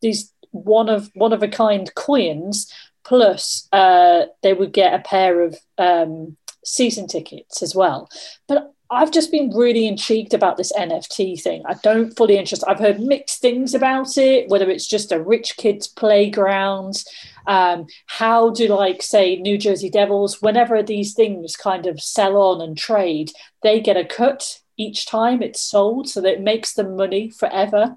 these 0.00 0.32
one 0.50 0.88
of 0.88 1.10
one 1.14 1.32
of 1.32 1.42
a 1.42 1.48
kind 1.48 1.92
coins 1.94 2.72
plus 3.04 3.68
uh, 3.72 4.24
they 4.42 4.54
would 4.54 4.72
get 4.72 4.94
a 4.94 5.02
pair 5.02 5.42
of 5.42 5.56
um, 5.78 6.36
season 6.64 7.06
tickets 7.06 7.62
as 7.62 7.74
well. 7.74 8.08
But 8.48 8.73
I've 8.90 9.10
just 9.10 9.30
been 9.30 9.50
really 9.50 9.86
intrigued 9.86 10.34
about 10.34 10.56
this 10.56 10.72
NFT 10.72 11.40
thing. 11.40 11.62
I 11.66 11.74
don't 11.82 12.14
fully 12.16 12.36
interest. 12.36 12.64
I've 12.66 12.78
heard 12.78 13.00
mixed 13.00 13.40
things 13.40 13.74
about 13.74 14.16
it, 14.18 14.48
whether 14.48 14.68
it's 14.70 14.86
just 14.86 15.10
a 15.10 15.22
rich 15.22 15.56
kid's 15.56 15.88
playground. 15.88 17.02
Um, 17.46 17.86
how 18.06 18.50
do 18.50 18.68
like 18.68 19.02
say 19.02 19.36
New 19.36 19.56
Jersey 19.58 19.90
Devils, 19.90 20.42
whenever 20.42 20.82
these 20.82 21.14
things 21.14 21.56
kind 21.56 21.86
of 21.86 22.00
sell 22.00 22.36
on 22.36 22.60
and 22.60 22.76
trade, 22.76 23.32
they 23.62 23.80
get 23.80 23.96
a 23.96 24.04
cut 24.04 24.60
each 24.76 25.06
time 25.06 25.42
it's 25.42 25.62
sold, 25.62 26.08
so 26.08 26.20
that 26.20 26.34
it 26.34 26.40
makes 26.40 26.74
them 26.74 26.96
money 26.96 27.30
forever. 27.30 27.96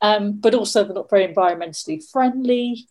Um, 0.00 0.32
but 0.32 0.54
also 0.54 0.84
they're 0.84 0.94
not 0.94 1.10
very 1.10 1.26
environmentally 1.26 2.02
friendly. 2.10 2.88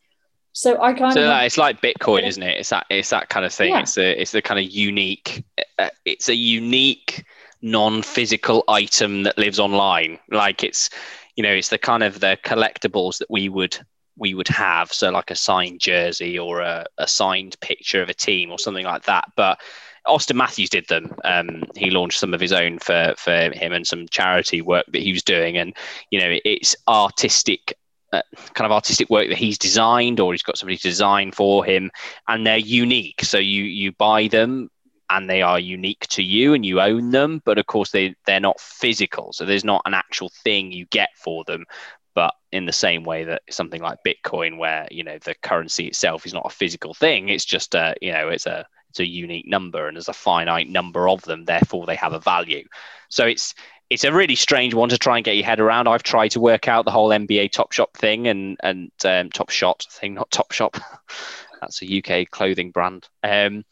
So 0.53 0.79
I 0.81 0.93
kind 0.93 1.13
so 1.13 1.29
of 1.29 1.43
it's 1.43 1.57
like 1.57 1.81
Bitcoin, 1.81 2.27
isn't 2.27 2.43
it? 2.43 2.59
It's 2.59 2.69
that 2.69 2.85
it's 2.89 3.09
that 3.09 3.29
kind 3.29 3.45
of 3.45 3.51
thing. 3.51 3.71
Yeah. 3.71 3.81
It's 3.81 3.97
a 3.97 4.21
it's 4.21 4.31
the 4.31 4.41
kind 4.41 4.63
of 4.63 4.71
unique. 4.71 5.43
Uh, 5.79 5.89
it's 6.05 6.29
a 6.29 6.35
unique 6.35 7.25
non-physical 7.63 8.63
item 8.67 9.23
that 9.23 9.37
lives 9.37 9.59
online. 9.59 10.19
Like 10.29 10.63
it's 10.63 10.91
you 11.35 11.43
know 11.43 11.51
it's 11.51 11.69
the 11.69 11.79
kind 11.79 12.03
of 12.03 12.19
the 12.19 12.37
collectibles 12.43 13.17
that 13.17 13.31
we 13.31 13.49
would 13.49 13.77
we 14.15 14.35
would 14.35 14.47
have. 14.47 14.93
So 14.93 15.09
like 15.09 15.31
a 15.31 15.35
signed 15.35 15.79
jersey 15.79 16.37
or 16.37 16.61
a, 16.61 16.85
a 16.99 17.07
signed 17.07 17.59
picture 17.59 18.03
of 18.03 18.09
a 18.09 18.13
team 18.13 18.51
or 18.51 18.59
something 18.59 18.85
like 18.85 19.05
that. 19.05 19.25
But 19.35 19.59
Auston 20.05 20.35
Matthews 20.35 20.69
did 20.69 20.87
them. 20.87 21.15
Um, 21.23 21.63
he 21.75 21.89
launched 21.89 22.19
some 22.19 22.33
of 22.33 22.39
his 22.39 22.53
own 22.53 22.77
for 22.77 23.15
for 23.17 23.49
him 23.51 23.73
and 23.73 23.87
some 23.87 24.07
charity 24.07 24.61
work 24.61 24.85
that 24.91 25.01
he 25.01 25.13
was 25.13 25.23
doing, 25.23 25.57
and 25.57 25.75
you 26.11 26.19
know 26.19 26.37
it's 26.45 26.75
artistic 26.87 27.75
Uh, 28.13 28.21
kind 28.53 28.65
of 28.65 28.71
artistic 28.71 29.09
work 29.09 29.27
that 29.27 29.37
he's 29.37 29.57
designed 29.57 30.19
or 30.19 30.31
he's 30.31 30.43
got 30.43 30.55
somebody 30.55 30.77
to 30.77 30.83
design 30.83 31.31
for 31.31 31.65
him 31.65 31.89
and 32.27 32.45
they're 32.45 32.57
unique. 32.57 33.23
So 33.23 33.39
you 33.39 33.63
you 33.63 33.91
buy 33.93 34.27
them 34.27 34.69
and 35.09 35.29
they 35.29 35.41
are 35.41 35.59
unique 35.59 36.05
to 36.09 36.21
you 36.21 36.53
and 36.53 36.63
you 36.63 36.79
own 36.79 37.09
them 37.09 37.41
but 37.43 37.57
of 37.57 37.65
course 37.65 37.89
they 37.89 38.15
they're 38.27 38.39
not 38.39 38.59
physical. 38.59 39.33
So 39.33 39.45
there's 39.45 39.65
not 39.65 39.81
an 39.85 39.95
actual 39.95 40.29
thing 40.43 40.71
you 40.71 40.85
get 40.85 41.09
for 41.15 41.43
them 41.43 41.65
but 42.13 42.35
in 42.51 42.67
the 42.67 42.71
same 42.71 43.03
way 43.03 43.23
that 43.23 43.41
something 43.49 43.81
like 43.81 43.97
bitcoin 44.05 44.59
where 44.59 44.87
you 44.91 45.03
know 45.03 45.17
the 45.17 45.33
currency 45.41 45.87
itself 45.87 46.27
is 46.27 46.33
not 46.33 46.45
a 46.45 46.55
physical 46.55 46.93
thing 46.93 47.29
it's 47.29 47.45
just 47.45 47.73
a 47.73 47.95
you 47.99 48.11
know 48.11 48.29
it's 48.29 48.45
a 48.45 48.63
it's 48.93 48.99
a 48.99 49.07
unique 49.07 49.47
number 49.47 49.87
and 49.87 49.97
there's 49.97 50.07
a 50.07 50.13
finite 50.13 50.69
number 50.69 51.09
of 51.09 51.23
them 51.23 51.45
therefore 51.45 51.87
they 51.87 51.95
have 51.95 52.13
a 52.13 52.19
value. 52.19 52.63
So 53.09 53.25
it's 53.25 53.55
it's 53.93 54.03
a 54.03 54.11
really 54.11 54.33
strange 54.33 54.73
one 54.73 54.89
to 54.89 54.97
try 54.97 55.17
and 55.17 55.23
get 55.23 55.35
your 55.35 55.45
head 55.45 55.59
around. 55.59 55.87
I've 55.87 56.01
tried 56.01 56.29
to 56.29 56.39
work 56.39 56.67
out 56.67 56.83
the 56.83 56.91
whole 56.91 57.09
NBA 57.09 57.51
Top 57.51 57.71
Shop 57.71 57.95
thing 57.95 58.27
and 58.27 58.57
and 58.63 58.91
um, 59.05 59.29
Top 59.29 59.51
Shot 59.51 59.85
thing, 59.91 60.15
not 60.15 60.31
Top 60.31 60.51
Shop. 60.51 60.77
That's 61.61 61.79
a 61.83 61.99
UK 61.99 62.31
clothing 62.31 62.71
brand. 62.71 63.07
Um, 63.21 63.65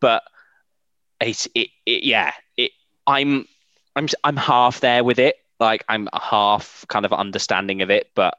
but 0.00 0.24
it's 1.20 1.46
it, 1.54 1.68
it 1.86 2.02
yeah. 2.02 2.32
It 2.56 2.72
I'm 3.06 3.46
I'm 3.94 4.08
I'm 4.24 4.36
half 4.36 4.80
there 4.80 5.04
with 5.04 5.20
it. 5.20 5.36
Like 5.60 5.84
I'm 5.88 6.08
a 6.12 6.20
half 6.20 6.84
kind 6.88 7.04
of 7.04 7.12
understanding 7.12 7.80
of 7.80 7.90
it, 7.90 8.10
but 8.16 8.36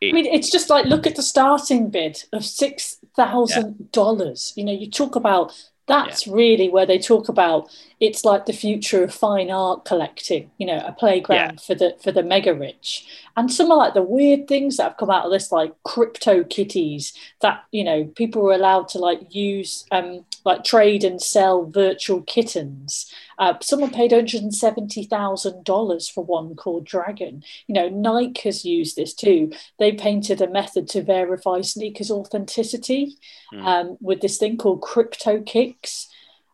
it, 0.00 0.08
I 0.08 0.12
mean, 0.12 0.26
it's 0.26 0.50
just 0.50 0.70
like 0.70 0.86
look 0.86 1.06
at 1.06 1.14
the 1.14 1.22
starting 1.22 1.88
bid 1.88 2.24
of 2.32 2.44
six 2.44 2.98
thousand 3.14 3.76
yeah. 3.78 3.86
dollars. 3.92 4.52
You 4.56 4.64
know, 4.64 4.72
you 4.72 4.90
talk 4.90 5.14
about 5.14 5.52
that's 5.86 6.26
yeah. 6.26 6.34
really 6.34 6.68
where 6.68 6.86
they 6.86 6.98
talk 6.98 7.28
about 7.28 7.68
it's 8.04 8.24
like 8.24 8.44
the 8.44 8.52
future 8.52 9.02
of 9.02 9.14
fine 9.14 9.50
art 9.50 9.84
collecting 9.84 10.50
you 10.58 10.66
know 10.66 10.82
a 10.86 10.92
playground 10.92 11.54
yeah. 11.54 11.66
for 11.66 11.74
the 11.74 11.96
for 12.02 12.12
the 12.12 12.22
mega 12.22 12.54
rich 12.54 13.06
and 13.36 13.50
some 13.50 13.70
of 13.70 13.78
like 13.78 13.94
the 13.94 14.02
weird 14.02 14.46
things 14.46 14.76
that 14.76 14.84
have 14.84 14.96
come 14.98 15.10
out 15.10 15.24
of 15.24 15.32
this 15.32 15.50
like 15.50 15.72
crypto 15.84 16.44
kitties 16.44 17.14
that 17.40 17.64
you 17.72 17.82
know 17.82 18.04
people 18.14 18.42
were 18.42 18.52
allowed 18.52 18.88
to 18.88 18.98
like 18.98 19.34
use 19.34 19.86
um 19.90 20.24
like 20.44 20.64
trade 20.64 21.02
and 21.02 21.22
sell 21.22 21.64
virtual 21.64 22.20
kittens 22.22 23.10
uh, 23.38 23.54
someone 23.60 23.90
paid 23.90 24.12
$170,000 24.12 26.12
for 26.12 26.24
one 26.24 26.54
called 26.54 26.84
Dragon. 26.84 27.42
You 27.66 27.74
know, 27.74 27.88
Nike 27.88 28.42
has 28.42 28.64
used 28.64 28.94
this 28.94 29.12
too. 29.12 29.50
They 29.78 29.90
painted 29.92 30.40
a 30.40 30.48
method 30.48 30.86
to 30.90 31.02
verify 31.02 31.62
sneakers 31.62 32.12
authenticity 32.12 33.16
mm. 33.52 33.64
um, 33.64 33.98
with 34.00 34.20
this 34.20 34.38
thing 34.38 34.56
called 34.56 34.82
Crypto 34.82 35.42
Kicks. 35.42 36.08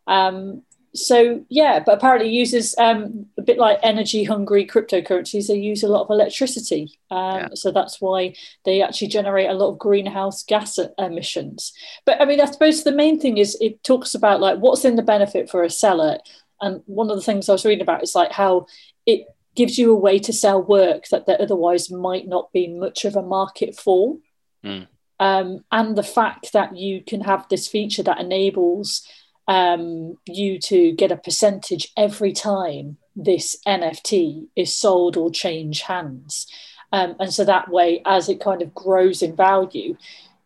Um, 0.07 0.63
so 0.95 1.45
yeah, 1.49 1.81
but 1.85 1.99
apparently 1.99 2.31
uses 2.31 2.75
um, 2.77 3.27
a 3.39 3.43
bit 3.43 3.59
like 3.59 3.79
energy 3.83 4.25
hungry 4.25 4.67
cryptocurrencies. 4.67 5.47
They 5.47 5.55
use 5.55 5.83
a 5.83 5.89
lot 5.89 6.03
of 6.03 6.11
electricity, 6.11 6.99
um, 7.11 7.37
yeah. 7.37 7.49
so 7.55 7.71
that's 7.71 8.01
why 8.01 8.35
they 8.65 8.83
actually 8.83 9.09
generate 9.09 9.49
a 9.49 9.55
lot 9.55 9.71
of 9.71 9.79
greenhouse 9.79 10.43
gas 10.43 10.79
emissions. 10.99 11.73
But 12.05 12.21
I 12.21 12.25
mean, 12.25 12.41
I 12.41 12.47
suppose 12.47 12.83
the 12.83 12.93
main 12.93 13.21
thing 13.21 13.39
is 13.39 13.57
it 13.61 13.85
talks 13.85 14.15
about 14.15 14.41
like 14.41 14.59
what's 14.59 14.85
in 14.85 14.97
the 14.97 15.03
benefit 15.03 15.49
for 15.49 15.63
a 15.63 15.71
seller, 15.71 16.19
and 16.61 16.83
one 16.87 17.11
of 17.11 17.17
the 17.17 17.23
things 17.23 17.49
I 17.49 17.53
was 17.53 17.65
reading 17.65 17.83
about 17.83 18.03
is 18.03 18.15
like 18.17 18.33
how 18.33 18.67
it 19.07 19.27
gives 19.55 19.79
you 19.79 19.93
a 19.93 19.99
way 19.99 20.19
to 20.19 20.33
sell 20.33 20.63
work 20.63 21.07
that 21.09 21.27
there 21.27 21.41
otherwise 21.41 21.91
might 21.91 22.27
not 22.27 22.53
be 22.53 22.67
much 22.67 23.05
of 23.05 23.15
a 23.15 23.23
market 23.23 23.77
for. 23.79 24.19
Mm. 24.65 24.89
Um, 25.21 25.65
and 25.71 25.97
the 25.97 26.03
fact 26.03 26.55
that 26.55 26.77
you 26.77 27.05
can 27.05 27.21
have 27.21 27.47
this 27.49 27.69
feature 27.69 28.03
that 28.05 28.21
enables 28.21 29.07
um, 29.49 30.17
you 30.27 30.59
to 30.61 30.93
get 30.93 31.13
a 31.13 31.17
percentage 31.17 31.93
every 31.97 32.33
time 32.33 32.99
this 33.17 33.57
NFT 33.67 34.47
is 34.57 34.77
sold 34.77 35.17
or 35.17 35.31
change 35.31 35.83
hands. 35.83 36.47
Um, 36.93 37.17
and 37.21 37.33
so 37.33 37.45
that 37.45 37.69
way, 37.69 38.03
as 38.05 38.29
it 38.29 38.41
kind 38.41 38.63
of 38.63 38.75
grows 38.75 39.23
in 39.23 39.37
value, 39.37 39.97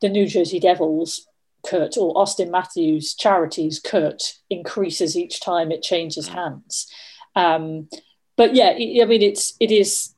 the 0.00 0.08
New 0.08 0.26
Jersey 0.26 0.60
Devils 0.60 1.26
cut 1.66 1.96
or 1.96 2.14
Auston 2.14 2.50
Matthews 2.50 3.14
charities 3.14 3.80
cut 3.80 4.34
increases 4.50 5.16
each 5.16 5.40
time 5.40 5.72
it 5.72 5.82
changes 5.82 6.28
hands. 6.28 6.86
Um, 7.34 7.88
but 8.36 8.54
yeah, 8.54 8.70
I 8.70 9.04
mean, 9.06 9.22
it's 9.22 9.54
it 9.60 9.70
is 9.70 10.14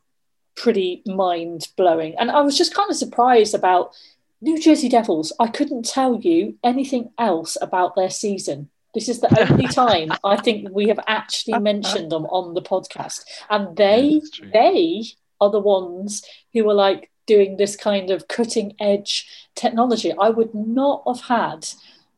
pretty 0.57 1.03
mind 1.07 1.69
blowing, 1.77 2.15
and 2.19 2.31
I 2.31 2.41
was 2.41 2.57
just 2.57 2.75
kind 2.75 2.91
of 2.91 2.97
surprised 2.97 3.55
about 3.55 3.93
New 4.41 4.61
Jersey 4.61 4.89
Devils, 4.89 5.33
I 5.41 5.49
couldn't 5.49 5.85
tell 5.85 6.17
you 6.17 6.59
anything 6.63 7.11
else 7.19 7.57
about 7.61 7.97
their 7.97 8.11
season. 8.11 8.69
This 8.95 9.09
is 9.09 9.21
the 9.21 9.51
only 9.51 9.67
time 9.69 10.13
I 10.25 10.37
think 10.37 10.69
we 10.71 10.89
have 10.89 11.01
actually 11.07 11.59
mentioned 11.59 12.13
them 12.13 12.27
on 12.27 12.55
the 12.55 12.63
podcast. 12.63 13.25
And 13.51 13.77
they 13.77 14.21
Yeah, 14.43 14.49
they 14.53 15.05
are 15.41 15.51
the 15.51 15.61
ones 15.61 16.23
who 16.53 16.69
are 16.69 16.75
like 16.75 17.11
doing 17.27 17.57
this 17.57 17.77
kind 17.77 18.11
of 18.11 18.29
cutting 18.29 18.75
edge 18.79 19.27
technology. 19.55 20.13
I 20.19 20.31
would 20.31 20.55
not 20.55 21.03
have 21.07 21.23
had 21.23 21.69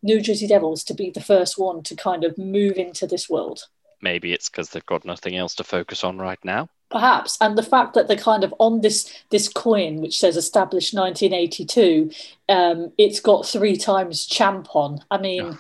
New 0.03 0.21
Jersey 0.21 0.47
Devils 0.47 0.85
to 0.85 0.95
be 0.95 1.11
the 1.11 1.21
first 1.21 1.59
one 1.59 1.83
to 1.85 1.97
kind 1.97 2.25
of 2.25 2.39
move 2.39 2.77
into 2.77 3.07
this 3.07 3.29
world. 3.29 3.65
Maybe 4.01 4.33
it's 4.33 4.49
because 4.49 4.71
they've 4.71 4.87
got 4.87 5.05
nothing 5.05 5.37
else 5.37 5.55
to 5.57 5.65
focus 5.65 6.05
on 6.05 6.19
right 6.19 6.39
now. 6.45 6.69
Perhaps, 6.91 7.37
and 7.41 7.57
the 7.59 7.63
fact 7.63 7.95
that 7.95 8.09
they're 8.09 8.17
kind 8.17 8.45
of 8.45 8.55
on 8.59 8.81
this 8.81 9.13
this 9.31 9.49
coin 9.49 10.01
which 10.01 10.19
says 10.19 10.37
established 10.37 10.95
1982, 10.95 12.11
um, 12.49 12.93
it's 12.97 13.21
got 13.21 13.47
three 13.47 13.77
times 13.77 14.25
champ 14.25 14.75
on. 14.75 15.05
I 15.11 15.19
mean, 15.19 15.43
Oh, 15.45 15.59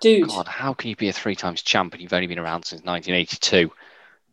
dude, 0.00 0.28
God, 0.28 0.48
how 0.48 0.74
can 0.74 0.90
you 0.90 0.96
be 0.96 1.08
a 1.08 1.12
three 1.12 1.36
times 1.36 1.62
champ 1.62 1.92
and 1.92 2.02
you've 2.02 2.12
only 2.12 2.26
been 2.26 2.40
around 2.40 2.64
since 2.64 2.82
1982? 2.82 3.70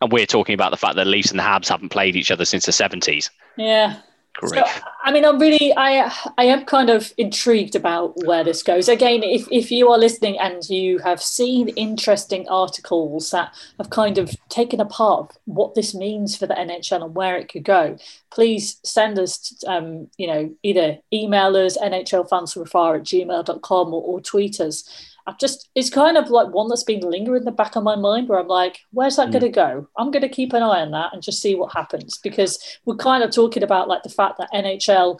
And 0.01 0.11
we're 0.11 0.25
talking 0.25 0.53
about 0.55 0.71
the 0.71 0.77
fact 0.77 0.95
that 0.95 1.05
Leafs 1.05 1.29
and 1.29 1.39
the 1.39 1.43
Habs 1.43 1.67
haven't 1.67 1.89
played 1.89 2.15
each 2.15 2.31
other 2.31 2.45
since 2.45 2.65
the 2.65 2.71
70s. 2.71 3.29
yeah. 3.57 3.97
Grief. 4.39 4.65
So, 4.65 4.81
I 5.03 5.11
mean, 5.11 5.25
I'm 5.25 5.39
really, 5.39 5.73
I, 5.75 6.11
I 6.37 6.45
am 6.45 6.65
kind 6.65 6.89
of 6.89 7.13
intrigued 7.17 7.75
about 7.75 8.15
where 8.25 8.43
this 8.43 8.63
goes. 8.63 8.87
Again, 8.87 9.23
if, 9.23 9.47
if 9.51 9.71
you 9.71 9.89
are 9.89 9.97
listening 9.97 10.37
and 10.39 10.67
you 10.69 10.99
have 10.99 11.21
seen 11.21 11.69
interesting 11.69 12.47
articles 12.47 13.31
that 13.31 13.53
have 13.77 13.89
kind 13.89 14.17
of 14.17 14.35
taken 14.49 14.79
apart 14.79 15.37
what 15.45 15.75
this 15.75 15.95
means 15.95 16.37
for 16.37 16.47
the 16.47 16.53
NHL 16.53 17.03
and 17.03 17.15
where 17.15 17.37
it 17.37 17.51
could 17.51 17.63
go, 17.63 17.97
please 18.29 18.79
send 18.83 19.17
us, 19.19 19.63
um, 19.67 20.07
you 20.17 20.27
know, 20.27 20.53
either 20.63 20.97
email 21.11 21.55
us, 21.55 21.77
nhlfansfromafar 21.77 22.99
at 22.99 23.03
gmail.com 23.03 23.93
or, 23.93 24.03
or 24.03 24.21
tweet 24.21 24.59
us. 24.59 24.83
I've 25.29 25.37
just, 25.37 25.69
it's 25.75 25.91
kind 25.91 26.17
of 26.17 26.31
like 26.31 26.47
one 26.47 26.67
that's 26.69 26.83
been 26.83 27.01
lingering 27.01 27.41
in 27.41 27.45
the 27.45 27.51
back 27.51 27.75
of 27.75 27.83
my 27.83 27.95
mind 27.95 28.27
where 28.27 28.39
I'm 28.39 28.47
like, 28.47 28.79
where's 28.91 29.15
that 29.17 29.29
Mm. 29.29 29.33
going 29.33 29.43
to 29.43 29.49
go? 29.49 29.87
I'm 29.95 30.09
going 30.09 30.23
to 30.23 30.29
keep 30.29 30.53
an 30.53 30.63
eye 30.63 30.81
on 30.81 30.89
that 30.91 31.13
and 31.13 31.21
just 31.21 31.39
see 31.41 31.53
what 31.53 31.71
happens 31.73 32.17
because 32.17 32.57
we're 32.85 32.95
kind 32.95 33.23
of 33.23 33.29
talking 33.31 33.61
about 33.61 33.87
like 33.87 34.01
the 34.01 34.09
fact 34.09 34.39
that 34.39 34.49
NHL, 34.51 35.19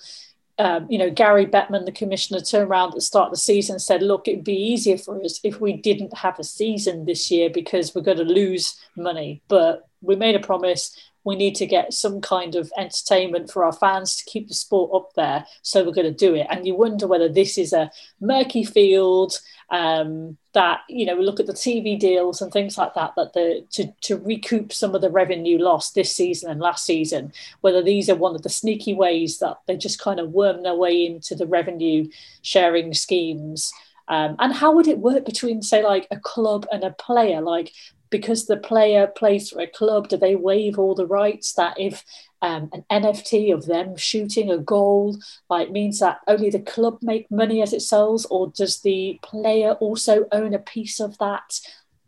um, 0.57 0.88
you 0.89 0.97
know, 0.97 1.12
Gary 1.12 1.45
Bettman, 1.45 1.86
the 1.86 1.91
commissioner, 1.91 2.41
turned 2.41 2.70
around 2.70 2.89
at 2.89 2.95
the 2.95 3.01
start 3.01 3.28
of 3.28 3.34
the 3.34 3.38
season 3.38 3.76
and 3.76 3.82
said, 3.82 4.01
look, 4.01 4.28
it'd 4.28 4.43
be 4.43 4.53
easier 4.72 4.97
for 4.97 5.22
us 5.24 5.39
if 5.43 5.62
we 5.62 5.74
didn't 5.74 6.18
have 6.18 6.39
a 6.39 6.43
season 6.43 7.05
this 7.05 7.30
year 7.30 7.49
because 7.49 7.93
we're 7.93 8.01
going 8.01 8.18
to 8.18 8.24
lose 8.24 8.76
money. 8.97 9.41
But 9.47 9.88
we 10.01 10.16
made 10.16 10.36
a 10.36 10.39
promise. 10.39 10.97
We 11.24 11.36
need 11.36 11.55
to 11.55 11.65
get 11.65 11.93
some 11.93 12.22
kind 12.22 12.55
of 12.55 12.72
entertainment 12.78 13.51
for 13.51 13.63
our 13.63 13.74
fans 13.74 14.15
to 14.17 14.26
keep 14.26 14.47
the 14.47 14.53
sport 14.53 14.91
up 14.93 15.13
there. 15.15 15.45
So 15.61 15.84
we're 15.84 15.91
going 15.91 16.07
to 16.07 16.26
do 16.26 16.36
it. 16.36 16.47
And 16.49 16.65
you 16.65 16.76
wonder 16.76 17.07
whether 17.07 17.30
this 17.30 17.57
is 17.57 17.74
a 17.74 17.91
murky 18.20 18.63
field 18.63 19.39
um, 19.72 20.38
that 20.53 20.82
you 20.89 21.05
know 21.05 21.15
we 21.15 21.24
look 21.24 21.39
at 21.39 21.45
the 21.45 21.53
TV 21.53 21.99
deals 21.99 22.41
and 22.41 22.51
things 22.51 22.78
like 22.78 22.93
that 22.95 23.13
that 23.15 23.34
the 23.34 23.65
to 23.72 23.91
to 24.01 24.17
recoup 24.17 24.74
some 24.74 24.95
of 24.95 25.01
the 25.01 25.09
revenue 25.09 25.59
lost 25.59 25.93
this 25.93 26.15
season 26.15 26.49
and 26.49 26.59
last 26.59 26.86
season 26.86 27.32
whether 27.61 27.84
these 27.84 28.09
are 28.09 28.15
one 28.15 28.36
of 28.36 28.41
the 28.41 28.49
sneaky 28.49 28.93
ways 28.93 29.38
that 29.38 29.57
they 29.67 29.78
just 29.78 29.99
kind 29.99 30.20
of 30.20 30.32
worm 30.32 30.63
their 30.63 30.76
way 30.76 31.05
into 31.05 31.36
the 31.36 31.45
revenue 31.45 32.07
sharing 32.41 32.93
schemes 32.93 33.72
um, 34.07 34.36
and 34.39 34.53
how 34.53 34.72
would 34.72 34.88
it 34.88 34.97
work 34.97 35.24
between 35.24 35.61
say 35.61 35.84
like 35.84 36.07
a 36.09 36.20
club 36.20 36.65
and 36.72 36.84
a 36.84 36.91
player 36.91 37.41
like 37.41 37.72
because 38.10 38.45
the 38.45 38.57
player 38.57 39.07
plays 39.07 39.49
for 39.49 39.60
a 39.62 39.68
club 39.68 40.07
do 40.07 40.18
they 40.18 40.36
waive 40.36 40.80
all 40.80 40.95
the 40.95 41.07
rights 41.07 41.53
that 41.53 41.80
if 41.80 42.03
um, 42.41 42.70
an 42.72 42.86
NFT 42.89 43.53
of 43.53 43.66
them 43.66 43.97
shooting 43.97 44.49
a 44.49 44.57
goal 44.57 45.18
like 45.49 45.72
means 45.72 45.99
that 45.99 46.20
only 46.28 46.49
the 46.49 46.60
club 46.60 46.99
make 47.01 47.30
money 47.30 47.62
as 47.62 47.74
it 47.74 47.82
sells 47.82 48.26
or 48.26 48.51
does 48.55 48.82
the 48.82 49.20
player 49.22 49.72
also 49.74 50.26
own 50.32 50.53
a 50.53 50.60
piece 50.60 50.99
of 50.99 51.18
that 51.18 51.60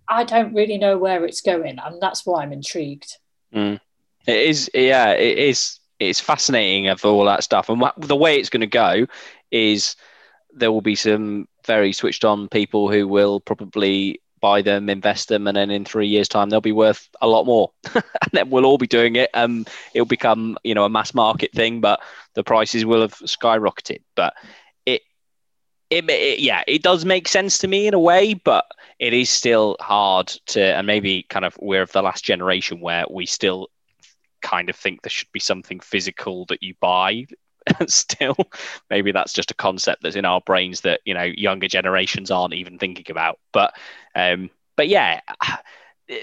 i 0.07 0.23
don't 0.23 0.53
really 0.53 0.77
know 0.77 0.97
where 0.97 1.25
it's 1.25 1.41
going 1.41 1.77
and 1.79 2.01
that's 2.01 2.25
why 2.25 2.41
i'm 2.41 2.53
intrigued 2.53 3.17
Mm. 3.53 3.79
It 4.27 4.37
is, 4.37 4.69
yeah, 4.73 5.11
it 5.11 5.37
is. 5.37 5.79
It's 5.99 6.19
fascinating 6.19 6.87
of 6.87 7.03
all 7.05 7.25
that 7.25 7.43
stuff, 7.43 7.69
and 7.69 7.83
the 7.97 8.15
way 8.15 8.39
it's 8.39 8.49
going 8.49 8.61
to 8.61 8.67
go 8.67 9.05
is 9.51 9.95
there 10.51 10.71
will 10.71 10.81
be 10.81 10.95
some 10.95 11.47
very 11.65 11.93
switched 11.93 12.25
on 12.25 12.49
people 12.49 12.91
who 12.91 13.07
will 13.07 13.39
probably 13.39 14.19
buy 14.41 14.61
them, 14.61 14.89
invest 14.89 15.29
them, 15.29 15.47
and 15.47 15.55
then 15.55 15.71
in 15.71 15.85
three 15.85 16.07
years' 16.07 16.27
time 16.27 16.49
they'll 16.49 16.61
be 16.61 16.71
worth 16.71 17.07
a 17.21 17.27
lot 17.27 17.45
more, 17.45 17.71
and 17.93 18.03
then 18.33 18.49
we'll 18.49 18.65
all 18.65 18.77
be 18.77 18.87
doing 18.87 19.15
it. 19.15 19.29
Um, 19.33 19.65
it'll 19.93 20.05
become 20.05 20.57
you 20.63 20.75
know 20.75 20.85
a 20.85 20.89
mass 20.89 21.13
market 21.13 21.53
thing, 21.53 21.79
but 21.79 22.01
the 22.33 22.43
prices 22.43 22.85
will 22.85 23.01
have 23.01 23.13
skyrocketed. 23.13 24.01
But 24.15 24.33
it, 24.85 25.01
it, 25.89 26.09
it 26.09 26.39
yeah, 26.39 26.63
it 26.67 26.83
does 26.83 27.05
make 27.05 27.27
sense 27.27 27.57
to 27.59 27.67
me 27.67 27.87
in 27.87 27.93
a 27.93 27.99
way, 27.99 28.33
but 28.33 28.65
it 28.99 29.13
is 29.13 29.29
still 29.29 29.77
hard 29.79 30.27
to, 30.47 30.61
and 30.61 30.85
maybe 30.85 31.23
kind 31.23 31.45
of 31.45 31.57
we're 31.61 31.83
of 31.83 31.91
the 31.91 32.01
last 32.01 32.23
generation 32.23 32.81
where 32.81 33.05
we 33.09 33.25
still 33.25 33.69
kind 34.41 34.69
of 34.69 34.75
think 34.75 35.03
there 35.03 35.09
should 35.09 35.31
be 35.31 35.39
something 35.39 35.79
physical 35.79 36.45
that 36.47 36.63
you 36.63 36.73
buy 36.81 37.25
still 37.87 38.35
maybe 38.89 39.11
that's 39.11 39.33
just 39.33 39.51
a 39.51 39.55
concept 39.55 40.03
that's 40.03 40.15
in 40.15 40.25
our 40.25 40.41
brains 40.41 40.81
that 40.81 41.01
you 41.05 41.13
know 41.13 41.23
younger 41.23 41.67
generations 41.67 42.31
aren't 42.31 42.53
even 42.53 42.77
thinking 42.77 43.05
about 43.09 43.39
but 43.51 43.73
um 44.15 44.49
but 44.75 44.87
yeah 44.87 45.21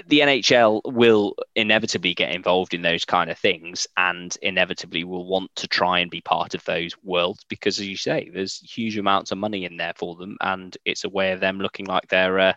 the 0.08 0.20
NHL 0.20 0.82
will 0.84 1.34
inevitably 1.54 2.12
get 2.12 2.34
involved 2.34 2.74
in 2.74 2.82
those 2.82 3.06
kind 3.06 3.30
of 3.30 3.38
things 3.38 3.86
and 3.96 4.36
inevitably 4.42 5.02
will 5.02 5.24
want 5.24 5.50
to 5.56 5.66
try 5.66 6.00
and 6.00 6.10
be 6.10 6.20
part 6.20 6.54
of 6.54 6.62
those 6.66 6.92
worlds 7.04 7.46
because 7.48 7.78
as 7.78 7.88
you 7.88 7.96
say 7.96 8.28
there's 8.34 8.58
huge 8.58 8.98
amounts 8.98 9.32
of 9.32 9.38
money 9.38 9.64
in 9.64 9.78
there 9.78 9.94
for 9.96 10.14
them 10.16 10.36
and 10.42 10.76
it's 10.84 11.04
a 11.04 11.08
way 11.08 11.32
of 11.32 11.40
them 11.40 11.58
looking 11.58 11.86
like 11.86 12.06
they're 12.08 12.38
uh, 12.38 12.52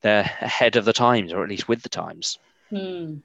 they're 0.00 0.28
ahead 0.40 0.74
of 0.74 0.84
the 0.84 0.92
times 0.92 1.32
or 1.32 1.44
at 1.44 1.48
least 1.48 1.68
with 1.68 1.82
the 1.82 1.88
times 1.88 2.38
Hmm. 2.72 3.16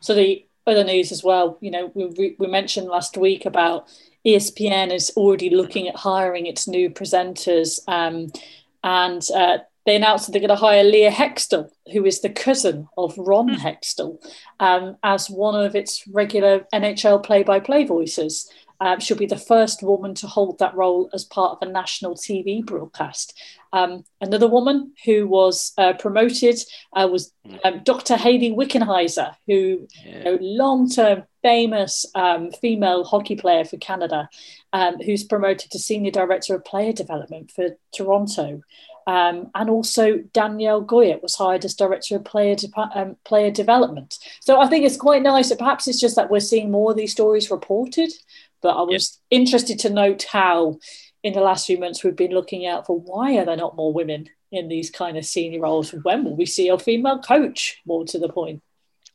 So 0.00 0.14
the 0.14 0.46
other 0.66 0.84
news 0.84 1.12
as 1.12 1.22
well, 1.22 1.58
you 1.60 1.70
know, 1.70 1.92
we, 1.94 2.36
we 2.38 2.46
mentioned 2.46 2.88
last 2.88 3.16
week 3.16 3.44
about 3.44 3.86
ESPN 4.26 4.92
is 4.92 5.12
already 5.16 5.50
looking 5.50 5.88
at 5.88 5.96
hiring 5.96 6.46
its 6.46 6.66
new 6.66 6.88
presenters, 6.88 7.80
um, 7.88 8.32
and 8.82 9.22
uh, 9.34 9.58
they 9.86 9.96
announced 9.96 10.26
that 10.26 10.32
they're 10.32 10.40
going 10.40 10.48
to 10.48 10.56
hire 10.56 10.82
Leah 10.82 11.10
Hextall, 11.10 11.68
who 11.92 12.06
is 12.06 12.20
the 12.20 12.30
cousin 12.30 12.88
of 12.96 13.16
Ron 13.18 13.50
Hextall, 13.50 14.18
um, 14.60 14.96
as 15.02 15.28
one 15.28 15.62
of 15.62 15.76
its 15.76 16.06
regular 16.08 16.66
NHL 16.72 17.22
play-by-play 17.22 17.84
voices. 17.84 18.50
Um, 18.84 19.00
she'll 19.00 19.16
be 19.16 19.24
the 19.24 19.38
first 19.38 19.82
woman 19.82 20.14
to 20.16 20.26
hold 20.26 20.58
that 20.58 20.76
role 20.76 21.08
as 21.14 21.24
part 21.24 21.52
of 21.52 21.66
a 21.66 21.72
national 21.72 22.16
TV 22.16 22.64
broadcast. 22.64 23.32
Um, 23.72 24.04
another 24.20 24.46
woman 24.46 24.92
who 25.06 25.26
was 25.26 25.72
uh, 25.78 25.94
promoted 25.94 26.58
uh, 26.92 27.08
was 27.10 27.32
um, 27.64 27.80
Dr. 27.82 28.16
Hayley 28.16 28.52
Wickenheiser, 28.52 29.34
who 29.46 29.88
yeah. 30.04 30.18
you 30.18 30.24
know, 30.24 30.38
long-term 30.42 31.24
famous 31.42 32.04
um, 32.14 32.52
female 32.52 33.04
hockey 33.04 33.36
player 33.36 33.64
for 33.64 33.78
Canada, 33.78 34.28
um, 34.74 34.98
who's 35.00 35.24
promoted 35.24 35.70
to 35.70 35.78
senior 35.78 36.10
director 36.10 36.54
of 36.54 36.64
player 36.66 36.92
development 36.92 37.50
for 37.52 37.70
Toronto. 37.96 38.60
Um, 39.06 39.50
and 39.54 39.68
also 39.68 40.18
Danielle 40.32 40.84
Goyette 40.84 41.22
was 41.22 41.34
hired 41.34 41.64
as 41.64 41.74
director 41.74 42.16
of 42.16 42.24
player 42.24 42.54
de- 42.54 42.68
um, 42.94 43.16
player 43.24 43.50
development. 43.50 44.18
So 44.40 44.60
I 44.60 44.66
think 44.66 44.84
it's 44.84 44.96
quite 44.96 45.22
nice. 45.22 45.50
That 45.50 45.58
perhaps 45.58 45.88
it's 45.88 46.00
just 46.00 46.16
that 46.16 46.30
we're 46.30 46.40
seeing 46.40 46.70
more 46.70 46.92
of 46.92 46.96
these 46.96 47.12
stories 47.12 47.50
reported. 47.50 48.12
But 48.64 48.78
I 48.78 48.82
was 48.82 49.20
interested 49.28 49.78
to 49.80 49.90
note 49.90 50.22
how, 50.22 50.78
in 51.22 51.34
the 51.34 51.42
last 51.42 51.66
few 51.66 51.76
months, 51.76 52.02
we've 52.02 52.16
been 52.16 52.32
looking 52.32 52.66
out 52.66 52.86
for 52.86 52.98
why 52.98 53.36
are 53.36 53.44
there 53.44 53.58
not 53.58 53.76
more 53.76 53.92
women 53.92 54.30
in 54.50 54.68
these 54.68 54.90
kind 54.90 55.18
of 55.18 55.26
senior 55.26 55.60
roles? 55.60 55.90
When 55.90 56.24
will 56.24 56.34
we 56.34 56.46
see 56.46 56.70
a 56.70 56.78
female 56.78 57.18
coach? 57.18 57.82
More 57.84 58.06
to 58.06 58.18
the 58.18 58.30
point. 58.30 58.62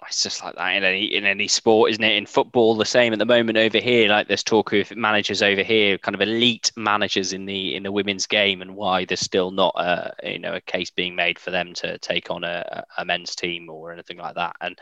it's 0.08 0.22
just 0.22 0.44
like 0.44 0.56
that 0.56 0.76
in 0.76 0.84
any 0.84 1.06
in 1.06 1.26
any 1.26 1.48
sport, 1.48 1.90
isn't 1.90 2.04
it? 2.04 2.16
In 2.16 2.28
football, 2.28 2.76
the 2.76 2.86
same 2.86 3.12
at 3.12 3.18
the 3.18 3.26
moment 3.26 3.58
over 3.58 3.80
here. 3.80 4.08
Like 4.08 4.28
there's 4.28 4.44
talk 4.44 4.72
of 4.72 4.96
managers 4.96 5.42
over 5.42 5.64
here, 5.64 5.98
kind 5.98 6.14
of 6.14 6.22
elite 6.22 6.72
managers 6.78 7.34
in 7.34 7.48
the 7.48 7.76
in 7.76 7.82
the 7.82 7.92
women's 7.92 8.28
game, 8.28 8.62
and 8.62 8.76
why 8.76 9.06
there's 9.06 9.20
still 9.20 9.50
not 9.50 9.74
a 9.78 10.14
you 10.24 10.38
know 10.38 10.54
a 10.54 10.62
case 10.62 10.92
being 10.92 11.16
made 11.16 11.40
for 11.40 11.50
them 11.50 11.74
to 11.74 11.98
take 11.98 12.30
on 12.30 12.44
a, 12.44 12.86
a 13.00 13.04
men's 13.04 13.36
team 13.36 13.68
or 13.68 13.92
anything 13.92 14.18
like 14.18 14.36
that. 14.36 14.56
And 14.62 14.80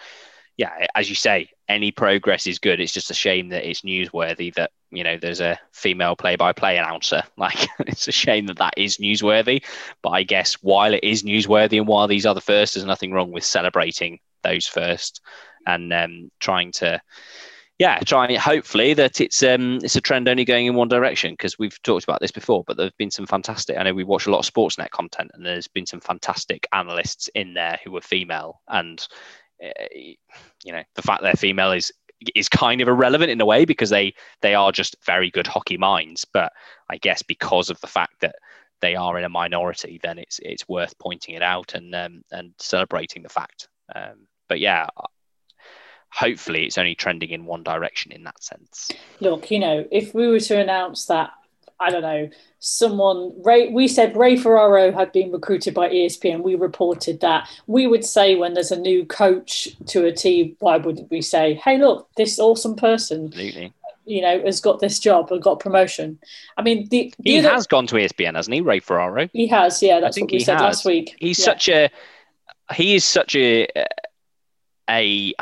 yeah, 0.57 0.87
as 0.95 1.07
you 1.07 1.15
say, 1.15 1.49
any 1.69 1.91
progress 1.91 2.47
is 2.47 2.57
good. 2.57 2.79
It's 2.79 2.91
just 2.91 3.11
a 3.11 3.15
shame 3.15 3.49
that 3.49 3.69
it's 3.69 3.81
newsworthy 3.81 4.53
that 4.55 4.71
you 4.89 5.03
know 5.03 5.17
there's 5.17 5.39
a 5.39 5.59
female 5.71 6.15
play-by-play 6.15 6.77
announcer. 6.77 7.23
Like 7.37 7.67
it's 7.79 8.07
a 8.07 8.11
shame 8.11 8.47
that 8.47 8.57
that 8.57 8.73
is 8.75 8.97
newsworthy. 8.97 9.63
But 10.01 10.09
I 10.09 10.23
guess 10.23 10.55
while 10.55 10.93
it 10.93 11.03
is 11.03 11.23
newsworthy 11.23 11.77
and 11.77 11.87
while 11.87 12.07
these 12.07 12.25
are 12.25 12.33
the 12.33 12.41
first, 12.41 12.73
there's 12.73 12.85
nothing 12.85 13.11
wrong 13.11 13.31
with 13.31 13.43
celebrating 13.43 14.19
those 14.43 14.65
first 14.65 15.21
and 15.67 15.93
um, 15.93 16.31
trying 16.39 16.71
to 16.71 17.01
yeah 17.77 17.99
trying 17.99 18.35
hopefully 18.35 18.95
that 18.95 19.21
it's 19.21 19.43
um 19.43 19.79
it's 19.83 19.95
a 19.95 20.01
trend 20.01 20.27
only 20.27 20.45
going 20.45 20.65
in 20.65 20.73
one 20.73 20.87
direction 20.87 21.33
because 21.33 21.59
we've 21.59 21.81
talked 21.83 22.03
about 22.03 22.19
this 22.19 22.31
before 22.31 22.63
but 22.65 22.75
there 22.75 22.87
have 22.87 22.97
been 22.97 23.11
some 23.11 23.27
fantastic 23.27 23.77
i 23.77 23.83
know 23.83 23.93
we 23.93 24.03
watch 24.03 24.25
a 24.25 24.31
lot 24.31 24.39
of 24.39 24.51
sportsnet 24.51 24.89
content 24.89 25.29
and 25.35 25.45
there's 25.45 25.67
been 25.67 25.85
some 25.85 25.99
fantastic 25.99 26.65
analysts 26.73 27.29
in 27.35 27.53
there 27.53 27.77
who 27.83 27.95
are 27.95 28.01
female 28.01 28.61
and 28.69 29.07
you 29.59 30.71
know 30.71 30.83
the 30.95 31.01
fact 31.01 31.23
they're 31.23 31.33
female 31.33 31.71
is 31.71 31.91
is 32.35 32.49
kind 32.49 32.81
of 32.81 32.87
irrelevant 32.87 33.29
in 33.29 33.41
a 33.41 33.45
way 33.45 33.65
because 33.65 33.89
they 33.89 34.13
they 34.41 34.55
are 34.55 34.71
just 34.71 34.95
very 35.05 35.29
good 35.29 35.47
hockey 35.47 35.77
minds. 35.77 36.25
But 36.25 36.51
I 36.89 36.97
guess 36.97 37.21
because 37.21 37.69
of 37.69 37.79
the 37.81 37.87
fact 37.87 38.21
that 38.21 38.35
they 38.81 38.95
are 38.95 39.17
in 39.17 39.23
a 39.23 39.29
minority, 39.29 39.99
then 40.01 40.17
it's 40.17 40.39
it's 40.43 40.67
worth 40.67 40.97
pointing 40.99 41.35
it 41.35 41.41
out 41.41 41.73
and 41.75 41.93
um, 41.95 42.21
and 42.31 42.53
celebrating 42.59 43.23
the 43.23 43.29
fact. 43.29 43.67
Um, 43.95 44.27
but 44.49 44.59
yeah, 44.59 44.87
hopefully 46.11 46.65
it's 46.65 46.77
only 46.77 46.95
trending 46.95 47.29
in 47.29 47.45
one 47.45 47.63
direction 47.63 48.11
in 48.11 48.23
that 48.23 48.43
sense. 48.43 48.89
Look, 49.19 49.51
you 49.51 49.59
know, 49.59 49.85
if 49.91 50.13
we 50.13 50.27
were 50.27 50.39
to 50.39 50.59
announce 50.59 51.05
that, 51.05 51.31
I 51.79 51.91
don't 51.91 52.01
know, 52.01 52.29
someone, 52.59 53.33
Ray, 53.43 53.69
we 53.69 53.87
said 53.87 54.17
Ray 54.17 54.35
Ferraro 54.35 54.91
had 54.91 55.11
been 55.11 55.31
recruited 55.31 55.73
by 55.75 55.89
ESPN, 55.89 56.41
we 56.41 56.55
reported 56.55 57.19
that. 57.21 57.47
We 57.67 57.85
would 57.85 58.03
say 58.03 58.35
when 58.35 58.55
there's 58.55 58.71
a 58.71 58.79
new 58.79 59.05
coach 59.05 59.67
to 59.87 60.05
a 60.05 60.11
team, 60.11 60.55
why 60.59 60.77
wouldn't 60.77 61.11
we 61.11 61.21
say, 61.21 61.53
hey, 61.55 61.77
look, 61.77 62.09
this 62.17 62.39
awesome 62.39 62.75
person. 62.75 63.25
Absolutely. 63.27 63.73
You 64.05 64.21
know, 64.21 64.41
has 64.43 64.61
got 64.61 64.79
this 64.79 64.99
job 64.99 65.31
and 65.31 65.41
got 65.43 65.59
promotion. 65.59 66.17
I 66.57 66.61
mean, 66.63 66.87
the, 66.89 67.13
the 67.19 67.31
he 67.31 67.39
other- 67.39 67.49
has 67.51 67.67
gone 67.67 67.85
to 67.87 67.95
ESPN, 67.95 68.35
hasn't 68.35 68.53
he, 68.55 68.61
Ray 68.61 68.79
Ferraro? 68.79 69.29
He 69.33 69.47
has, 69.47 69.83
yeah. 69.83 69.99
That's 69.99 70.15
think 70.15 70.27
what 70.29 70.31
we 70.33 70.37
he 70.39 70.43
said 70.45 70.53
has. 70.53 70.61
last 70.61 70.85
week. 70.85 71.15
He's 71.19 71.37
Yeah. 71.39 71.45
such 71.45 71.69
a 71.69 71.89
he 72.73 72.95
is 72.95 73.03
such 73.05 73.35
a 73.35 73.67
a 74.89 75.33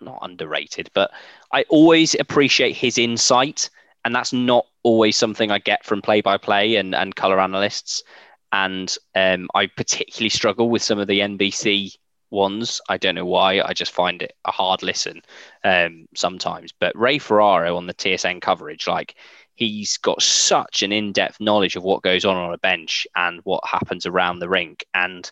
not 0.00 0.18
underrated, 0.22 0.90
but 0.94 1.10
I 1.52 1.64
always 1.68 2.14
appreciate 2.18 2.76
his 2.76 2.98
insight, 2.98 3.70
and 4.04 4.14
that's 4.14 4.32
not 4.32 4.66
always 4.82 5.16
something 5.16 5.50
I 5.50 5.58
get 5.58 5.84
from 5.84 6.02
play 6.02 6.20
by 6.20 6.38
play 6.38 6.76
and 6.76 6.94
and 6.94 7.14
color 7.14 7.40
analysts. 7.40 8.02
And 8.52 8.94
um, 9.14 9.48
I 9.54 9.66
particularly 9.66 10.28
struggle 10.28 10.68
with 10.68 10.82
some 10.82 10.98
of 10.98 11.06
the 11.06 11.20
NBC 11.20 11.96
ones. 12.30 12.80
I 12.88 12.98
don't 12.98 13.14
know 13.14 13.24
why. 13.24 13.62
I 13.62 13.72
just 13.72 13.92
find 13.92 14.20
it 14.20 14.34
a 14.44 14.50
hard 14.50 14.82
listen 14.82 15.22
um, 15.64 16.06
sometimes. 16.14 16.70
But 16.78 16.98
Ray 16.98 17.18
Ferraro 17.18 17.76
on 17.76 17.86
the 17.86 17.94
TSN 17.94 18.42
coverage, 18.42 18.86
like 18.86 19.14
he's 19.54 19.96
got 19.98 20.22
such 20.22 20.82
an 20.82 20.92
in-depth 20.92 21.40
knowledge 21.40 21.76
of 21.76 21.82
what 21.82 22.02
goes 22.02 22.24
on 22.24 22.36
on 22.36 22.52
a 22.52 22.58
bench 22.58 23.06
and 23.16 23.40
what 23.44 23.62
happens 23.66 24.06
around 24.06 24.38
the 24.38 24.48
rink 24.48 24.84
and 24.94 25.30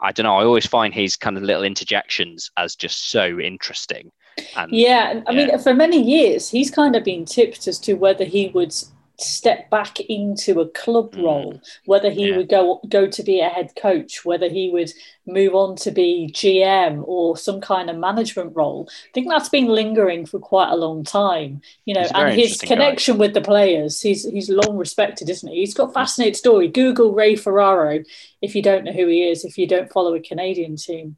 i 0.00 0.12
don't 0.12 0.24
know 0.24 0.36
i 0.36 0.44
always 0.44 0.66
find 0.66 0.92
his 0.92 1.16
kind 1.16 1.36
of 1.36 1.42
little 1.42 1.64
interjections 1.64 2.50
as 2.56 2.76
just 2.76 3.10
so 3.10 3.40
interesting 3.40 4.10
and 4.56 4.70
Yeah, 4.70 5.22
I 5.26 5.32
mean, 5.32 5.58
for 5.58 5.74
many 5.74 6.02
years, 6.02 6.48
he's 6.50 6.70
kind 6.70 6.96
of 6.96 7.04
been 7.04 7.24
tipped 7.24 7.66
as 7.68 7.78
to 7.80 7.94
whether 7.94 8.24
he 8.24 8.48
would 8.48 8.74
step 9.18 9.70
back 9.70 10.00
into 10.00 10.60
a 10.60 10.68
club 10.70 11.14
Mm. 11.14 11.22
role, 11.22 11.60
whether 11.84 12.10
he 12.10 12.32
Yeah. 12.32 12.36
would 12.36 12.48
go 12.48 12.80
go 12.88 13.06
to 13.06 13.22
be 13.22 13.40
a 13.40 13.48
head 13.48 13.72
coach, 13.76 14.24
whether 14.24 14.48
he 14.48 14.70
would 14.70 14.90
move 15.26 15.54
on 15.54 15.76
to 15.76 15.90
be 15.92 16.28
GM 16.32 17.04
or 17.06 17.36
some 17.36 17.60
kind 17.60 17.88
of 17.90 17.96
management 17.96 18.56
role. 18.56 18.88
I 18.90 19.10
think 19.14 19.28
that's 19.28 19.48
been 19.48 19.66
lingering 19.68 20.26
for 20.26 20.40
quite 20.40 20.70
a 20.72 20.76
long 20.76 21.04
time, 21.04 21.60
you 21.84 21.94
know. 21.94 22.00
He's 22.00 22.10
a 22.10 22.14
very 22.14 22.32
And 22.32 22.34
his 22.34 22.56
interesting 22.56 22.72
guy. 22.74 22.98
connection 22.98 23.18
with 23.18 23.34
the 23.34 23.40
players, 23.42 24.00
he's 24.00 24.24
he's 24.28 24.48
long 24.50 24.76
respected, 24.76 25.28
isn't 25.30 25.48
he? 25.52 25.60
He's 25.60 25.74
got 25.74 25.90
a 25.90 25.92
fascinating 25.92 26.34
story. 26.34 26.68
Google 26.68 27.12
Ray 27.12 27.36
Ferraro 27.36 28.02
if 28.40 28.56
you 28.56 28.62
don't 28.62 28.84
know 28.84 28.92
who 28.92 29.06
he 29.06 29.22
is, 29.28 29.44
if 29.44 29.56
you 29.58 29.66
don't 29.68 29.92
follow 29.92 30.14
a 30.14 30.20
Canadian 30.20 30.76
team. 30.76 31.16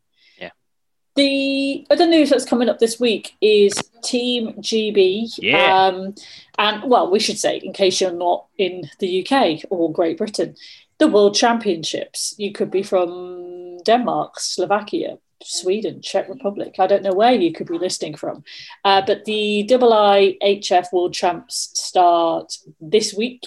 The 1.16 1.86
other 1.90 2.06
news 2.06 2.30
that's 2.30 2.44
coming 2.44 2.68
up 2.68 2.80
this 2.80 2.98
week 2.98 3.36
is 3.40 3.72
Team 4.02 4.54
GB. 4.54 5.34
Yeah. 5.38 5.86
Um, 5.86 6.14
and, 6.58 6.90
well, 6.90 7.10
we 7.10 7.20
should 7.20 7.38
say, 7.38 7.58
in 7.58 7.72
case 7.72 8.00
you're 8.00 8.12
not 8.12 8.46
in 8.58 8.90
the 8.98 9.24
UK 9.24 9.64
or 9.70 9.92
Great 9.92 10.18
Britain, 10.18 10.56
the 10.98 11.08
World 11.08 11.34
Championships. 11.34 12.34
You 12.38 12.52
could 12.52 12.70
be 12.70 12.82
from 12.82 13.78
Denmark, 13.84 14.38
Slovakia, 14.40 15.18
Sweden, 15.42 16.00
Czech 16.02 16.28
Republic. 16.28 16.76
I 16.78 16.86
don't 16.86 17.02
know 17.02 17.12
where 17.12 17.32
you 17.32 17.52
could 17.52 17.66
be 17.66 17.78
listening 17.78 18.16
from. 18.16 18.44
Uh, 18.84 19.02
but 19.06 19.24
the 19.24 19.66
IIHF 19.68 20.92
World 20.92 21.14
Champs 21.14 21.70
start 21.74 22.56
this 22.80 23.14
week. 23.14 23.42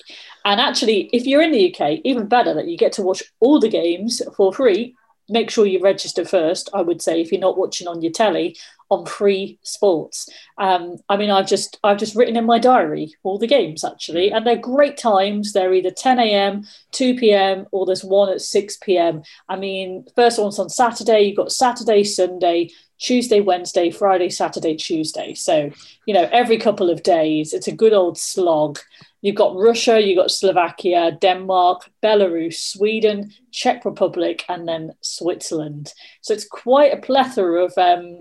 And 0.45 0.61
actually, 0.61 1.09
if 1.13 1.25
you're 1.25 1.41
in 1.41 1.51
the 1.51 1.73
UK, 1.73 1.99
even 2.03 2.27
better 2.27 2.53
that 2.53 2.67
you 2.67 2.77
get 2.77 2.91
to 2.93 3.01
watch 3.01 3.23
all 3.39 3.59
the 3.59 3.69
games 3.69 4.21
for 4.35 4.53
free. 4.53 4.95
Make 5.29 5.49
sure 5.49 5.65
you 5.65 5.79
register 5.81 6.25
first, 6.25 6.69
I 6.73 6.81
would 6.81 7.01
say, 7.01 7.21
if 7.21 7.31
you're 7.31 7.41
not 7.41 7.57
watching 7.57 7.87
on 7.87 8.01
your 8.01 8.11
telly 8.11 8.55
on 8.89 9.05
free 9.05 9.59
sports. 9.63 10.29
Um, 10.57 10.97
I 11.09 11.17
mean, 11.17 11.29
I've 11.29 11.47
just 11.47 11.77
I've 11.83 11.97
just 11.97 12.15
written 12.15 12.37
in 12.37 12.45
my 12.45 12.59
diary 12.59 13.13
all 13.23 13.37
the 13.37 13.47
games 13.47 13.83
actually, 13.83 14.31
and 14.31 14.45
they're 14.45 14.55
great 14.55 14.97
times. 14.97 15.53
They're 15.53 15.73
either 15.73 15.91
10 15.91 16.19
a.m., 16.19 16.65
2 16.91 17.15
p.m., 17.15 17.67
or 17.71 17.85
there's 17.85 18.03
one 18.03 18.29
at 18.29 18.41
6 18.41 18.77
p.m. 18.77 19.23
I 19.49 19.57
mean, 19.57 20.05
first 20.15 20.39
one's 20.39 20.59
on 20.59 20.69
Saturday. 20.69 21.21
You've 21.21 21.37
got 21.37 21.51
Saturday, 21.51 22.03
Sunday, 22.03 22.69
Tuesday, 22.99 23.41
Wednesday, 23.41 23.91
Friday, 23.91 24.29
Saturday, 24.29 24.75
Tuesday. 24.75 25.33
So 25.33 25.71
you 26.05 26.13
know, 26.13 26.29
every 26.31 26.57
couple 26.57 26.89
of 26.89 27.03
days, 27.03 27.53
it's 27.53 27.67
a 27.67 27.75
good 27.75 27.93
old 27.93 28.17
slog. 28.17 28.79
You've 29.21 29.35
got 29.35 29.55
Russia, 29.55 29.99
you've 29.99 30.17
got 30.17 30.31
Slovakia, 30.31 31.17
Denmark, 31.19 31.89
Belarus, 32.03 32.55
Sweden, 32.55 33.31
Czech 33.51 33.83
Republic, 33.83 34.45
and 34.47 34.67
then 34.67 34.93
Switzerland. 35.01 35.93
So 36.21 36.33
it's 36.33 36.47
quite 36.47 36.93
a 36.93 37.01
plethora 37.01 37.63
of, 37.65 37.73
um, 37.77 38.19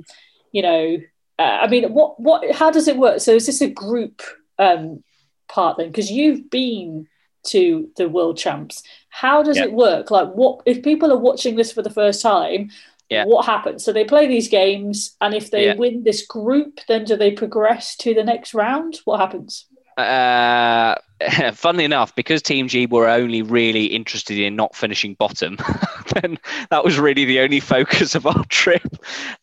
you 0.52 0.62
know, 0.62 0.96
uh, 1.38 1.58
I 1.62 1.68
mean, 1.68 1.92
what, 1.92 2.18
what, 2.18 2.50
how 2.54 2.70
does 2.70 2.88
it 2.88 2.96
work? 2.96 3.20
So 3.20 3.32
is 3.32 3.46
this 3.46 3.60
a 3.60 3.68
group 3.68 4.22
um, 4.58 5.04
part 5.48 5.76
then? 5.76 5.88
Because 5.88 6.10
you've 6.10 6.48
been 6.48 7.08
to 7.48 7.90
the 7.96 8.08
World 8.08 8.38
Champs. 8.38 8.82
How 9.08 9.42
does 9.42 9.56
it 9.58 9.72
work? 9.72 10.10
Like, 10.10 10.28
what 10.32 10.62
if 10.66 10.82
people 10.82 11.12
are 11.12 11.18
watching 11.18 11.56
this 11.56 11.72
for 11.72 11.82
the 11.82 11.90
first 11.90 12.20
time? 12.22 12.70
Yeah. 13.08 13.24
What 13.24 13.46
happens? 13.46 13.84
So 13.84 13.92
they 13.92 14.04
play 14.04 14.26
these 14.26 14.48
games, 14.48 15.16
and 15.20 15.32
if 15.32 15.50
they 15.50 15.66
Yeah. 15.66 15.74
win 15.76 16.02
this 16.02 16.26
group, 16.26 16.80
then 16.88 17.04
do 17.04 17.16
they 17.16 17.30
progress 17.30 17.96
to 17.98 18.14
the 18.14 18.24
next 18.24 18.52
round? 18.52 19.00
What 19.04 19.20
happens? 19.20 19.66
Uh, 19.96 20.96
funnily 21.54 21.84
enough, 21.84 22.14
because 22.14 22.42
Team 22.42 22.68
G 22.68 22.86
were 22.86 23.08
only 23.08 23.42
really 23.42 23.86
interested 23.86 24.38
in 24.38 24.56
not 24.56 24.76
finishing 24.76 25.14
bottom, 25.14 25.56
then 26.14 26.38
that 26.70 26.84
was 26.84 26.98
really 26.98 27.24
the 27.24 27.40
only 27.40 27.60
focus 27.60 28.14
of 28.14 28.26
our 28.26 28.44
trip. 28.48 28.86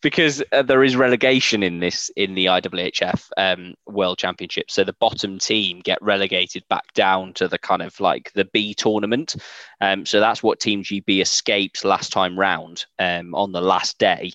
Because 0.00 0.42
uh, 0.52 0.62
there 0.62 0.84
is 0.84 0.96
relegation 0.96 1.62
in 1.62 1.80
this 1.80 2.10
in 2.16 2.34
the 2.34 2.46
IWHF 2.46 3.28
um, 3.36 3.74
World 3.86 4.18
Championship, 4.18 4.70
so 4.70 4.84
the 4.84 4.92
bottom 4.94 5.38
team 5.38 5.80
get 5.80 6.00
relegated 6.00 6.64
back 6.68 6.92
down 6.94 7.32
to 7.34 7.48
the 7.48 7.58
kind 7.58 7.82
of 7.82 7.98
like 7.98 8.32
the 8.34 8.44
B 8.44 8.74
tournament. 8.74 9.34
Um, 9.80 10.06
so 10.06 10.20
that's 10.20 10.42
what 10.42 10.60
Team 10.60 10.82
GB 10.82 11.20
escaped 11.20 11.84
last 11.84 12.12
time 12.12 12.38
round 12.38 12.86
um, 12.98 13.34
on 13.34 13.52
the 13.52 13.60
last 13.60 13.98
day. 13.98 14.32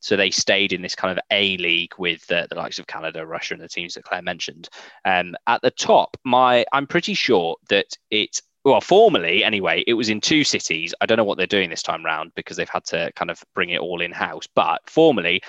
So 0.00 0.16
they 0.16 0.30
stayed 0.30 0.72
in 0.72 0.82
this 0.82 0.94
kind 0.94 1.16
of 1.16 1.22
A 1.30 1.56
league 1.58 1.92
with 1.98 2.30
uh, 2.32 2.46
the 2.48 2.56
likes 2.56 2.78
of 2.78 2.86
Canada, 2.86 3.26
Russia, 3.26 3.54
and 3.54 3.62
the 3.62 3.68
teams 3.68 3.94
that 3.94 4.04
Claire 4.04 4.22
mentioned. 4.22 4.68
Um, 5.04 5.36
at 5.46 5.62
the 5.62 5.70
top, 5.70 6.16
my 6.24 6.64
I'm 6.72 6.86
pretty 6.86 7.14
sure 7.14 7.56
that 7.68 7.96
it 8.10 8.40
well, 8.64 8.80
formally 8.80 9.42
anyway, 9.42 9.82
it 9.86 9.94
was 9.94 10.10
in 10.10 10.20
two 10.20 10.44
cities. 10.44 10.94
I 11.00 11.06
don't 11.06 11.16
know 11.16 11.24
what 11.24 11.38
they're 11.38 11.46
doing 11.46 11.70
this 11.70 11.82
time 11.82 12.04
round 12.04 12.32
because 12.34 12.56
they've 12.56 12.68
had 12.68 12.84
to 12.86 13.10
kind 13.16 13.30
of 13.30 13.42
bring 13.54 13.70
it 13.70 13.80
all 13.80 14.02
in 14.02 14.12
house. 14.12 14.46
But 14.54 14.82
formally, 14.86 15.40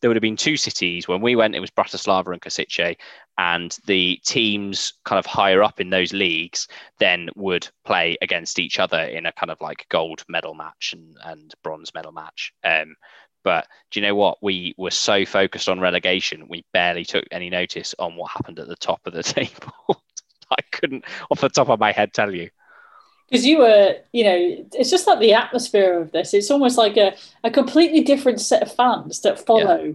there 0.00 0.08
would 0.08 0.16
have 0.16 0.22
been 0.22 0.36
two 0.36 0.56
cities. 0.56 1.08
When 1.08 1.20
we 1.20 1.36
went, 1.36 1.54
it 1.54 1.60
was 1.60 1.70
Bratislava 1.70 2.32
and 2.32 2.40
Kosice, 2.40 2.96
and 3.38 3.76
the 3.86 4.20
teams 4.24 4.94
kind 5.04 5.18
of 5.18 5.26
higher 5.26 5.62
up 5.62 5.80
in 5.80 5.90
those 5.90 6.12
leagues 6.12 6.68
then 6.98 7.28
would 7.36 7.68
play 7.84 8.16
against 8.22 8.58
each 8.58 8.78
other 8.78 9.00
in 9.00 9.26
a 9.26 9.32
kind 9.32 9.50
of 9.50 9.60
like 9.60 9.86
gold 9.88 10.24
medal 10.28 10.54
match 10.54 10.94
and, 10.94 11.16
and 11.24 11.54
bronze 11.62 11.92
medal 11.92 12.12
match. 12.12 12.52
Um, 12.64 12.94
but 13.42 13.66
do 13.90 14.00
you 14.00 14.06
know 14.06 14.14
what? 14.14 14.38
We 14.42 14.74
were 14.76 14.90
so 14.90 15.24
focused 15.24 15.68
on 15.68 15.80
relegation, 15.80 16.46
we 16.48 16.64
barely 16.72 17.04
took 17.04 17.24
any 17.30 17.50
notice 17.50 17.94
on 17.98 18.16
what 18.16 18.30
happened 18.30 18.58
at 18.58 18.68
the 18.68 18.76
top 18.76 19.00
of 19.06 19.12
the 19.12 19.22
table. 19.38 19.72
I 20.50 20.62
couldn't, 20.72 21.04
off 21.30 21.40
the 21.40 21.48
top 21.48 21.68
of 21.68 21.78
my 21.78 21.92
head, 21.92 22.12
tell 22.12 22.34
you. 22.34 22.50
because 23.28 23.46
you 23.46 23.58
were 23.58 23.96
you 24.12 24.24
know 24.24 24.66
it's 24.72 24.90
just 24.90 25.06
like 25.06 25.20
the 25.20 25.32
atmosphere 25.32 26.00
of 26.00 26.10
this 26.12 26.34
it's 26.34 26.50
almost 26.50 26.76
like 26.76 26.96
a, 26.96 27.14
a 27.44 27.50
completely 27.50 28.02
different 28.02 28.40
set 28.40 28.62
of 28.62 28.74
fans 28.74 29.20
that 29.20 29.38
follow 29.38 29.94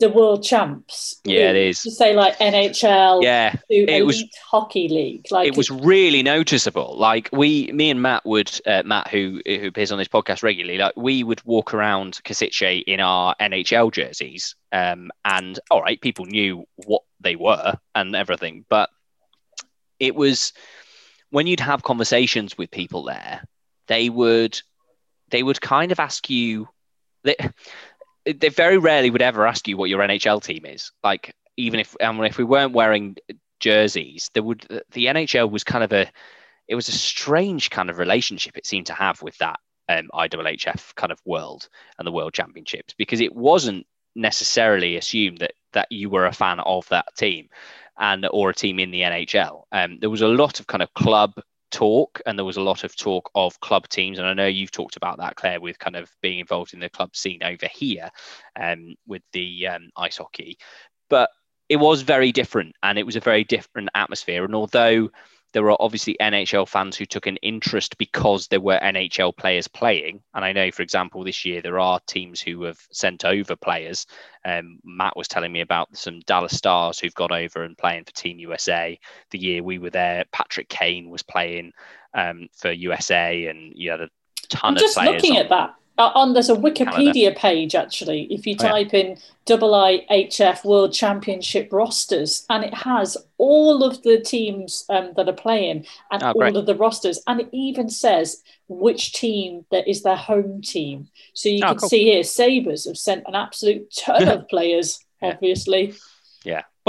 the 0.00 0.08
world 0.08 0.44
champs 0.44 1.20
Yeah, 1.24 1.50
it 1.50 1.52
really. 1.52 1.74
to 1.74 1.90
say 1.90 2.14
like 2.14 2.38
nhl 2.38 3.22
Yeah, 3.22 3.56
it 3.68 4.06
was- 4.06 4.24
hockey 4.48 4.88
league 4.88 5.26
like 5.30 5.48
it 5.48 5.56
was 5.56 5.70
really 5.70 6.22
noticeable. 6.22 6.96
Like 6.96 7.28
we, 7.32 7.70
me 7.72 7.90
and 7.90 8.00
Matt 8.00 8.24
would, 8.24 8.50
uh, 8.66 8.82
Matt 8.84 9.08
who 9.08 9.40
who 9.44 9.66
appears 9.66 9.90
on 9.90 9.98
this 9.98 10.06
podcast 10.08 10.42
regularly, 10.42 10.78
like 10.78 10.94
we 10.96 11.24
would 11.24 11.42
walk 11.44 11.74
around 11.74 12.20
Kosice 12.24 12.82
in 12.86 13.00
our 13.00 13.34
NHL 13.40 13.90
jerseys, 13.92 14.54
um, 14.72 15.10
and 15.24 15.58
all 15.70 15.82
right, 15.82 16.00
people 16.00 16.26
knew 16.26 16.64
what 16.86 17.02
they 17.20 17.34
were 17.36 17.74
and 17.94 18.14
everything, 18.14 18.64
but 18.68 18.90
it 19.98 20.14
was 20.14 20.52
when 21.30 21.46
you'd 21.48 21.60
have 21.60 21.82
conversations 21.82 22.56
with 22.56 22.70
people 22.70 23.02
there, 23.04 23.42
they 23.88 24.08
would 24.08 24.60
they 25.30 25.42
would 25.42 25.60
kind 25.60 25.90
of 25.92 25.98
ask 26.00 26.30
you 26.30 26.68
they, 27.24 27.34
they 28.32 28.48
very 28.48 28.78
rarely 28.78 29.10
would 29.10 29.22
ever 29.22 29.46
ask 29.46 29.68
you 29.68 29.76
what 29.76 29.90
your 29.90 30.00
NHL 30.00 30.42
team 30.42 30.64
is. 30.66 30.90
Like 31.02 31.34
even 31.56 31.80
if 31.80 31.96
I 32.00 32.10
mean, 32.12 32.24
if 32.24 32.38
we 32.38 32.44
weren't 32.44 32.72
wearing 32.72 33.16
jerseys, 33.60 34.30
there 34.34 34.42
would 34.42 34.66
the 34.92 35.06
NHL 35.06 35.50
was 35.50 35.64
kind 35.64 35.84
of 35.84 35.92
a 35.92 36.10
it 36.68 36.74
was 36.74 36.88
a 36.88 36.92
strange 36.92 37.70
kind 37.70 37.90
of 37.90 37.98
relationship 37.98 38.56
it 38.56 38.66
seemed 38.66 38.86
to 38.86 38.94
have 38.94 39.22
with 39.22 39.36
that 39.38 39.58
um, 39.88 40.08
IWHF 40.12 40.94
kind 40.96 41.10
of 41.10 41.20
world 41.24 41.68
and 41.98 42.06
the 42.06 42.12
World 42.12 42.34
Championships 42.34 42.94
because 42.96 43.20
it 43.20 43.34
wasn't 43.34 43.86
necessarily 44.14 44.96
assume 44.96 45.36
that 45.36 45.52
that 45.72 45.90
you 45.90 46.10
were 46.10 46.26
a 46.26 46.32
fan 46.32 46.60
of 46.60 46.88
that 46.88 47.06
team 47.16 47.48
and 47.98 48.26
or 48.30 48.50
a 48.50 48.54
team 48.54 48.78
in 48.78 48.90
the 48.90 49.00
NHL. 49.00 49.62
Um, 49.72 49.98
there 50.00 50.10
was 50.10 50.22
a 50.22 50.28
lot 50.28 50.60
of 50.60 50.66
kind 50.66 50.82
of 50.82 50.92
club 50.94 51.34
talk 51.70 52.20
and 52.26 52.38
there 52.38 52.44
was 52.44 52.56
a 52.56 52.62
lot 52.62 52.84
of 52.84 52.96
talk 52.96 53.30
of 53.34 53.60
club 53.60 53.88
teams 53.88 54.18
and 54.18 54.26
i 54.26 54.32
know 54.32 54.46
you've 54.46 54.70
talked 54.70 54.96
about 54.96 55.18
that 55.18 55.36
claire 55.36 55.60
with 55.60 55.78
kind 55.78 55.96
of 55.96 56.10
being 56.22 56.38
involved 56.38 56.72
in 56.74 56.80
the 56.80 56.88
club 56.88 57.14
scene 57.14 57.42
over 57.42 57.66
here 57.66 58.08
um, 58.58 58.94
with 59.06 59.22
the 59.32 59.66
um, 59.66 59.90
ice 59.96 60.16
hockey. 60.16 60.58
But 61.10 61.30
it 61.68 61.76
was 61.76 62.02
very 62.02 62.32
different 62.32 62.74
and 62.82 62.98
it 62.98 63.06
was 63.06 63.16
a 63.16 63.20
very 63.20 63.44
different 63.44 63.90
atmosphere 63.94 64.44
and 64.44 64.54
although 64.54 65.10
there 65.52 65.62
were 65.62 65.76
obviously 65.80 66.16
NHL 66.20 66.68
fans 66.68 66.96
who 66.96 67.06
took 67.06 67.26
an 67.26 67.36
interest 67.38 67.96
because 67.98 68.48
there 68.48 68.60
were 68.60 68.78
NHL 68.82 69.36
players 69.36 69.66
playing. 69.66 70.20
And 70.34 70.44
I 70.44 70.52
know, 70.52 70.70
for 70.70 70.82
example, 70.82 71.24
this 71.24 71.44
year 71.44 71.62
there 71.62 71.78
are 71.78 72.00
teams 72.06 72.40
who 72.40 72.64
have 72.64 72.78
sent 72.92 73.24
over 73.24 73.56
players. 73.56 74.06
Um, 74.44 74.78
Matt 74.84 75.16
was 75.16 75.26
telling 75.28 75.50
me 75.52 75.60
about 75.62 75.96
some 75.96 76.20
Dallas 76.26 76.56
Stars 76.56 76.98
who've 76.98 77.14
gone 77.14 77.32
over 77.32 77.62
and 77.64 77.78
playing 77.78 78.04
for 78.04 78.12
Team 78.12 78.38
USA. 78.40 78.98
The 79.30 79.38
year 79.38 79.62
we 79.62 79.78
were 79.78 79.90
there, 79.90 80.24
Patrick 80.32 80.68
Kane 80.68 81.08
was 81.08 81.22
playing 81.22 81.72
um, 82.14 82.48
for 82.54 82.70
USA, 82.70 83.46
and 83.46 83.72
you 83.74 83.90
had 83.90 84.00
a 84.02 84.08
ton 84.48 84.70
I'm 84.72 84.74
of 84.76 84.80
just 84.80 84.96
players. 84.96 85.14
looking 85.22 85.36
on- 85.36 85.42
at 85.44 85.48
that. 85.50 85.74
Uh, 85.98 86.12
on 86.14 86.32
there's 86.32 86.48
a 86.48 86.54
Wikipedia 86.54 87.36
page 87.36 87.74
actually. 87.74 88.22
If 88.32 88.46
you 88.46 88.54
Oh, 88.60 88.64
yeah. 88.64 88.70
type 88.70 88.94
in 88.94 89.18
IIHF 89.46 90.64
World 90.64 90.92
Championship 90.92 91.72
rosters, 91.72 92.44
and 92.50 92.64
it 92.64 92.74
has 92.74 93.16
all 93.38 93.82
of 93.82 94.02
the 94.02 94.20
teams 94.20 94.84
um, 94.90 95.12
that 95.16 95.28
are 95.28 95.32
playing 95.32 95.86
and 96.12 96.22
Oh, 96.22 96.32
great. 96.34 96.52
all 96.54 96.60
of 96.60 96.66
the 96.66 96.74
rosters, 96.76 97.20
and 97.26 97.40
it 97.40 97.48
even 97.52 97.88
says 97.88 98.42
which 98.68 99.12
team 99.12 99.64
that 99.70 99.88
is 99.88 100.02
their 100.02 100.16
home 100.16 100.60
team. 100.62 101.08
So 101.34 101.48
you 101.48 101.62
Oh, 101.64 101.68
can 101.70 101.78
cool. 101.78 101.88
see 101.88 102.04
here, 102.04 102.22
Sabres 102.22 102.84
have 102.86 102.98
sent 102.98 103.24
an 103.26 103.34
absolute 103.34 103.90
ton 103.94 104.28
of 104.34 104.48
players. 104.48 105.00
Obviously, 105.20 105.86
Yeah. 105.86 105.94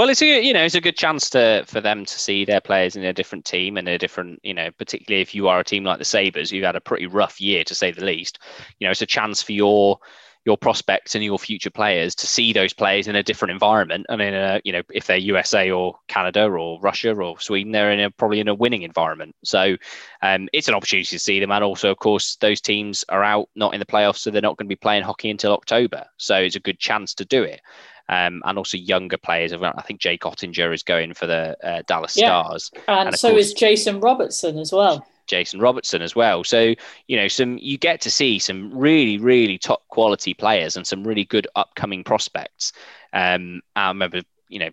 Well, 0.00 0.08
it's 0.08 0.22
a 0.22 0.42
you 0.42 0.54
know 0.54 0.64
it's 0.64 0.74
a 0.74 0.80
good 0.80 0.96
chance 0.96 1.28
to 1.28 1.62
for 1.66 1.82
them 1.82 2.06
to 2.06 2.18
see 2.18 2.46
their 2.46 2.62
players 2.62 2.96
in 2.96 3.04
a 3.04 3.12
different 3.12 3.44
team 3.44 3.76
and 3.76 3.86
a 3.86 3.98
different 3.98 4.40
you 4.42 4.54
know 4.54 4.70
particularly 4.78 5.20
if 5.20 5.34
you 5.34 5.48
are 5.48 5.60
a 5.60 5.64
team 5.64 5.84
like 5.84 5.98
the 5.98 6.06
Sabres, 6.06 6.50
you've 6.50 6.64
had 6.64 6.74
a 6.74 6.80
pretty 6.80 7.06
rough 7.06 7.38
year 7.38 7.64
to 7.64 7.74
say 7.74 7.90
the 7.90 8.02
least. 8.02 8.38
You 8.78 8.86
know, 8.86 8.92
it's 8.92 9.02
a 9.02 9.06
chance 9.06 9.42
for 9.42 9.52
your 9.52 9.98
your 10.46 10.56
prospects 10.56 11.14
and 11.14 11.22
your 11.22 11.38
future 11.38 11.70
players 11.70 12.14
to 12.14 12.26
see 12.26 12.52
those 12.52 12.72
players 12.72 13.06
in 13.06 13.14
a 13.14 13.22
different 13.22 13.52
environment 13.52 14.06
and 14.08 14.22
in 14.22 14.32
a 14.34 14.60
you 14.64 14.72
know 14.72 14.80
if 14.92 15.06
they're 15.06 15.18
USA 15.18 15.70
or 15.70 15.98
Canada 16.08 16.46
or 16.46 16.80
Russia 16.80 17.14
or 17.14 17.38
Sweden, 17.38 17.72
they're 17.72 17.92
in 17.92 18.00
a 18.00 18.10
probably 18.10 18.40
in 18.40 18.48
a 18.48 18.54
winning 18.54 18.82
environment. 18.82 19.34
So 19.44 19.76
um, 20.22 20.48
it's 20.52 20.68
an 20.68 20.74
opportunity 20.74 21.04
to 21.10 21.18
see 21.18 21.40
them, 21.40 21.50
and 21.50 21.62
also 21.62 21.90
of 21.90 21.98
course 21.98 22.36
those 22.36 22.60
teams 22.60 23.04
are 23.08 23.22
out 23.22 23.48
not 23.54 23.74
in 23.74 23.80
the 23.80 23.86
playoffs, 23.86 24.18
so 24.18 24.30
they're 24.30 24.40
not 24.42 24.56
going 24.56 24.66
to 24.66 24.74
be 24.74 24.76
playing 24.76 25.02
hockey 25.02 25.30
until 25.30 25.52
October. 25.52 26.04
So 26.16 26.36
it's 26.36 26.56
a 26.56 26.60
good 26.60 26.78
chance 26.78 27.12
to 27.14 27.24
do 27.24 27.42
it 27.42 27.60
um, 28.08 28.42
and 28.46 28.56
also 28.58 28.76
younger 28.78 29.18
players. 29.18 29.52
I 29.52 29.82
think 29.82 30.00
Jake 30.00 30.22
Oettinger 30.22 30.72
is 30.74 30.82
going 30.82 31.14
for 31.14 31.26
the 31.26 31.56
uh, 31.62 31.82
Dallas 31.86 32.16
Yeah. 32.16 32.42
Stars, 32.42 32.70
and, 32.88 33.08
And 33.08 33.18
so 33.18 33.30
course- 33.32 33.46
is 33.46 33.52
Jason 33.54 34.00
Robertson 34.00 34.58
as 34.58 34.72
well. 34.72 35.06
Jason 35.30 35.60
Robertson 35.60 36.02
as 36.02 36.16
well. 36.16 36.44
So 36.44 36.74
you 37.06 37.16
know, 37.16 37.28
some 37.28 37.56
you 37.58 37.78
get 37.78 38.00
to 38.02 38.10
see 38.10 38.38
some 38.38 38.76
really, 38.76 39.16
really 39.16 39.56
top 39.56 39.86
quality 39.88 40.34
players 40.34 40.76
and 40.76 40.86
some 40.86 41.06
really 41.06 41.24
good 41.24 41.46
upcoming 41.54 42.04
prospects. 42.04 42.72
Um, 43.12 43.62
I 43.76 43.88
remember, 43.88 44.20
you 44.48 44.58
know, 44.58 44.70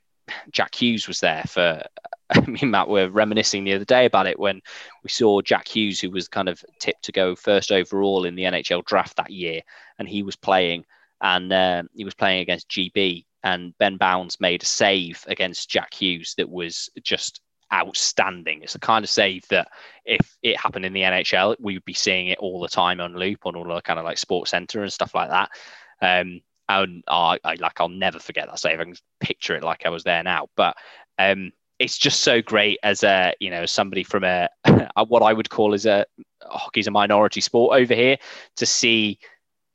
Jack 0.51 0.75
Hughes 0.75 1.07
was 1.07 1.19
there 1.21 1.43
for. 1.47 1.81
Me 2.45 2.59
and 2.61 2.71
Matt 2.71 2.89
were 2.89 3.07
reminiscing 3.07 3.63
the 3.63 3.73
other 3.73 3.85
day 3.85 4.03
about 4.03 4.27
it 4.27 4.37
when 4.37 4.61
we 5.01 5.09
saw 5.09 5.39
Jack 5.39 5.65
Hughes, 5.65 6.01
who 6.01 6.11
was 6.11 6.27
kind 6.27 6.49
of 6.49 6.61
tipped 6.77 7.05
to 7.05 7.13
go 7.13 7.37
first 7.37 7.71
overall 7.71 8.25
in 8.25 8.35
the 8.35 8.43
NHL 8.43 8.83
draft 8.83 9.15
that 9.15 9.29
year, 9.29 9.61
and 9.97 10.09
he 10.09 10.23
was 10.23 10.35
playing, 10.35 10.83
and 11.21 11.53
um, 11.53 11.87
he 11.95 12.03
was 12.03 12.13
playing 12.13 12.41
against 12.41 12.67
GB, 12.67 13.23
and 13.43 13.73
Ben 13.77 13.95
Bowns 13.95 14.41
made 14.41 14.61
a 14.61 14.65
save 14.65 15.23
against 15.27 15.69
Jack 15.69 15.93
Hughes 15.93 16.33
that 16.35 16.49
was 16.49 16.89
just 17.01 17.39
outstanding. 17.73 18.61
It's 18.63 18.73
the 18.73 18.79
kind 18.79 19.03
of 19.03 19.09
save 19.09 19.47
that 19.49 19.67
if 20.05 20.37
it 20.41 20.57
happened 20.57 20.85
in 20.85 20.93
the 20.93 21.01
NHL, 21.01 21.55
we 21.59 21.73
would 21.73 21.85
be 21.85 21.93
seeing 21.93 22.27
it 22.27 22.39
all 22.39 22.61
the 22.61 22.67
time 22.67 22.99
on 23.01 23.15
loop 23.15 23.45
on 23.45 23.55
all 23.55 23.65
the 23.65 23.81
kind 23.81 23.99
of 23.99 24.05
like 24.05 24.17
Sports 24.17 24.51
Center 24.51 24.83
and 24.83 24.93
stuff 24.93 25.13
like 25.13 25.29
that. 25.29 25.49
Um, 26.01 26.41
and 26.69 27.03
I, 27.07 27.39
I 27.43 27.55
like 27.55 27.79
I'll 27.79 27.89
never 27.89 28.19
forget 28.19 28.47
that 28.47 28.59
save. 28.59 28.79
I 28.79 28.83
can 28.83 28.95
picture 29.19 29.55
it 29.55 29.63
like 29.63 29.85
I 29.85 29.89
was 29.89 30.03
there 30.03 30.23
now. 30.23 30.47
But 30.55 30.75
um, 31.17 31.51
it's 31.79 31.97
just 31.97 32.21
so 32.21 32.41
great 32.41 32.79
as 32.83 33.03
a 33.03 33.33
you 33.39 33.49
know 33.49 33.65
somebody 33.65 34.03
from 34.03 34.23
a 34.23 34.49
what 35.07 35.23
I 35.23 35.33
would 35.33 35.49
call 35.49 35.73
as 35.73 35.85
a 35.85 36.05
hockey's 36.43 36.87
a 36.87 36.91
minority 36.91 37.41
sport 37.41 37.79
over 37.79 37.93
here 37.93 38.17
to 38.57 38.65
see 38.65 39.19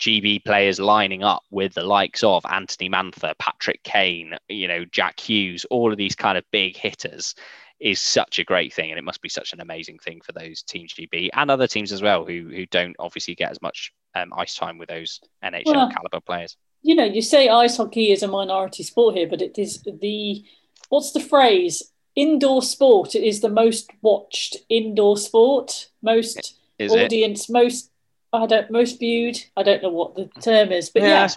GB 0.00 0.44
players 0.44 0.80
lining 0.80 1.22
up 1.22 1.44
with 1.50 1.74
the 1.74 1.84
likes 1.84 2.24
of 2.24 2.44
Anthony 2.50 2.90
Mantha, 2.90 3.34
Patrick 3.38 3.82
Kane, 3.84 4.36
you 4.48 4.68
know 4.68 4.84
Jack 4.84 5.20
Hughes, 5.20 5.64
all 5.70 5.92
of 5.92 5.98
these 5.98 6.16
kind 6.16 6.36
of 6.36 6.44
big 6.50 6.76
hitters 6.76 7.34
is 7.82 8.00
such 8.00 8.38
a 8.38 8.44
great 8.44 8.72
thing, 8.72 8.90
and 8.90 8.98
it 8.98 9.04
must 9.04 9.20
be 9.22 9.28
such 9.28 9.52
an 9.52 9.60
amazing 9.60 9.98
thing 9.98 10.20
for 10.24 10.32
those 10.32 10.62
teams 10.62 10.94
GB 10.94 11.30
and 11.34 11.50
other 11.50 11.66
teams 11.66 11.92
as 11.92 12.00
well 12.02 12.24
who 12.24 12.48
who 12.48 12.64
don't 12.66 12.96
obviously 12.98 13.34
get 13.34 13.50
as 13.50 13.60
much 13.60 13.92
um, 14.14 14.32
ice 14.36 14.54
time 14.54 14.78
with 14.78 14.88
those 14.88 15.20
NHL 15.44 15.66
Well, 15.66 15.90
caliber 15.90 16.20
players. 16.20 16.56
you 16.82 16.94
know, 16.94 17.04
you 17.04 17.22
say 17.22 17.48
ice 17.48 17.76
hockey 17.76 18.12
is 18.12 18.22
a 18.22 18.28
minority 18.28 18.82
sport 18.82 19.16
here, 19.16 19.26
but 19.28 19.42
it 19.42 19.58
is 19.58 19.82
the 19.82 20.44
what's 20.88 21.12
the 21.12 21.20
phrase? 21.20 21.82
Indoor 22.14 22.60
sport. 22.62 23.14
It 23.14 23.24
is 23.24 23.40
the 23.40 23.48
most 23.48 23.90
watched 24.02 24.58
indoor 24.68 25.16
sport, 25.16 25.88
most 26.02 26.54
Is 26.78 26.92
it? 26.92 27.04
audience, 27.06 27.48
most 27.48 27.90
I 28.34 28.46
don't 28.46 28.70
most 28.70 28.98
viewed. 28.98 29.38
I 29.56 29.62
don't 29.62 29.82
know 29.82 29.90
what 29.90 30.14
the 30.14 30.26
term 30.40 30.72
is, 30.72 30.90
but 30.90 31.02
Yeah. 31.02 31.08
yeah. 31.08 31.28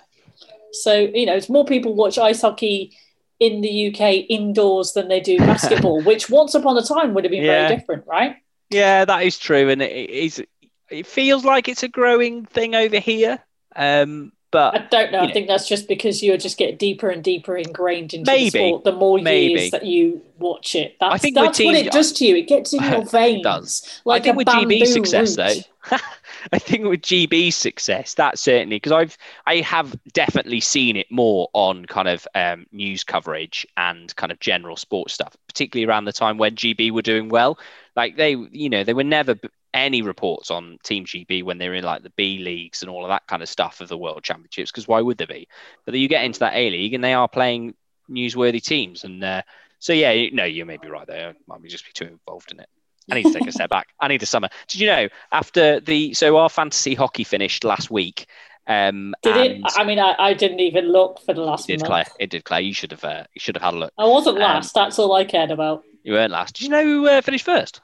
So 0.74 0.94
you 0.94 1.26
know, 1.26 1.36
it's 1.36 1.50
more 1.50 1.66
people 1.66 1.96
watch 1.96 2.18
ice 2.18 2.42
hockey 2.42 2.98
in 3.40 3.62
the 3.62 3.88
UK 3.94 4.26
indoors 4.30 4.94
than 4.94 5.08
they 5.08 5.20
do 5.20 5.38
basketball, 5.40 6.02
which 6.04 6.30
once 6.30 6.56
upon 6.56 6.78
a 6.78 6.82
time 6.84 7.14
would 7.14 7.24
have 7.24 7.32
been 7.32 7.44
Yeah. 7.44 7.68
very 7.68 7.78
different, 7.80 8.06
right? 8.08 8.38
Yeah, 8.70 9.06
that 9.06 9.24
is 9.24 9.38
true, 9.38 9.70
and 9.70 9.82
it 9.82 10.10
is. 10.10 10.44
It 10.90 11.06
feels 11.08 11.44
like 11.46 11.68
it's 11.68 11.84
a 11.84 11.88
growing 11.88 12.46
thing 12.46 12.76
over 12.76 13.00
here. 13.00 13.40
Um, 13.76 14.32
I 14.54 14.88
don't 14.90 15.12
know. 15.12 15.20
I 15.20 15.26
know. 15.28 15.34
think 15.34 15.48
that's 15.48 15.68
just 15.68 15.86
because 15.90 16.24
you 16.24 16.38
just 16.38 16.58
get 16.58 16.80
deeper 16.80 17.10
and 17.10 17.22
deeper 17.22 17.58
ingrained 17.58 18.14
into 18.14 18.32
Maybe. 18.32 18.50
the 18.52 18.70
sport 18.70 18.84
the 18.86 18.94
more 18.94 19.20
Maybe. 19.20 19.52
years 19.60 19.72
that 19.72 19.86
you 19.86 20.22
watch 20.40 20.76
it. 20.76 20.96
That's, 21.02 21.14
I 21.14 21.18
think 21.18 21.36
that's 21.36 21.60
what 21.60 21.76
it 21.76 21.92
does 21.92 22.14
to 22.14 22.26
you. 22.26 22.38
It 22.38 22.48
gets 22.48 22.72
in 22.74 22.82
your 22.90 23.04
veins. 23.04 23.44
does. 23.44 24.02
Like 24.06 24.22
I 24.22 24.24
think 24.24 24.36
a 24.36 24.38
with 24.38 24.46
bamboo 24.48 24.86
success, 24.86 25.38
root. 25.38 25.68
though, 25.90 25.98
I 26.52 26.60
think 26.60 26.86
with 26.86 27.02
GB's 27.02 27.56
success, 27.56 28.14
that 28.16 28.38
certainly 28.38 28.78
because 28.78 28.92
I've 28.92 29.18
I 29.46 29.58
have 29.58 29.96
definitely 30.14 30.60
seen 30.60 30.96
it 30.96 31.10
more 31.12 31.50
on 31.54 31.86
kind 31.86 32.08
of 32.08 32.28
um, 32.36 32.66
news 32.72 33.04
coverage 33.04 33.66
and 33.78 34.16
kind 34.16 34.32
of 34.32 34.40
general 34.40 34.76
sports 34.78 35.14
stuff, 35.14 35.36
particularly 35.48 35.90
around 35.90 36.06
the 36.06 36.14
time 36.14 36.38
when 36.38 36.56
GB 36.56 36.92
were 36.92 37.02
doing 37.02 37.30
well. 37.30 37.58
Like 37.96 38.18
they, 38.18 38.36
you 38.52 38.70
know, 38.70 38.84
there 38.84 38.96
were 38.96 39.04
never 39.04 39.36
any 39.74 40.02
reports 40.02 40.52
on 40.52 40.78
Team 40.84 41.06
GB 41.06 41.44
when 41.44 41.58
they 41.58 41.68
were 41.68 41.76
in 41.76 41.84
like 41.84 42.04
the 42.04 42.10
B 42.12 42.40
leagues 42.40 42.82
and 42.82 42.90
all 42.90 43.04
of 43.04 43.10
that 43.10 43.28
kind 43.28 43.44
of 43.44 43.50
stuff 43.50 43.82
of 43.82 43.90
the 43.90 43.98
World 43.98 44.24
Championships. 44.24 44.72
Because 44.72 44.88
why 44.88 45.02
would 45.02 45.18
there 45.18 45.28
be? 45.28 45.48
But 45.86 45.92
then 45.92 46.02
you 46.02 46.08
get 46.08 46.24
into 46.24 46.40
that 46.40 46.56
A 46.56 46.70
League 46.70 46.94
and 46.94 47.04
they 47.04 47.14
are 47.14 47.28
playing 47.28 47.76
newsworthy 48.10 48.62
teams, 48.62 49.04
and 49.04 49.24
uh, 49.24 49.42
so 49.80 49.94
yeah, 49.94 50.30
no, 50.32 50.46
you 50.46 50.66
may 50.66 50.78
be 50.78 50.90
right 50.90 51.08
there. 51.08 51.30
I 51.30 51.34
might 51.48 51.62
be 51.62 51.70
just 51.70 51.86
be 51.86 51.92
too 51.94 52.06
involved 52.06 52.52
in 52.52 52.60
it. 52.60 52.70
I 53.12 53.16
need 53.16 53.24
to 53.24 53.34
take 53.34 53.48
a 53.48 53.52
step 53.52 53.70
back. 53.70 53.88
I 54.00 54.08
need 54.08 54.24
a 54.24 54.26
summer. 54.26 54.50
Did 54.68 54.82
you 54.82 54.88
know 54.88 55.08
after 55.32 55.80
the 55.80 56.14
so 56.14 56.38
our 56.38 56.50
fantasy 56.50 56.96
hockey 56.96 57.24
finished 57.24 57.64
last 57.64 57.92
week? 57.92 58.28
Um, 58.68 59.14
Did 59.22 59.38
it? 59.38 59.62
I 59.76 59.84
mean, 59.84 60.00
I, 60.00 60.16
I 60.18 60.34
didn't 60.34 60.60
even 60.60 60.92
look 60.92 61.20
for 61.24 61.36
the 61.36 61.42
last 61.42 61.70
it 61.70 61.74
did, 61.74 61.80
month. 61.82 61.88
Claire. 61.90 62.06
It 62.20 62.30
did, 62.32 62.44
Claire. 62.46 62.62
You 62.62 62.74
should 62.74 62.90
have. 62.92 63.04
Uh, 63.04 63.26
you 63.36 63.40
should 63.40 63.56
have 63.56 63.62
had 63.64 63.76
a 63.76 63.78
look. 63.78 63.94
I 63.98 64.06
wasn't 64.06 64.38
Um, 64.38 64.42
last. 64.42 64.74
that's 64.74 64.98
all 64.98 65.14
I 65.14 65.24
cared 65.24 65.52
about. 65.52 65.84
You 66.04 66.14
weren't 66.14 66.32
last. 66.32 66.56
Did 66.56 66.64
you 66.64 66.70
know 66.70 66.84
who 66.84 67.08
uh, 67.08 67.22
finished 67.22 67.46
first? 67.46 67.82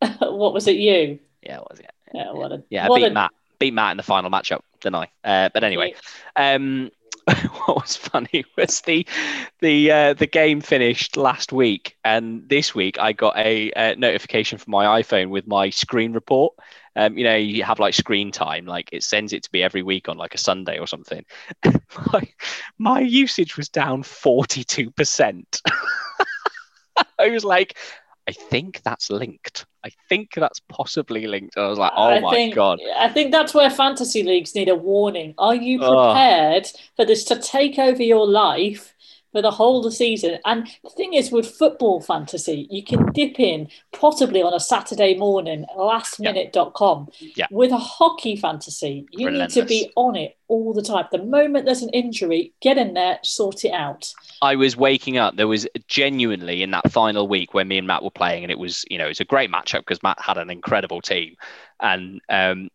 what 0.20 0.52
was 0.52 0.66
it? 0.66 0.76
You? 0.76 1.18
Yeah, 1.42 1.56
it 1.58 1.64
was 1.70 1.80
it? 1.80 1.90
Yeah. 2.12 2.32
What 2.32 2.52
a 2.52 2.62
Yeah, 2.68 2.86
I 2.86 2.88
what 2.88 2.96
beat 2.98 3.06
a- 3.06 3.10
Matt. 3.10 3.30
Beat 3.58 3.74
Matt 3.74 3.90
in 3.92 3.96
the 3.98 4.02
final 4.02 4.30
matchup, 4.30 4.60
didn't 4.80 4.96
I? 4.96 5.08
Uh, 5.24 5.48
but 5.52 5.64
anyway, 5.64 5.94
um, 6.36 6.90
what 7.66 7.82
was 7.82 7.96
funny 7.96 8.44
was 8.56 8.80
the 8.82 9.06
the 9.60 9.90
uh, 9.90 10.14
the 10.14 10.26
game 10.26 10.60
finished 10.60 11.16
last 11.16 11.52
week, 11.52 11.96
and 12.04 12.48
this 12.48 12.74
week 12.74 12.98
I 12.98 13.12
got 13.12 13.36
a, 13.36 13.72
uh 13.72 13.94
notification 13.96 14.58
from 14.58 14.72
my 14.72 15.02
iPhone 15.02 15.30
with 15.30 15.46
my 15.46 15.70
screen 15.70 16.12
report. 16.12 16.54
Um, 16.96 17.16
you 17.16 17.24
know, 17.24 17.36
you 17.36 17.62
have 17.62 17.78
like 17.78 17.94
screen 17.94 18.32
time, 18.32 18.66
like 18.66 18.88
it 18.92 19.04
sends 19.04 19.32
it 19.32 19.44
to 19.44 19.50
me 19.52 19.62
every 19.62 19.82
week 19.82 20.08
on 20.08 20.16
like 20.18 20.34
a 20.34 20.38
Sunday 20.38 20.78
or 20.78 20.86
something. 20.86 21.24
my, 22.12 22.28
my 22.78 23.00
usage 23.00 23.56
was 23.56 23.68
down 23.68 24.02
forty 24.02 24.64
two 24.64 24.90
percent. 24.90 25.60
I 27.18 27.28
was 27.30 27.44
like, 27.44 27.76
I 28.28 28.32
think 28.32 28.82
that's 28.82 29.10
linked. 29.10 29.66
I 29.84 29.90
think 30.08 30.30
that's 30.34 30.60
possibly 30.68 31.26
linked. 31.26 31.56
I 31.56 31.66
was 31.66 31.78
like, 31.78 31.92
oh 31.96 32.02
I 32.10 32.20
my 32.20 32.30
think, 32.30 32.54
god. 32.54 32.78
I 32.96 33.08
think 33.08 33.32
that's 33.32 33.54
where 33.54 33.70
fantasy 33.70 34.22
leagues 34.22 34.54
need 34.54 34.68
a 34.68 34.74
warning. 34.74 35.34
Are 35.38 35.54
you 35.54 35.80
Oh. 35.82 36.12
prepared 36.12 36.68
for 36.96 37.04
this 37.04 37.24
to 37.24 37.40
take 37.40 37.78
over 37.78 38.02
your 38.02 38.26
life 38.26 38.94
for 39.32 39.42
the 39.42 39.50
whole 39.50 39.78
of 39.78 39.84
the 39.84 39.92
season. 39.92 40.38
And 40.44 40.68
the 40.82 40.90
thing 40.90 41.14
is, 41.14 41.30
with 41.30 41.50
football 41.50 42.00
fantasy, 42.00 42.66
you 42.70 42.82
can 42.82 43.10
dip 43.12 43.38
in 43.38 43.68
possibly 43.92 44.42
on 44.42 44.52
a 44.52 44.60
Saturday 44.60 45.16
morning, 45.16 45.66
lastminute.com. 45.76 47.08
Yeah. 47.36 47.46
With 47.50 47.72
a 47.72 47.78
hockey 47.78 48.36
fantasy, 48.36 49.06
you 49.10 49.26
Relentless. 49.26 49.56
need 49.56 49.62
to 49.62 49.68
be 49.68 49.92
on 49.96 50.16
it 50.16 50.36
all 50.48 50.72
the 50.72 50.82
time. 50.82 51.06
The 51.12 51.22
moment 51.22 51.64
there's 51.64 51.82
an 51.82 51.90
injury, 51.90 52.52
get 52.60 52.76
in 52.76 52.94
there, 52.94 53.18
sort 53.22 53.64
it 53.64 53.72
out. 53.72 54.12
I 54.42 54.56
was 54.56 54.76
waking 54.76 55.16
up. 55.16 55.36
There 55.36 55.48
was 55.48 55.66
genuinely 55.86 56.62
in 56.62 56.72
that 56.72 56.90
final 56.90 57.28
week 57.28 57.54
when 57.54 57.68
me 57.68 57.78
and 57.78 57.86
Matt 57.86 58.02
were 58.02 58.10
playing, 58.10 58.42
and 58.42 58.50
it 58.50 58.58
was, 58.58 58.84
you 58.90 58.98
know, 58.98 59.04
it 59.04 59.08
was 59.08 59.20
a 59.20 59.24
great 59.24 59.50
matchup 59.50 59.80
because 59.80 60.02
Matt 60.02 60.20
had 60.20 60.38
an 60.38 60.50
incredible 60.50 61.00
team, 61.00 61.36
and 61.80 62.20
um, 62.28 62.68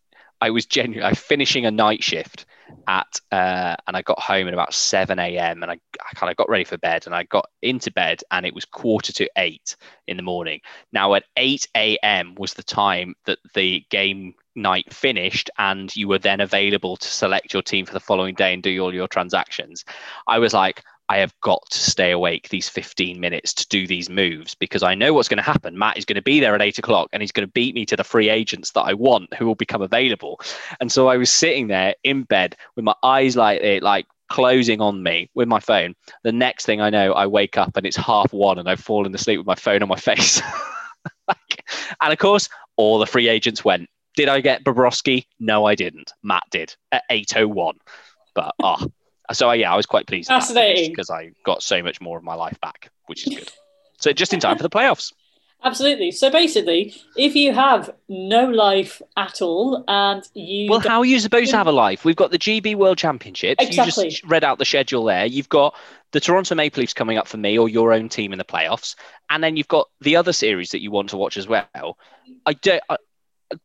I 0.46 0.52
was 0.52 0.68
genuinely 0.68 1.04
I 1.04 1.10
was 1.10 1.20
finishing 1.20 1.66
a 1.66 1.72
night 1.72 2.04
shift 2.04 2.46
at, 2.88 3.20
uh, 3.32 3.76
and 3.88 3.98
I 3.98 4.04
got 4.04 4.20
home 4.20 4.48
at 4.48 4.54
about 4.54 4.76
seven 4.76 5.18
a.m. 5.18 5.64
and 5.64 5.72
I, 5.72 5.80
I 6.00 6.14
kind 6.14 6.30
of 6.30 6.38
got 6.38 6.50
ready 6.50 6.64
for 6.64 6.78
bed, 6.78 7.08
and 7.08 7.16
I 7.16 7.24
got 7.24 7.50
into 7.64 7.92
bed, 7.92 8.22
and 8.30 8.46
it 8.46 8.54
was 8.54 8.64
quarter 8.64 9.12
to 9.14 9.28
eight 9.38 9.76
in 10.06 10.18
the 10.18 10.24
morning. 10.24 10.62
Now 10.94 11.16
at 11.16 11.24
eight 11.36 11.68
a.m. 11.76 12.36
was 12.38 12.54
the 12.54 12.62
time 12.62 13.16
that 13.26 13.40
the 13.56 13.84
game 13.90 14.36
night 14.56 14.94
finished 14.94 15.50
and 15.58 15.94
you 15.96 16.08
were 16.08 16.20
then 16.20 16.40
available 16.40 16.96
to 16.96 17.08
select 17.08 17.52
your 17.52 17.64
team 17.64 17.86
for 17.86 17.94
the 17.94 18.00
following 18.00 18.36
day 18.36 18.54
and 18.54 18.64
do 18.64 18.80
all 18.80 18.94
your 18.94 19.06
transactions 19.10 19.84
i 20.28 20.40
was 20.40 20.54
like 20.54 20.82
I 21.10 21.18
have 21.18 21.34
got 21.42 21.62
to 21.70 21.78
stay 21.78 22.12
awake 22.12 22.50
these 22.50 22.68
15 22.68 23.20
minutes 23.20 23.54
to 23.56 23.68
do 23.68 23.86
these 23.86 24.10
moves 24.10 24.56
because 24.56 24.82
I 24.82 24.96
know 24.96 25.14
what's 25.14 25.30
going 25.30 25.38
to 25.38 25.44
happen. 25.44 25.78
Matt 25.78 25.98
is 25.98 26.06
going 26.06 26.16
to 26.16 26.22
be 26.22 26.40
there 26.40 26.56
at 26.56 26.62
eight 26.62 26.80
o'clock 26.80 27.10
and 27.14 27.22
he's 27.22 27.32
going 27.32 27.48
to 27.48 27.52
beat 27.52 27.76
me 27.76 27.86
to 27.86 27.96
the 27.96 28.04
free 28.04 28.30
agents 28.30 28.72
that 28.72 28.82
I 28.82 28.94
want 28.94 29.34
who 29.36 29.46
will 29.46 29.56
become 29.56 29.82
available. 29.82 30.40
And 30.80 30.92
so 30.92 31.08
I 31.08 31.18
was 31.18 31.32
sitting 31.32 31.68
there 31.68 31.96
in 32.04 32.24
bed 32.24 32.56
with 32.76 32.86
my 32.86 32.96
eyes 33.04 33.36
like 33.36 33.62
it, 33.62 33.84
like 33.84 34.08
closing 34.30 34.82
on 34.82 35.04
me 35.04 35.30
with 35.36 35.48
my 35.48 35.60
phone. 35.60 35.96
The 36.24 36.32
next 36.32 36.66
thing 36.66 36.82
I 36.82 36.90
know, 36.90 37.14
I 37.14 37.28
wake 37.28 37.58
up 37.58 37.78
and 37.78 37.86
it's 37.86 37.98
half 37.98 38.34
one 38.34 38.58
and 38.58 38.68
I've 38.68 38.80
fallen 38.80 39.14
asleep 39.14 39.38
with 39.38 39.48
my 39.48 39.56
phone 39.56 39.84
on 39.84 39.90
my 39.90 39.96
face. 40.00 40.42
And 42.02 42.14
of 42.14 42.20
course, 42.20 42.50
all 42.78 43.00
the 43.00 43.06
free 43.06 43.28
agents 43.28 43.64
went. 43.64 43.90
Did 44.16 44.30
I 44.30 44.42
get 44.42 44.64
Bobrovsky? 44.64 45.26
No, 45.40 45.66
I 45.66 45.76
didn't. 45.76 46.14
Matt 46.24 46.44
did 46.50 46.76
at 46.92 47.04
8.01. 47.12 47.74
But, 48.34 48.56
ah. 48.62 48.86
So, 49.34 49.50
uh, 49.50 49.54
yeah, 49.54 49.74
I 49.74 49.76
was 49.76 49.86
quite 49.86 50.08
pleased 50.08 50.28
Fascinating. 50.28 50.92
because 50.92 51.10
I 51.10 51.32
got 51.44 51.64
so 51.64 51.82
much 51.82 52.00
more 52.02 52.18
of 52.18 52.24
my 52.24 52.36
life 52.36 52.60
back, 52.62 52.92
which 53.08 53.28
is 53.28 53.36
good. 53.36 53.52
so, 54.00 54.14
just 54.14 54.34
in 54.34 54.40
time 54.40 54.58
for 54.58 54.64
the 54.64 54.70
playoffs. 54.70 55.14
Absolutely. 55.64 56.12
So 56.12 56.30
basically, 56.30 56.94
if 57.18 57.36
you 57.36 57.52
have 57.52 57.90
no 58.08 58.46
life 58.46 59.02
at 59.18 59.42
all 59.42 59.84
and 59.88 60.22
you. 60.36 60.70
Well, 60.70 60.80
how 60.80 61.00
are 61.00 61.06
you 61.06 61.20
supposed 61.20 61.50
to 61.52 61.58
have 61.62 61.66
a 61.66 61.72
life? 61.72 62.06
We've 62.06 62.16
got 62.16 62.30
the 62.30 62.38
GB 62.38 62.76
World 62.76 63.00
Championships. 63.00 63.62
You 63.64 63.68
Exactly. 63.70 64.10
just 64.10 64.24
read 64.26 64.44
out 64.44 64.60
the 64.60 64.66
schedule 64.66 65.06
there. 65.06 65.26
You've 65.26 65.50
got 65.50 65.74
the 66.12 66.20
Toronto 66.20 66.54
Maple 66.54 66.82
Leafs 66.82 66.94
coming 66.94 67.18
up 67.18 67.28
for 67.28 67.38
me 67.38 67.58
or 67.58 67.68
your 67.68 67.94
own 67.94 68.10
team 68.10 68.32
in 68.32 68.38
the 68.38 68.46
playoffs. 68.46 68.96
And 69.32 69.44
then 69.44 69.58
you've 69.58 69.68
got 69.68 69.88
the 70.02 70.18
other 70.18 70.34
series 70.34 70.70
that 70.70 70.82
you 70.82 70.92
want 70.92 71.10
to 71.10 71.18
watch 71.18 71.36
as 71.36 71.48
well. 71.48 71.98
I 72.46 72.54
don't, 72.54 72.84
I, 72.88 72.98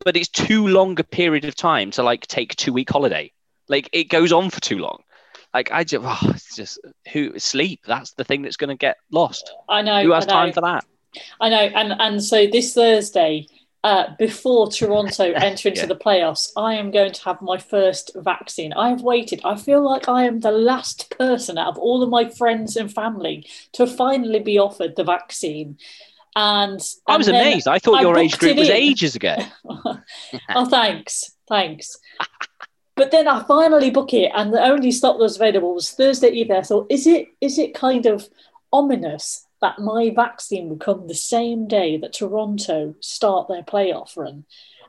but 0.03 0.17
it's 0.17 0.29
too 0.29 0.69
long 0.69 0.99
a 0.99 1.05
period 1.05 1.45
of 1.45 1.55
time 1.55 1.91
to 1.93 2.03
like 2.03 2.27
take 2.29 2.57
two 2.57 2.73
week 2.73 2.89
holiday. 2.89 3.31
Like 3.69 3.91
it 3.93 4.05
goes 4.05 4.33
on 4.33 4.49
for 4.49 4.61
too 4.61 4.79
long. 4.79 5.03
Like 5.53 5.71
I 5.73 5.85
just, 5.85 6.05
oh, 6.07 6.31
it's 6.31 6.55
just 6.55 6.79
who 7.13 7.39
sleep. 7.39 7.81
That's 7.87 8.13
the 8.13 8.25
thing 8.25 8.43
that's 8.43 8.57
going 8.57 8.69
to 8.71 8.77
get 8.77 8.97
lost. 9.11 9.53
I 9.69 9.83
know 9.83 10.03
Who 10.03 10.13
has 10.13 10.27
know. 10.27 10.33
time 10.33 10.53
for 10.53 10.61
that? 10.61 10.85
I 11.41 11.49
know, 11.49 11.57
and 11.59 11.93
and 11.99 12.23
so 12.23 12.47
this 12.47 12.73
Thursday, 12.73 13.49
uh, 13.83 14.15
before 14.17 14.71
Toronto 14.71 15.25
enter 15.33 15.69
into 15.71 15.81
Yeah. 15.81 15.87
the 15.87 15.97
playoffs, 15.97 16.51
I 16.57 16.75
am 16.75 16.93
going 16.93 17.13
to 17.13 17.25
have 17.25 17.43
my 17.43 17.59
first 17.59 18.13
vaccine. 18.15 18.73
I 18.75 18.91
have 18.91 19.03
waited. 19.03 19.41
I 19.45 19.57
feel 19.57 19.83
like 19.83 20.09
I 20.09 20.25
am 20.25 20.39
the 20.41 20.53
last 20.53 21.11
person 21.19 21.59
out 21.59 21.69
of 21.69 21.79
all 21.79 22.03
of 22.03 22.11
my 22.11 22.29
friends 22.29 22.77
and 22.77 22.93
family 22.93 23.45
to 23.73 23.89
finally 23.89 24.39
be 24.39 24.59
offered 24.59 24.95
the 24.95 25.03
vaccine. 25.05 25.79
And 26.37 26.81
I 27.09 27.17
was 27.17 27.27
amazed. 27.27 27.67
I 27.67 27.81
thought 27.81 27.99
I 27.99 28.03
your 28.03 28.17
age 28.17 28.39
group 28.39 28.57
was 28.57 28.69
in. 28.69 28.77
ages 28.77 29.17
ago. 29.17 29.35
oh, 30.55 30.67
thanks, 30.69 31.33
thanks. 31.49 31.99
But 33.01 33.13
then 33.13 33.27
I 33.29 33.43
finally 33.45 33.89
book 33.91 34.13
it, 34.13 34.31
and 34.35 34.53
the 34.53 34.63
only 34.63 34.93
slot 34.93 35.17
that 35.17 35.23
was 35.23 35.37
available 35.37 35.73
was 35.73 35.91
Thursday 35.91 36.29
evening. 36.33 36.59
I 36.59 36.61
thought, 36.61 36.87
is 36.91 37.07
it 37.07 37.29
is 37.41 37.59
it 37.59 37.73
kind 37.73 38.05
of 38.05 38.29
ominous 38.75 39.47
that 39.63 39.79
my 39.79 40.13
vaccine 40.15 40.69
would 40.69 40.81
come 40.81 41.07
the 41.09 41.15
same 41.15 41.67
day 41.67 41.97
that 41.97 42.13
Toronto 42.13 42.95
start 43.01 43.49
their 43.49 43.63
playoff 43.63 44.19
run? 44.19 44.45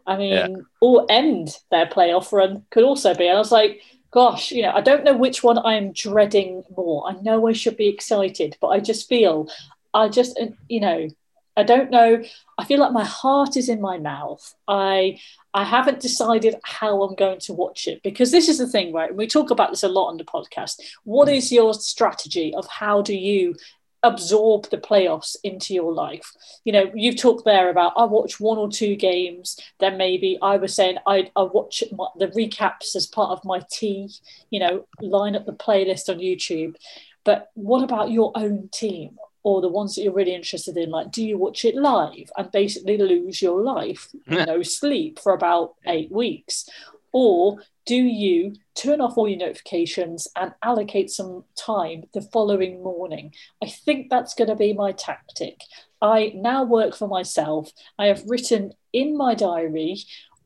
I 0.05 0.17
mean, 0.17 0.33
Yeah. 0.33 0.47
or 0.81 1.05
end 1.09 1.55
their 1.69 1.85
playoff 1.85 2.33
run 2.33 2.65
could 2.69 2.83
also 2.83 3.15
be. 3.15 3.27
And 3.27 3.37
I 3.37 3.39
was 3.39 3.53
like, 3.53 3.79
gosh, 4.11 4.51
you 4.51 4.63
know, 4.63 4.73
I 4.73 4.81
don't 4.81 5.05
know 5.05 5.15
which 5.15 5.41
one 5.41 5.59
I 5.59 5.75
am 5.75 5.93
dreading 5.93 6.65
more. 6.75 7.07
I 7.07 7.13
know 7.21 7.47
I 7.47 7.53
should 7.53 7.77
be 7.77 7.87
excited, 7.87 8.57
but 8.59 8.67
I 8.75 8.81
just 8.81 9.07
feel, 9.07 9.49
I 9.93 10.09
just, 10.09 10.37
you 10.67 10.81
know, 10.81 11.07
I 11.55 11.63
don't 11.63 11.91
know. 11.91 12.21
I 12.57 12.65
feel 12.65 12.79
like 12.79 12.91
my 12.91 13.05
heart 13.05 13.55
is 13.55 13.69
in 13.69 13.79
my 13.79 13.97
mouth. 13.99 14.53
I 14.67 15.19
I 15.53 15.63
haven't 15.63 15.99
decided 15.99 16.55
how 16.63 17.03
I'm 17.03 17.15
going 17.15 17.39
to 17.39 17.53
watch 17.53 17.87
it 17.87 18.01
because 18.03 18.31
this 18.31 18.47
is 18.47 18.57
the 18.57 18.67
thing, 18.67 18.93
right? 18.93 19.13
We 19.13 19.27
talk 19.27 19.51
about 19.51 19.71
this 19.71 19.83
a 19.83 19.89
lot 19.89 20.07
on 20.07 20.17
the 20.17 20.23
podcast. 20.23 20.79
What 21.03 21.27
is 21.29 21.51
your 21.51 21.73
strategy 21.73 22.53
of 22.55 22.67
how 22.67 23.01
do 23.01 23.15
you 23.15 23.55
absorb 24.03 24.69
the 24.69 24.77
playoffs 24.77 25.35
into 25.43 25.73
your 25.73 25.93
life? 25.93 26.31
You 26.63 26.73
know, 26.73 26.91
you've 26.95 27.17
talked 27.17 27.43
there 27.43 27.69
about 27.69 27.93
I 27.97 28.05
watch 28.05 28.39
one 28.39 28.57
or 28.57 28.69
two 28.69 28.95
games, 28.95 29.59
then 29.79 29.97
maybe 29.97 30.37
I 30.41 30.57
was 30.57 30.73
saying 30.73 30.97
I 31.05 31.29
I 31.35 31.43
watch 31.43 31.83
the 32.17 32.27
recaps 32.27 32.95
as 32.95 33.05
part 33.05 33.31
of 33.31 33.45
my 33.45 33.61
tea. 33.69 34.09
You 34.49 34.61
know, 34.61 34.87
line 35.01 35.35
up 35.35 35.45
the 35.45 35.53
playlist 35.53 36.09
on 36.09 36.19
YouTube. 36.19 36.75
But 37.23 37.51
what 37.53 37.83
about 37.83 38.11
your 38.11 38.31
own 38.35 38.69
team? 38.71 39.17
Or 39.43 39.61
the 39.61 39.67
ones 39.67 39.95
that 39.95 40.03
you're 40.03 40.13
really 40.13 40.35
interested 40.35 40.77
in 40.77 40.89
like 40.89 41.11
do 41.11 41.23
you 41.23 41.37
watch 41.37 41.65
it 41.65 41.75
live 41.75 42.31
and 42.37 42.51
basically 42.51 42.97
lose 42.97 43.41
your 43.41 43.61
life 43.61 44.09
no 44.27 44.61
sleep 44.61 45.19
for 45.19 45.33
about 45.33 45.75
eight 45.85 46.11
weeks? 46.11 46.67
Or 47.13 47.57
do 47.85 47.95
you 47.95 48.55
turn 48.75 49.01
off 49.01 49.17
all 49.17 49.27
your 49.27 49.37
notifications 49.39 50.27
and 50.35 50.53
allocate 50.63 51.09
some 51.09 51.43
time 51.57 52.03
the 52.13 52.21
following 52.21 52.81
morning? 52.81 53.33
I 53.61 53.67
think 53.67 54.09
that's 54.09 54.33
going 54.33 54.49
to 54.49 54.55
be 54.55 54.73
my 54.73 54.93
tactic. 54.93 55.61
I 56.01 56.31
now 56.35 56.63
work 56.63 56.95
for 56.95 57.07
myself. 57.07 57.71
I 57.99 58.05
have 58.05 58.23
written 58.27 58.73
in 58.93 59.17
my 59.17 59.35
diary 59.35 59.97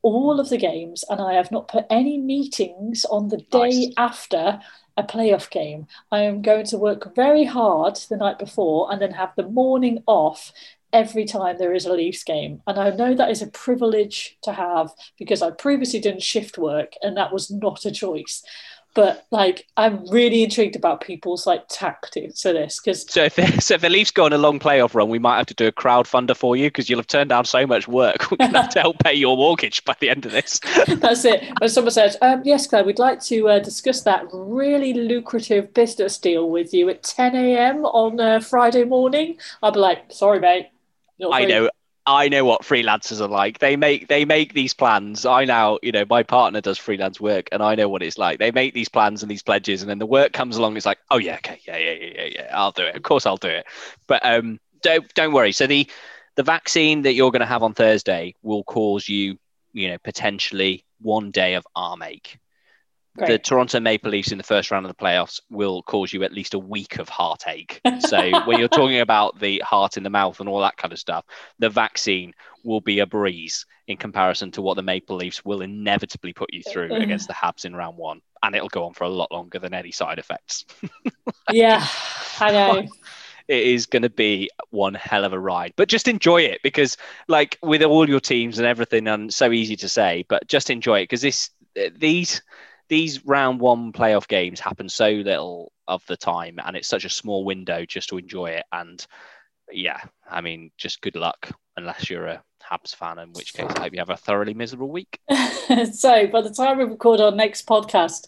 all 0.01 0.39
of 0.39 0.49
the 0.49 0.57
games 0.57 1.03
and 1.09 1.19
i 1.19 1.33
have 1.33 1.51
not 1.51 1.67
put 1.67 1.83
any 1.89 2.19
meetings 2.19 3.05
on 3.05 3.29
the 3.29 3.37
day 3.37 3.87
Nice. 3.87 3.93
after 3.97 4.59
a 4.97 5.03
playoff 5.03 5.49
game. 5.49 5.87
I 6.11 6.21
am 6.21 6.41
going 6.41 6.65
to 6.67 6.77
work 6.77 7.15
very 7.15 7.43
hard 7.43 7.95
the 8.09 8.17
night 8.17 8.39
before 8.39 8.91
and 8.91 9.01
then 9.01 9.11
have 9.11 9.33
the 9.35 9.47
morning 9.47 10.03
off 10.07 10.53
every 10.93 11.25
time 11.25 11.57
there 11.57 11.73
is 11.73 11.85
a 11.85 11.93
Leafs 11.93 12.23
game. 12.23 12.61
And 12.67 12.79
I 12.79 12.89
know 12.91 13.13
that 13.13 13.29
is 13.29 13.41
a 13.41 13.47
privilege 13.47 14.37
to 14.43 14.53
have 14.53 14.91
because 15.19 15.41
I 15.41 15.51
previously 15.51 15.99
done 15.99 16.19
shift 16.19 16.57
work 16.57 16.93
and 17.01 17.17
that 17.17 17.33
was 17.33 17.51
not 17.51 17.85
a 17.85 17.91
choice. 17.91 18.43
But 18.95 19.27
like, 19.29 19.67
I'm 19.77 20.09
really 20.09 20.43
intrigued 20.43 20.75
about 20.75 21.01
people's 21.01 21.45
like 21.45 21.65
tactics 21.69 22.41
for 22.41 22.53
this 22.53 22.79
because 22.79 23.05
So 23.07 23.25
if, 23.25 23.35
so 23.63 23.75
if 23.75 23.81
the 23.81 23.89
Leafs 23.89 24.09
go 24.09 24.25
on 24.25 24.33
a 24.33 24.37
long 24.37 24.57
playoff 24.57 24.95
run, 24.95 25.09
we 25.09 25.19
might 25.19 25.37
have 25.37 25.45
to 25.47 25.53
do 25.53 25.67
a 25.67 25.71
crowdfunder 25.71 26.35
for 26.35 26.55
you 26.55 26.69
because 26.69 26.89
you'll 26.89 26.99
have 26.99 27.07
turned 27.07 27.29
down 27.29 27.45
so 27.45 27.67
much 27.67 27.87
work. 27.87 28.31
We're 28.31 28.37
to 28.37 28.61
have 28.61 28.69
to 28.69 28.79
help 28.79 28.97
pay 28.99 29.13
your 29.13 29.35
mortgage 29.35 29.83
by 29.85 29.95
the 29.99 30.09
end 30.09 30.25
of 30.25 30.31
this. 30.31 30.59
that's 30.87 31.25
it. 31.25 31.43
When 31.59 31.69
someone 31.69 31.91
says, 31.91 32.17
um, 32.21 32.41
"Yes, 32.45 32.65
Claire, 32.65 32.85
we'd 32.85 32.97
like 32.97 33.21
to 33.25 33.49
uh, 33.49 33.59
discuss 33.59 34.01
that 34.01 34.25
really 34.31 34.93
lucrative 34.93 35.73
business 35.73 36.17
deal 36.17 36.49
with 36.49 36.73
you 36.73 36.89
at 36.89 37.03
10 37.03 37.35
a.m. 37.35 37.85
on 37.85 38.19
uh, 38.19 38.39
Friday 38.39 38.85
morning," 38.85 39.37
I'll 39.61 39.71
be 39.71 39.79
like, 39.79 40.11
"Sorry, 40.11 40.39
mate." 40.39 40.69
I 41.31 41.43
free." 41.43 41.51
know. 41.51 41.69
I 42.07 42.29
know 42.29 42.45
what 42.45 42.61
freelancers 42.61 43.19
are 43.19 43.27
like. 43.27 43.59
They 43.59 43.75
make 43.75 44.07
they 44.07 44.25
make 44.25 44.53
these 44.53 44.73
plans. 44.73 45.25
I 45.25 45.45
now, 45.45 45.79
you 45.81 45.91
know, 45.91 46.05
my 46.07 46.21
partner 46.23 46.61
does 46.61 46.77
freelance 46.77 47.19
work, 47.19 47.49
and 47.51 47.63
I 47.63 47.75
know 47.75 47.89
what 47.89 48.03
it's 48.03 48.17
like. 48.17 48.37
They 48.37 48.51
make 48.51 48.73
these 48.73 48.89
plans 48.89 49.23
and 49.23 49.31
these 49.31 49.41
pledges, 49.41 49.81
and 49.81 49.89
then 49.89 49.97
the 49.97 50.05
work 50.05 50.31
comes 50.31 50.57
along. 50.57 50.77
It's 50.77 50.85
like, 50.85 50.99
oh 51.09 51.17
yeah, 51.17 51.35
okay, 51.37 51.59
yeah, 51.65 51.77
yeah, 51.77 51.91
yeah, 51.93 52.13
yeah, 52.15 52.29
yeah. 52.35 52.51
I'll 52.53 52.71
do 52.71 52.83
it. 52.83 52.95
Of 52.95 53.03
course, 53.03 53.25
I'll 53.25 53.37
do 53.37 53.47
it. 53.47 53.65
But 54.07 54.23
um, 54.23 54.59
don't 54.81 55.11
don't 55.15 55.33
worry. 55.33 55.51
So 55.51 55.65
the 55.65 55.89
the 56.35 56.43
vaccine 56.43 57.01
that 57.03 57.13
you're 57.13 57.31
going 57.31 57.39
to 57.39 57.45
have 57.45 57.63
on 57.63 57.73
Thursday 57.73 58.35
will 58.43 58.63
cause 58.63 59.09
you, 59.09 59.37
you 59.73 59.87
know, 59.89 59.97
potentially 59.97 60.85
one 61.01 61.31
day 61.31 61.55
of 61.55 61.65
arm 61.75 62.03
ache. 62.03 62.37
The 63.15 63.39
Toronto 63.39 63.79
Maple 63.79 64.11
Leafs 64.11 64.31
in 64.31 64.37
the 64.37 64.43
first 64.43 64.71
round 64.71 64.85
of 64.85 64.89
the 64.95 65.03
playoffs 65.03 65.39
will 65.49 65.81
cause 65.83 66.11
you 66.11 66.23
at 66.23 66.33
least 66.33 66.53
a 66.53 66.59
week 66.59 66.99
of 66.99 67.09
heartache. 67.09 67.81
So 67.99 68.29
when 68.45 68.59
you're 68.59 68.67
talking 68.67 68.99
about 68.99 69.39
the 69.39 69.59
heart 69.65 69.97
in 69.97 70.03
the 70.03 70.09
mouth 70.09 70.39
and 70.39 70.49
all 70.49 70.59
that 70.61 70.77
kind 70.77 70.91
of 70.91 70.99
stuff, 70.99 71.25
the 71.59 71.69
vaccine 71.69 72.33
will 72.63 72.81
be 72.81 72.99
a 72.99 73.05
breeze 73.05 73.65
in 73.87 73.97
comparison 73.97 74.51
to 74.51 74.61
what 74.61 74.75
the 74.75 74.83
Maple 74.83 75.15
Leafs 75.15 75.43
will 75.45 75.61
inevitably 75.61 76.33
put 76.33 76.53
you 76.53 76.61
through 76.61 76.93
against 77.01 77.27
the 77.27 77.33
Habs 77.33 77.65
in 77.65 77.75
round 77.75 77.97
one. 77.97 78.21
And 78.43 78.53
it'll 78.53 78.69
go 78.69 78.85
on 78.85 78.93
for 78.93 79.05
a 79.05 79.09
lot 79.09 79.31
longer 79.31 79.59
than 79.59 79.73
any 79.73 79.91
side 79.91 80.19
effects. 80.19 80.65
yeah, 81.51 81.87
I 82.39 82.51
know. 82.51 82.87
it 83.47 83.63
is 83.63 83.85
going 83.85 84.03
to 84.03 84.09
be 84.09 84.49
one 84.69 84.93
hell 84.93 85.23
of 85.23 85.33
a 85.33 85.39
ride 85.39 85.73
but 85.75 85.87
just 85.87 86.07
enjoy 86.07 86.41
it 86.41 86.59
because 86.63 86.97
like 87.27 87.57
with 87.61 87.81
all 87.83 88.09
your 88.09 88.19
teams 88.19 88.57
and 88.57 88.67
everything 88.67 89.07
and 89.07 89.33
so 89.33 89.51
easy 89.51 89.75
to 89.75 89.87
say 89.87 90.25
but 90.27 90.47
just 90.47 90.69
enjoy 90.69 90.99
it 90.99 91.03
because 91.03 91.21
this 91.21 91.51
these 91.95 92.41
these 92.87 93.25
round 93.25 93.59
one 93.59 93.91
playoff 93.91 94.27
games 94.27 94.59
happen 94.59 94.89
so 94.89 95.09
little 95.09 95.71
of 95.87 96.03
the 96.07 96.17
time, 96.17 96.59
and 96.63 96.75
it's 96.75 96.87
such 96.87 97.05
a 97.05 97.09
small 97.09 97.43
window 97.43 97.85
just 97.85 98.09
to 98.09 98.17
enjoy 98.17 98.47
it. 98.47 98.65
And 98.71 99.05
yeah, 99.71 100.01
I 100.29 100.41
mean, 100.41 100.71
just 100.77 101.01
good 101.01 101.15
luck 101.15 101.51
unless 101.77 102.09
you're 102.09 102.27
a 102.27 102.43
Habs 102.69 102.95
fan, 102.95 103.19
in 103.19 103.31
which 103.33 103.53
case 103.53 103.71
I 103.75 103.83
hope 103.83 103.93
you 103.93 103.99
have 103.99 104.09
a 104.09 104.17
thoroughly 104.17 104.53
miserable 104.53 104.89
week. 104.89 105.19
so 105.93 106.27
by 106.27 106.41
the 106.41 106.53
time 106.55 106.77
we 106.77 106.85
record 106.85 107.21
our 107.21 107.31
next 107.31 107.67
podcast, 107.67 108.27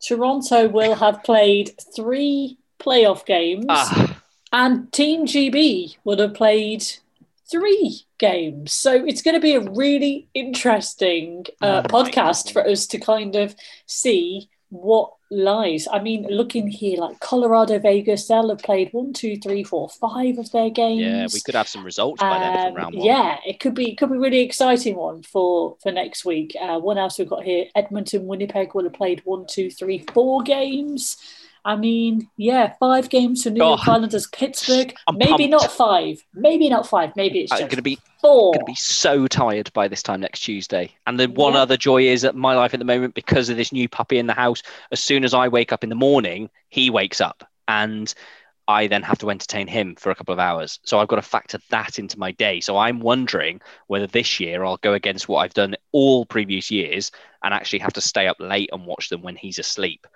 Toronto 0.00 0.68
will 0.68 0.94
have 0.94 1.22
played 1.22 1.70
three 1.94 2.58
playoff 2.78 3.26
games, 3.26 3.66
Ah, 3.68 4.22
and 4.52 4.92
Team 4.92 5.26
GB 5.26 5.96
would 6.04 6.18
have 6.18 6.34
played 6.34 6.84
three 7.50 8.00
games. 8.18 8.72
So 8.72 9.04
it's 9.04 9.22
going 9.22 9.34
to 9.34 9.40
be 9.40 9.54
a 9.54 9.60
really 9.70 10.28
interesting 10.34 11.44
uh, 11.60 11.82
Oh 11.84 11.88
podcast 11.88 12.52
for 12.52 12.66
us 12.66 12.86
to 12.88 12.98
kind 12.98 13.36
of 13.36 13.54
see 13.86 14.48
what 14.70 15.12
lies. 15.30 15.88
I 15.90 15.98
mean, 16.00 16.26
looking 16.28 16.66
here, 16.68 16.98
like 16.98 17.20
Colorado, 17.20 17.78
Vegas, 17.78 18.26
they'll 18.28 18.50
have 18.50 18.58
played 18.58 18.90
one, 18.92 19.12
two, 19.14 19.36
three, 19.38 19.64
four, 19.64 19.88
five 19.88 20.36
of 20.38 20.50
their 20.52 20.68
games. 20.70 21.00
yeah, 21.00 21.26
we 21.32 21.40
could 21.40 21.54
have 21.54 21.68
some 21.68 21.84
results 21.84 22.20
by 22.20 22.38
then 22.38 22.56
Um, 22.58 22.66
from 22.66 22.74
round 22.74 22.94
one. 22.96 23.06
yeah, 23.06 23.38
it 23.46 23.60
could 23.60 23.74
be 23.74 23.92
it 23.92 23.96
could 23.98 24.10
be 24.10 24.16
a 24.16 24.20
really 24.20 24.40
exciting 24.40 24.96
one 24.96 25.22
for 25.22 25.76
for 25.82 25.90
next 25.90 26.24
week. 26.24 26.54
Uh, 26.60 26.78
one 26.78 26.98
else 26.98 27.18
we've 27.18 27.28
got 27.28 27.44
here: 27.44 27.66
Edmonton, 27.74 28.26
Winnipeg 28.26 28.74
will 28.74 28.84
have 28.84 28.92
played 28.92 29.22
one, 29.24 29.46
two, 29.46 29.70
three, 29.70 30.04
four 30.12 30.42
games. 30.42 31.16
I 31.68 31.76
mean, 31.76 32.30
yeah, 32.38 32.72
five 32.80 33.10
games 33.10 33.42
for 33.42 33.50
New 33.50 33.62
York 33.62 33.86
Oh, 33.86 33.92
Islanders, 33.92 34.26
Pittsburgh. 34.28 34.94
I'm 35.06 35.18
maybe 35.18 35.48
pumped. 35.48 35.50
not 35.50 35.70
five. 35.70 36.24
Maybe 36.32 36.70
not 36.70 36.86
five. 36.88 37.14
Maybe 37.14 37.40
it's 37.40 37.52
I'm 37.52 37.58
just 37.58 37.68
going 37.70 37.76
to 37.76 37.82
be 37.82 37.98
four. 38.22 38.52
going 38.54 38.60
to 38.60 38.64
be 38.64 38.74
so 38.74 39.26
tired 39.26 39.70
by 39.74 39.86
this 39.86 40.02
time 40.02 40.20
next 40.20 40.40
Tuesday. 40.40 40.90
And 41.06 41.20
the 41.20 41.26
one 41.28 41.52
Yeah. 41.52 41.60
other 41.60 41.76
joy 41.76 42.04
is 42.04 42.22
that 42.22 42.34
my 42.34 42.54
life 42.54 42.72
at 42.72 42.80
the 42.80 42.86
moment, 42.86 43.14
because 43.14 43.50
of 43.50 43.58
this 43.58 43.70
new 43.70 43.86
puppy 43.86 44.16
in 44.18 44.26
the 44.26 44.32
house, 44.32 44.62
as 44.92 45.00
soon 45.00 45.24
as 45.24 45.34
I 45.34 45.48
wake 45.48 45.70
up 45.70 45.84
in 45.84 45.90
the 45.90 45.94
morning, 45.94 46.48
he 46.70 46.88
wakes 46.88 47.20
up 47.20 47.44
and 47.68 48.14
I 48.66 48.86
then 48.86 49.02
have 49.02 49.18
to 49.18 49.30
entertain 49.30 49.66
him 49.66 49.94
for 49.96 50.10
a 50.10 50.14
couple 50.14 50.32
of 50.32 50.38
hours. 50.38 50.80
So 50.84 50.98
I've 50.98 51.08
got 51.08 51.16
to 51.16 51.22
factor 51.22 51.58
that 51.70 51.98
into 51.98 52.18
my 52.18 52.32
day. 52.32 52.60
So 52.60 52.78
I'm 52.78 53.00
wondering 53.00 53.60
whether 53.88 54.06
this 54.06 54.40
year 54.40 54.64
I'll 54.64 54.78
go 54.78 54.94
against 54.94 55.28
what 55.28 55.40
I've 55.40 55.54
done 55.54 55.76
all 55.92 56.24
previous 56.24 56.70
years 56.70 57.10
and 57.42 57.52
actually 57.52 57.80
have 57.80 57.92
to 57.94 58.00
stay 58.00 58.26
up 58.26 58.38
late 58.40 58.70
and 58.72 58.86
watch 58.86 59.10
them 59.10 59.20
when 59.22 59.36
he's 59.36 59.58
asleep 59.58 60.06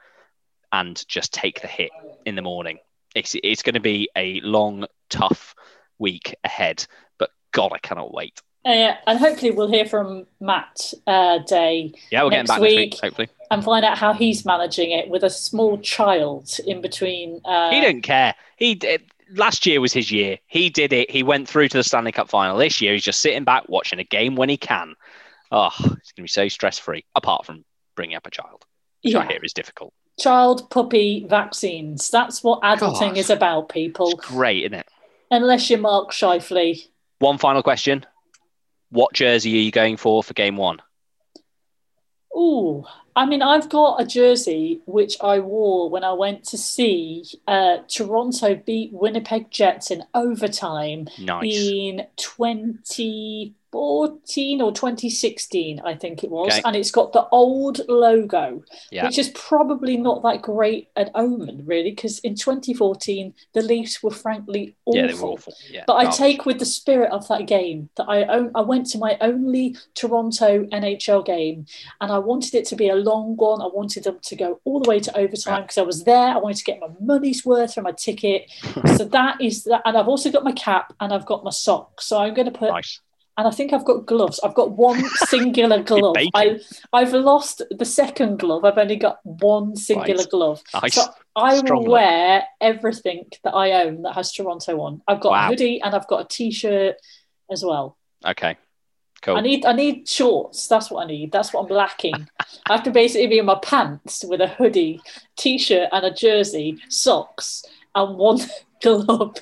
and 0.72 1.06
just 1.08 1.32
take 1.32 1.60
the 1.60 1.68
hit 1.68 1.90
in 2.24 2.34
the 2.34 2.42
morning. 2.42 2.78
It's, 3.14 3.36
it's 3.42 3.62
going 3.62 3.74
to 3.74 3.80
be 3.80 4.08
a 4.16 4.40
long, 4.40 4.86
tough 5.10 5.54
week 5.98 6.34
ahead, 6.42 6.86
but 7.18 7.30
God, 7.52 7.72
I 7.72 7.78
cannot 7.78 8.12
wait. 8.12 8.40
Uh, 8.64 8.70
yeah, 8.70 8.96
and 9.08 9.18
hopefully 9.18 9.50
we'll 9.50 9.70
hear 9.70 9.84
from 9.84 10.24
Matt 10.40 10.94
uh, 11.08 11.38
Day 11.38 11.92
Yeah, 12.12 12.22
we're 12.22 12.30
Next 12.30 12.48
back 12.48 12.60
next 12.60 12.70
week. 12.70 12.92
week, 12.92 13.00
hopefully. 13.00 13.28
and 13.50 13.64
find 13.64 13.84
out 13.84 13.98
how 13.98 14.12
he's 14.12 14.44
managing 14.44 14.92
it 14.92 15.08
with 15.08 15.24
a 15.24 15.30
small 15.30 15.78
child 15.78 16.58
in 16.64 16.80
between. 16.80 17.40
Uh, 17.44 17.70
he 17.70 17.80
didn't 17.80 18.02
care. 18.02 18.34
He 18.56 18.76
did. 18.76 19.02
Last 19.34 19.66
year 19.66 19.80
was 19.80 19.92
his 19.92 20.12
year. 20.12 20.38
He 20.46 20.70
did 20.70 20.92
it. 20.92 21.10
He 21.10 21.24
went 21.24 21.48
through 21.48 21.68
to 21.68 21.76
the 21.76 21.82
Stanley 21.82 22.12
Cup 22.12 22.28
final. 22.28 22.56
This 22.56 22.80
year, 22.80 22.92
he's 22.92 23.02
just 23.02 23.20
sitting 23.20 23.44
back 23.44 23.68
watching 23.68 23.98
a 23.98 24.04
game 24.04 24.36
when 24.36 24.48
he 24.48 24.56
can. 24.56 24.94
Oh, 25.50 25.70
it's 25.80 26.12
going 26.12 26.16
to 26.18 26.22
be 26.22 26.28
so 26.28 26.48
stress 26.48 26.78
free, 26.78 27.04
apart 27.16 27.44
from 27.46 27.64
bringing 27.96 28.16
up 28.16 28.26
a 28.26 28.30
child, 28.30 28.64
which 29.02 29.14
I 29.14 29.24
yeah. 29.24 29.28
hear 29.28 29.40
is 29.42 29.52
difficult. 29.52 29.92
Child 30.18 30.70
puppy 30.70 31.26
vaccines. 31.28 32.10
That's 32.10 32.42
what 32.44 32.60
adulting 32.62 33.00
God. 33.10 33.16
is 33.18 33.30
about, 33.30 33.68
people. 33.68 34.10
It's 34.10 34.28
great, 34.28 34.64
isn't 34.64 34.74
it? 34.74 34.86
Unless 35.30 35.70
you're 35.70 35.78
Mark 35.78 36.10
Scheifele. 36.12 36.86
One 37.18 37.38
final 37.38 37.62
question. 37.62 38.04
What 38.90 39.14
jersey 39.14 39.54
are 39.54 39.62
you 39.62 39.70
going 39.70 39.96
for 39.96 40.22
for 40.22 40.34
game 40.34 40.56
one? 40.56 40.80
Ooh, 42.36 42.84
I 43.14 43.26
mean, 43.26 43.42
I've 43.42 43.68
got 43.68 44.00
a 44.00 44.06
jersey 44.06 44.80
which 44.86 45.16
I 45.22 45.38
wore 45.40 45.90
when 45.90 46.02
I 46.02 46.12
went 46.12 46.44
to 46.44 46.58
see 46.58 47.24
uh, 47.46 47.78
Toronto 47.88 48.54
beat 48.54 48.90
Winnipeg 48.92 49.50
Jets 49.50 49.90
in 49.90 50.02
overtime 50.14 51.08
Nice. 51.18 51.54
in 51.54 52.06
2014 53.72 54.60
or 54.60 54.72
2016, 54.72 55.80
I 55.84 55.94
think 55.94 56.22
it 56.22 56.30
was. 56.30 56.52
Okay. 56.52 56.62
And 56.64 56.76
it's 56.76 56.90
got 56.90 57.12
the 57.12 57.26
old 57.30 57.80
logo, 57.88 58.62
Yeah. 58.90 59.06
which 59.06 59.18
is 59.18 59.30
probably 59.30 59.96
not 59.96 60.22
that 60.22 60.42
great 60.42 60.88
an 60.96 61.10
omen, 61.14 61.62
really, 61.64 61.90
because 61.90 62.18
in 62.20 62.34
2014, 62.34 63.34
the 63.54 63.62
Leafs 63.62 64.02
were 64.02 64.10
frankly 64.10 64.74
awful. 64.84 65.00
Yeah, 65.00 65.06
they 65.06 65.14
were 65.14 65.28
awful. 65.28 65.54
Yeah, 65.70 65.84
But 65.86 65.94
I 65.94 66.10
take 66.10 66.44
with 66.46 66.58
the 66.58 66.64
spirit 66.64 67.10
of 67.10 67.26
that 67.28 67.46
game 67.46 67.88
that 67.96 68.08
I 68.08 68.24
own, 68.24 68.50
I 68.54 68.60
went 68.60 68.86
to 68.90 68.98
my 68.98 69.16
only 69.20 69.76
Toronto 69.94 70.64
NHL 70.66 71.24
game 71.24 71.66
and 72.00 72.12
I 72.12 72.18
wanted 72.18 72.54
it 72.54 72.66
to 72.66 72.76
be 72.76 72.88
a 72.88 72.94
long 72.94 73.36
one. 73.36 73.62
I 73.62 73.66
wanted 73.66 74.04
them 74.04 74.18
to 74.22 74.36
go 74.36 74.60
all 74.64 74.80
the 74.80 74.88
way 74.88 75.00
to 75.00 75.16
overtime 75.16 75.62
because 75.62 75.78
I 75.78 75.82
was 75.82 76.04
there. 76.04 76.28
I 76.28 76.36
wanted 76.36 76.58
to 76.58 76.64
get 76.64 76.80
my 76.80 76.88
money's 77.00 77.44
worth 77.44 77.74
from 77.74 77.84
my 77.84 77.92
ticket. 77.92 78.50
so 78.96 79.04
that 79.04 79.40
is 79.40 79.64
that. 79.64 79.82
And 79.84 79.96
I've 79.96 80.08
also 80.08 80.30
got 80.30 80.44
my 80.44 80.52
cap 80.52 80.92
and 81.00 81.12
I've 81.12 81.26
got 81.26 81.44
my 81.44 81.50
socks. 81.50 82.06
So 82.06 82.18
I'm 82.18 82.34
going 82.34 82.50
to 82.52 82.58
put, 82.58 82.70
nice. 82.70 83.00
And 83.38 83.48
I 83.48 83.50
think 83.50 83.72
I've 83.72 83.84
got 83.84 84.06
gloves. 84.06 84.40
I've 84.44 84.54
got 84.54 84.72
one 84.72 85.02
singular 85.28 85.82
glove. 85.82 86.16
I, 86.34 86.60
I've 86.92 87.12
lost 87.14 87.62
the 87.70 87.84
second 87.84 88.38
glove. 88.38 88.64
I've 88.64 88.78
only 88.78 88.96
got 88.96 89.18
one 89.24 89.74
singular 89.76 90.18
Right. 90.24 90.30
glove. 90.30 90.62
Nice. 90.82 90.94
So 90.94 91.04
I 91.34 91.56
Strong 91.58 91.84
will 91.84 91.92
wear 91.92 92.44
everything 92.60 93.24
that 93.44 93.54
I 93.54 93.84
own 93.84 94.02
that 94.02 94.14
has 94.14 94.32
Toronto 94.32 94.80
on. 94.80 95.02
I've 95.08 95.20
got 95.20 95.32
Wow. 95.32 95.46
a 95.46 95.48
hoodie 95.48 95.80
and 95.80 95.94
I've 95.94 96.06
got 96.08 96.20
a 96.24 96.28
t-shirt 96.28 96.96
as 97.50 97.64
well. 97.64 97.96
Okay. 98.26 98.56
Cool. 99.22 99.36
I 99.36 99.40
need 99.40 99.64
I 99.64 99.72
need 99.72 100.08
shorts. 100.08 100.66
That's 100.66 100.90
what 100.90 101.04
I 101.04 101.06
need. 101.06 101.30
That's 101.30 101.52
what 101.54 101.62
I'm 101.64 101.74
lacking. 101.74 102.28
I 102.68 102.72
have 102.74 102.82
to 102.82 102.90
basically 102.90 103.28
be 103.28 103.38
in 103.38 103.46
my 103.46 103.58
pants 103.62 104.24
with 104.24 104.40
a 104.40 104.48
hoodie, 104.48 105.00
t-shirt, 105.36 105.88
and 105.92 106.04
a 106.04 106.12
jersey, 106.12 106.78
socks, 106.88 107.64
and 107.94 108.18
one 108.18 108.40
glove. 108.82 109.36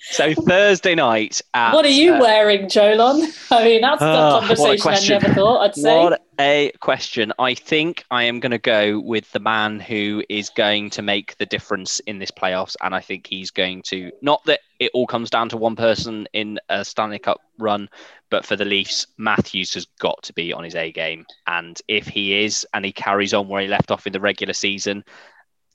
So 0.00 0.34
Thursday 0.34 0.94
night. 0.94 1.40
At, 1.54 1.72
what 1.74 1.84
are 1.84 1.88
you 1.88 2.14
uh, 2.14 2.20
wearing, 2.20 2.66
Jolon? 2.66 3.22
I 3.52 3.64
mean, 3.64 3.80
that's 3.80 4.02
Ah, 4.02 4.40
the 4.40 4.46
a 4.52 4.56
conversation 4.56 5.14
I 5.14 5.18
never 5.18 5.34
thought 5.34 5.60
I'd 5.62 5.74
say. 5.74 5.96
What 5.96 6.22
a 6.40 6.72
question. 6.80 7.32
I 7.38 7.54
think 7.54 8.04
I 8.10 8.24
am 8.24 8.40
going 8.40 8.52
to 8.52 8.58
go 8.58 9.00
with 9.00 9.30
the 9.32 9.40
man 9.40 9.80
who 9.80 10.22
is 10.28 10.50
going 10.50 10.90
to 10.90 11.02
make 11.02 11.36
the 11.38 11.46
difference 11.46 12.00
in 12.00 12.18
this 12.18 12.30
playoffs. 12.30 12.76
And 12.82 12.94
I 12.94 13.00
think 13.00 13.26
he's 13.26 13.50
going 13.50 13.82
to, 13.88 14.10
not 14.22 14.44
that 14.44 14.60
it 14.78 14.90
all 14.94 15.06
comes 15.06 15.30
down 15.30 15.48
to 15.50 15.56
one 15.56 15.76
person 15.76 16.28
in 16.32 16.58
a 16.68 16.84
Stanley 16.84 17.18
Cup 17.18 17.40
run, 17.58 17.88
but 18.30 18.46
for 18.46 18.56
the 18.56 18.64
Leafs, 18.64 19.06
Matthews 19.16 19.74
has 19.74 19.86
got 19.98 20.22
to 20.22 20.32
be 20.32 20.52
on 20.52 20.64
his 20.64 20.74
A 20.74 20.92
game. 20.92 21.26
And 21.46 21.80
if 21.88 22.06
he 22.06 22.44
is, 22.44 22.66
and 22.72 22.84
he 22.84 22.92
carries 22.92 23.34
on 23.34 23.48
where 23.48 23.62
he 23.62 23.68
left 23.68 23.90
off 23.90 24.06
in 24.06 24.12
the 24.12 24.20
regular 24.20 24.54
season, 24.54 25.04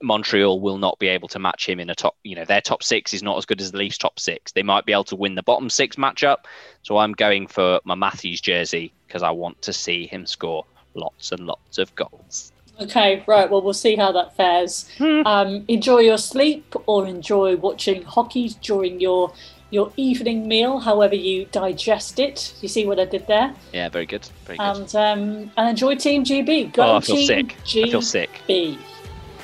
Montreal 0.03 0.59
will 0.59 0.77
not 0.77 0.99
be 0.99 1.07
able 1.07 1.27
to 1.29 1.39
match 1.39 1.67
him 1.67 1.79
in 1.79 1.89
a 1.89 1.95
top, 1.95 2.15
you 2.23 2.35
know, 2.35 2.45
their 2.45 2.61
top 2.61 2.83
six 2.83 3.13
is 3.13 3.23
not 3.23 3.37
as 3.37 3.45
good 3.45 3.61
as 3.61 3.71
the 3.71 3.77
Leafs' 3.77 3.97
top 3.97 4.19
six. 4.19 4.51
They 4.51 4.63
might 4.63 4.85
be 4.85 4.91
able 4.91 5.05
to 5.05 5.15
win 5.15 5.35
the 5.35 5.43
bottom 5.43 5.69
six 5.69 5.95
matchup. 5.95 6.39
So 6.83 6.97
I'm 6.97 7.13
going 7.13 7.47
for 7.47 7.79
my 7.85 7.95
Matthews 7.95 8.41
jersey 8.41 8.93
because 9.07 9.23
I 9.23 9.31
want 9.31 9.61
to 9.63 9.73
see 9.73 10.05
him 10.05 10.25
score 10.25 10.65
lots 10.93 11.31
and 11.31 11.47
lots 11.47 11.77
of 11.77 11.93
goals. 11.95 12.51
Okay, 12.81 13.23
right. 13.27 13.49
Well, 13.49 13.61
we'll 13.61 13.73
see 13.73 13.95
how 13.95 14.11
that 14.11 14.35
fares. 14.35 14.89
Hmm. 14.97 15.21
Um, 15.25 15.65
enjoy 15.67 15.99
your 15.99 16.17
sleep 16.17 16.75
or 16.87 17.07
enjoy 17.07 17.55
watching 17.55 18.03
hockey 18.03 18.49
during 18.61 18.99
your 18.99 19.33
your 19.69 19.91
evening 19.97 20.47
meal, 20.47 20.79
however 20.79 21.15
you 21.15 21.45
digest 21.45 22.19
it. 22.19 22.53
You 22.61 22.67
see 22.67 22.85
what 22.85 22.99
I 22.99 23.05
did 23.05 23.25
there? 23.25 23.55
Yeah, 23.73 23.89
very 23.89 24.05
good. 24.05 24.27
Very 24.45 24.57
good. 24.57 24.63
And 24.63 24.95
um, 24.95 25.51
and 25.57 25.69
enjoy 25.69 25.95
Team 25.95 26.23
GB. 26.23 26.73
Go 26.73 26.83
oh, 26.83 26.95
I 26.97 26.99
feel 26.99 27.15
Team 27.15 27.27
sick. 27.27 27.57
GB. 27.63 27.87
I 27.87 27.91
feel 27.91 28.01
sick. 28.01 28.29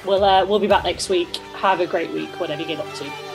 We'll 0.06 0.24
uh, 0.24 0.46
we'll 0.46 0.60
be 0.60 0.68
back 0.68 0.84
next 0.84 1.10
week. 1.10 1.36
Have 1.56 1.80
a 1.82 1.88
great 1.88 2.12
week, 2.12 2.40
whatever 2.40 2.62
you 2.62 2.68
get 2.68 2.80
up 2.80 2.94
to. 2.96 3.29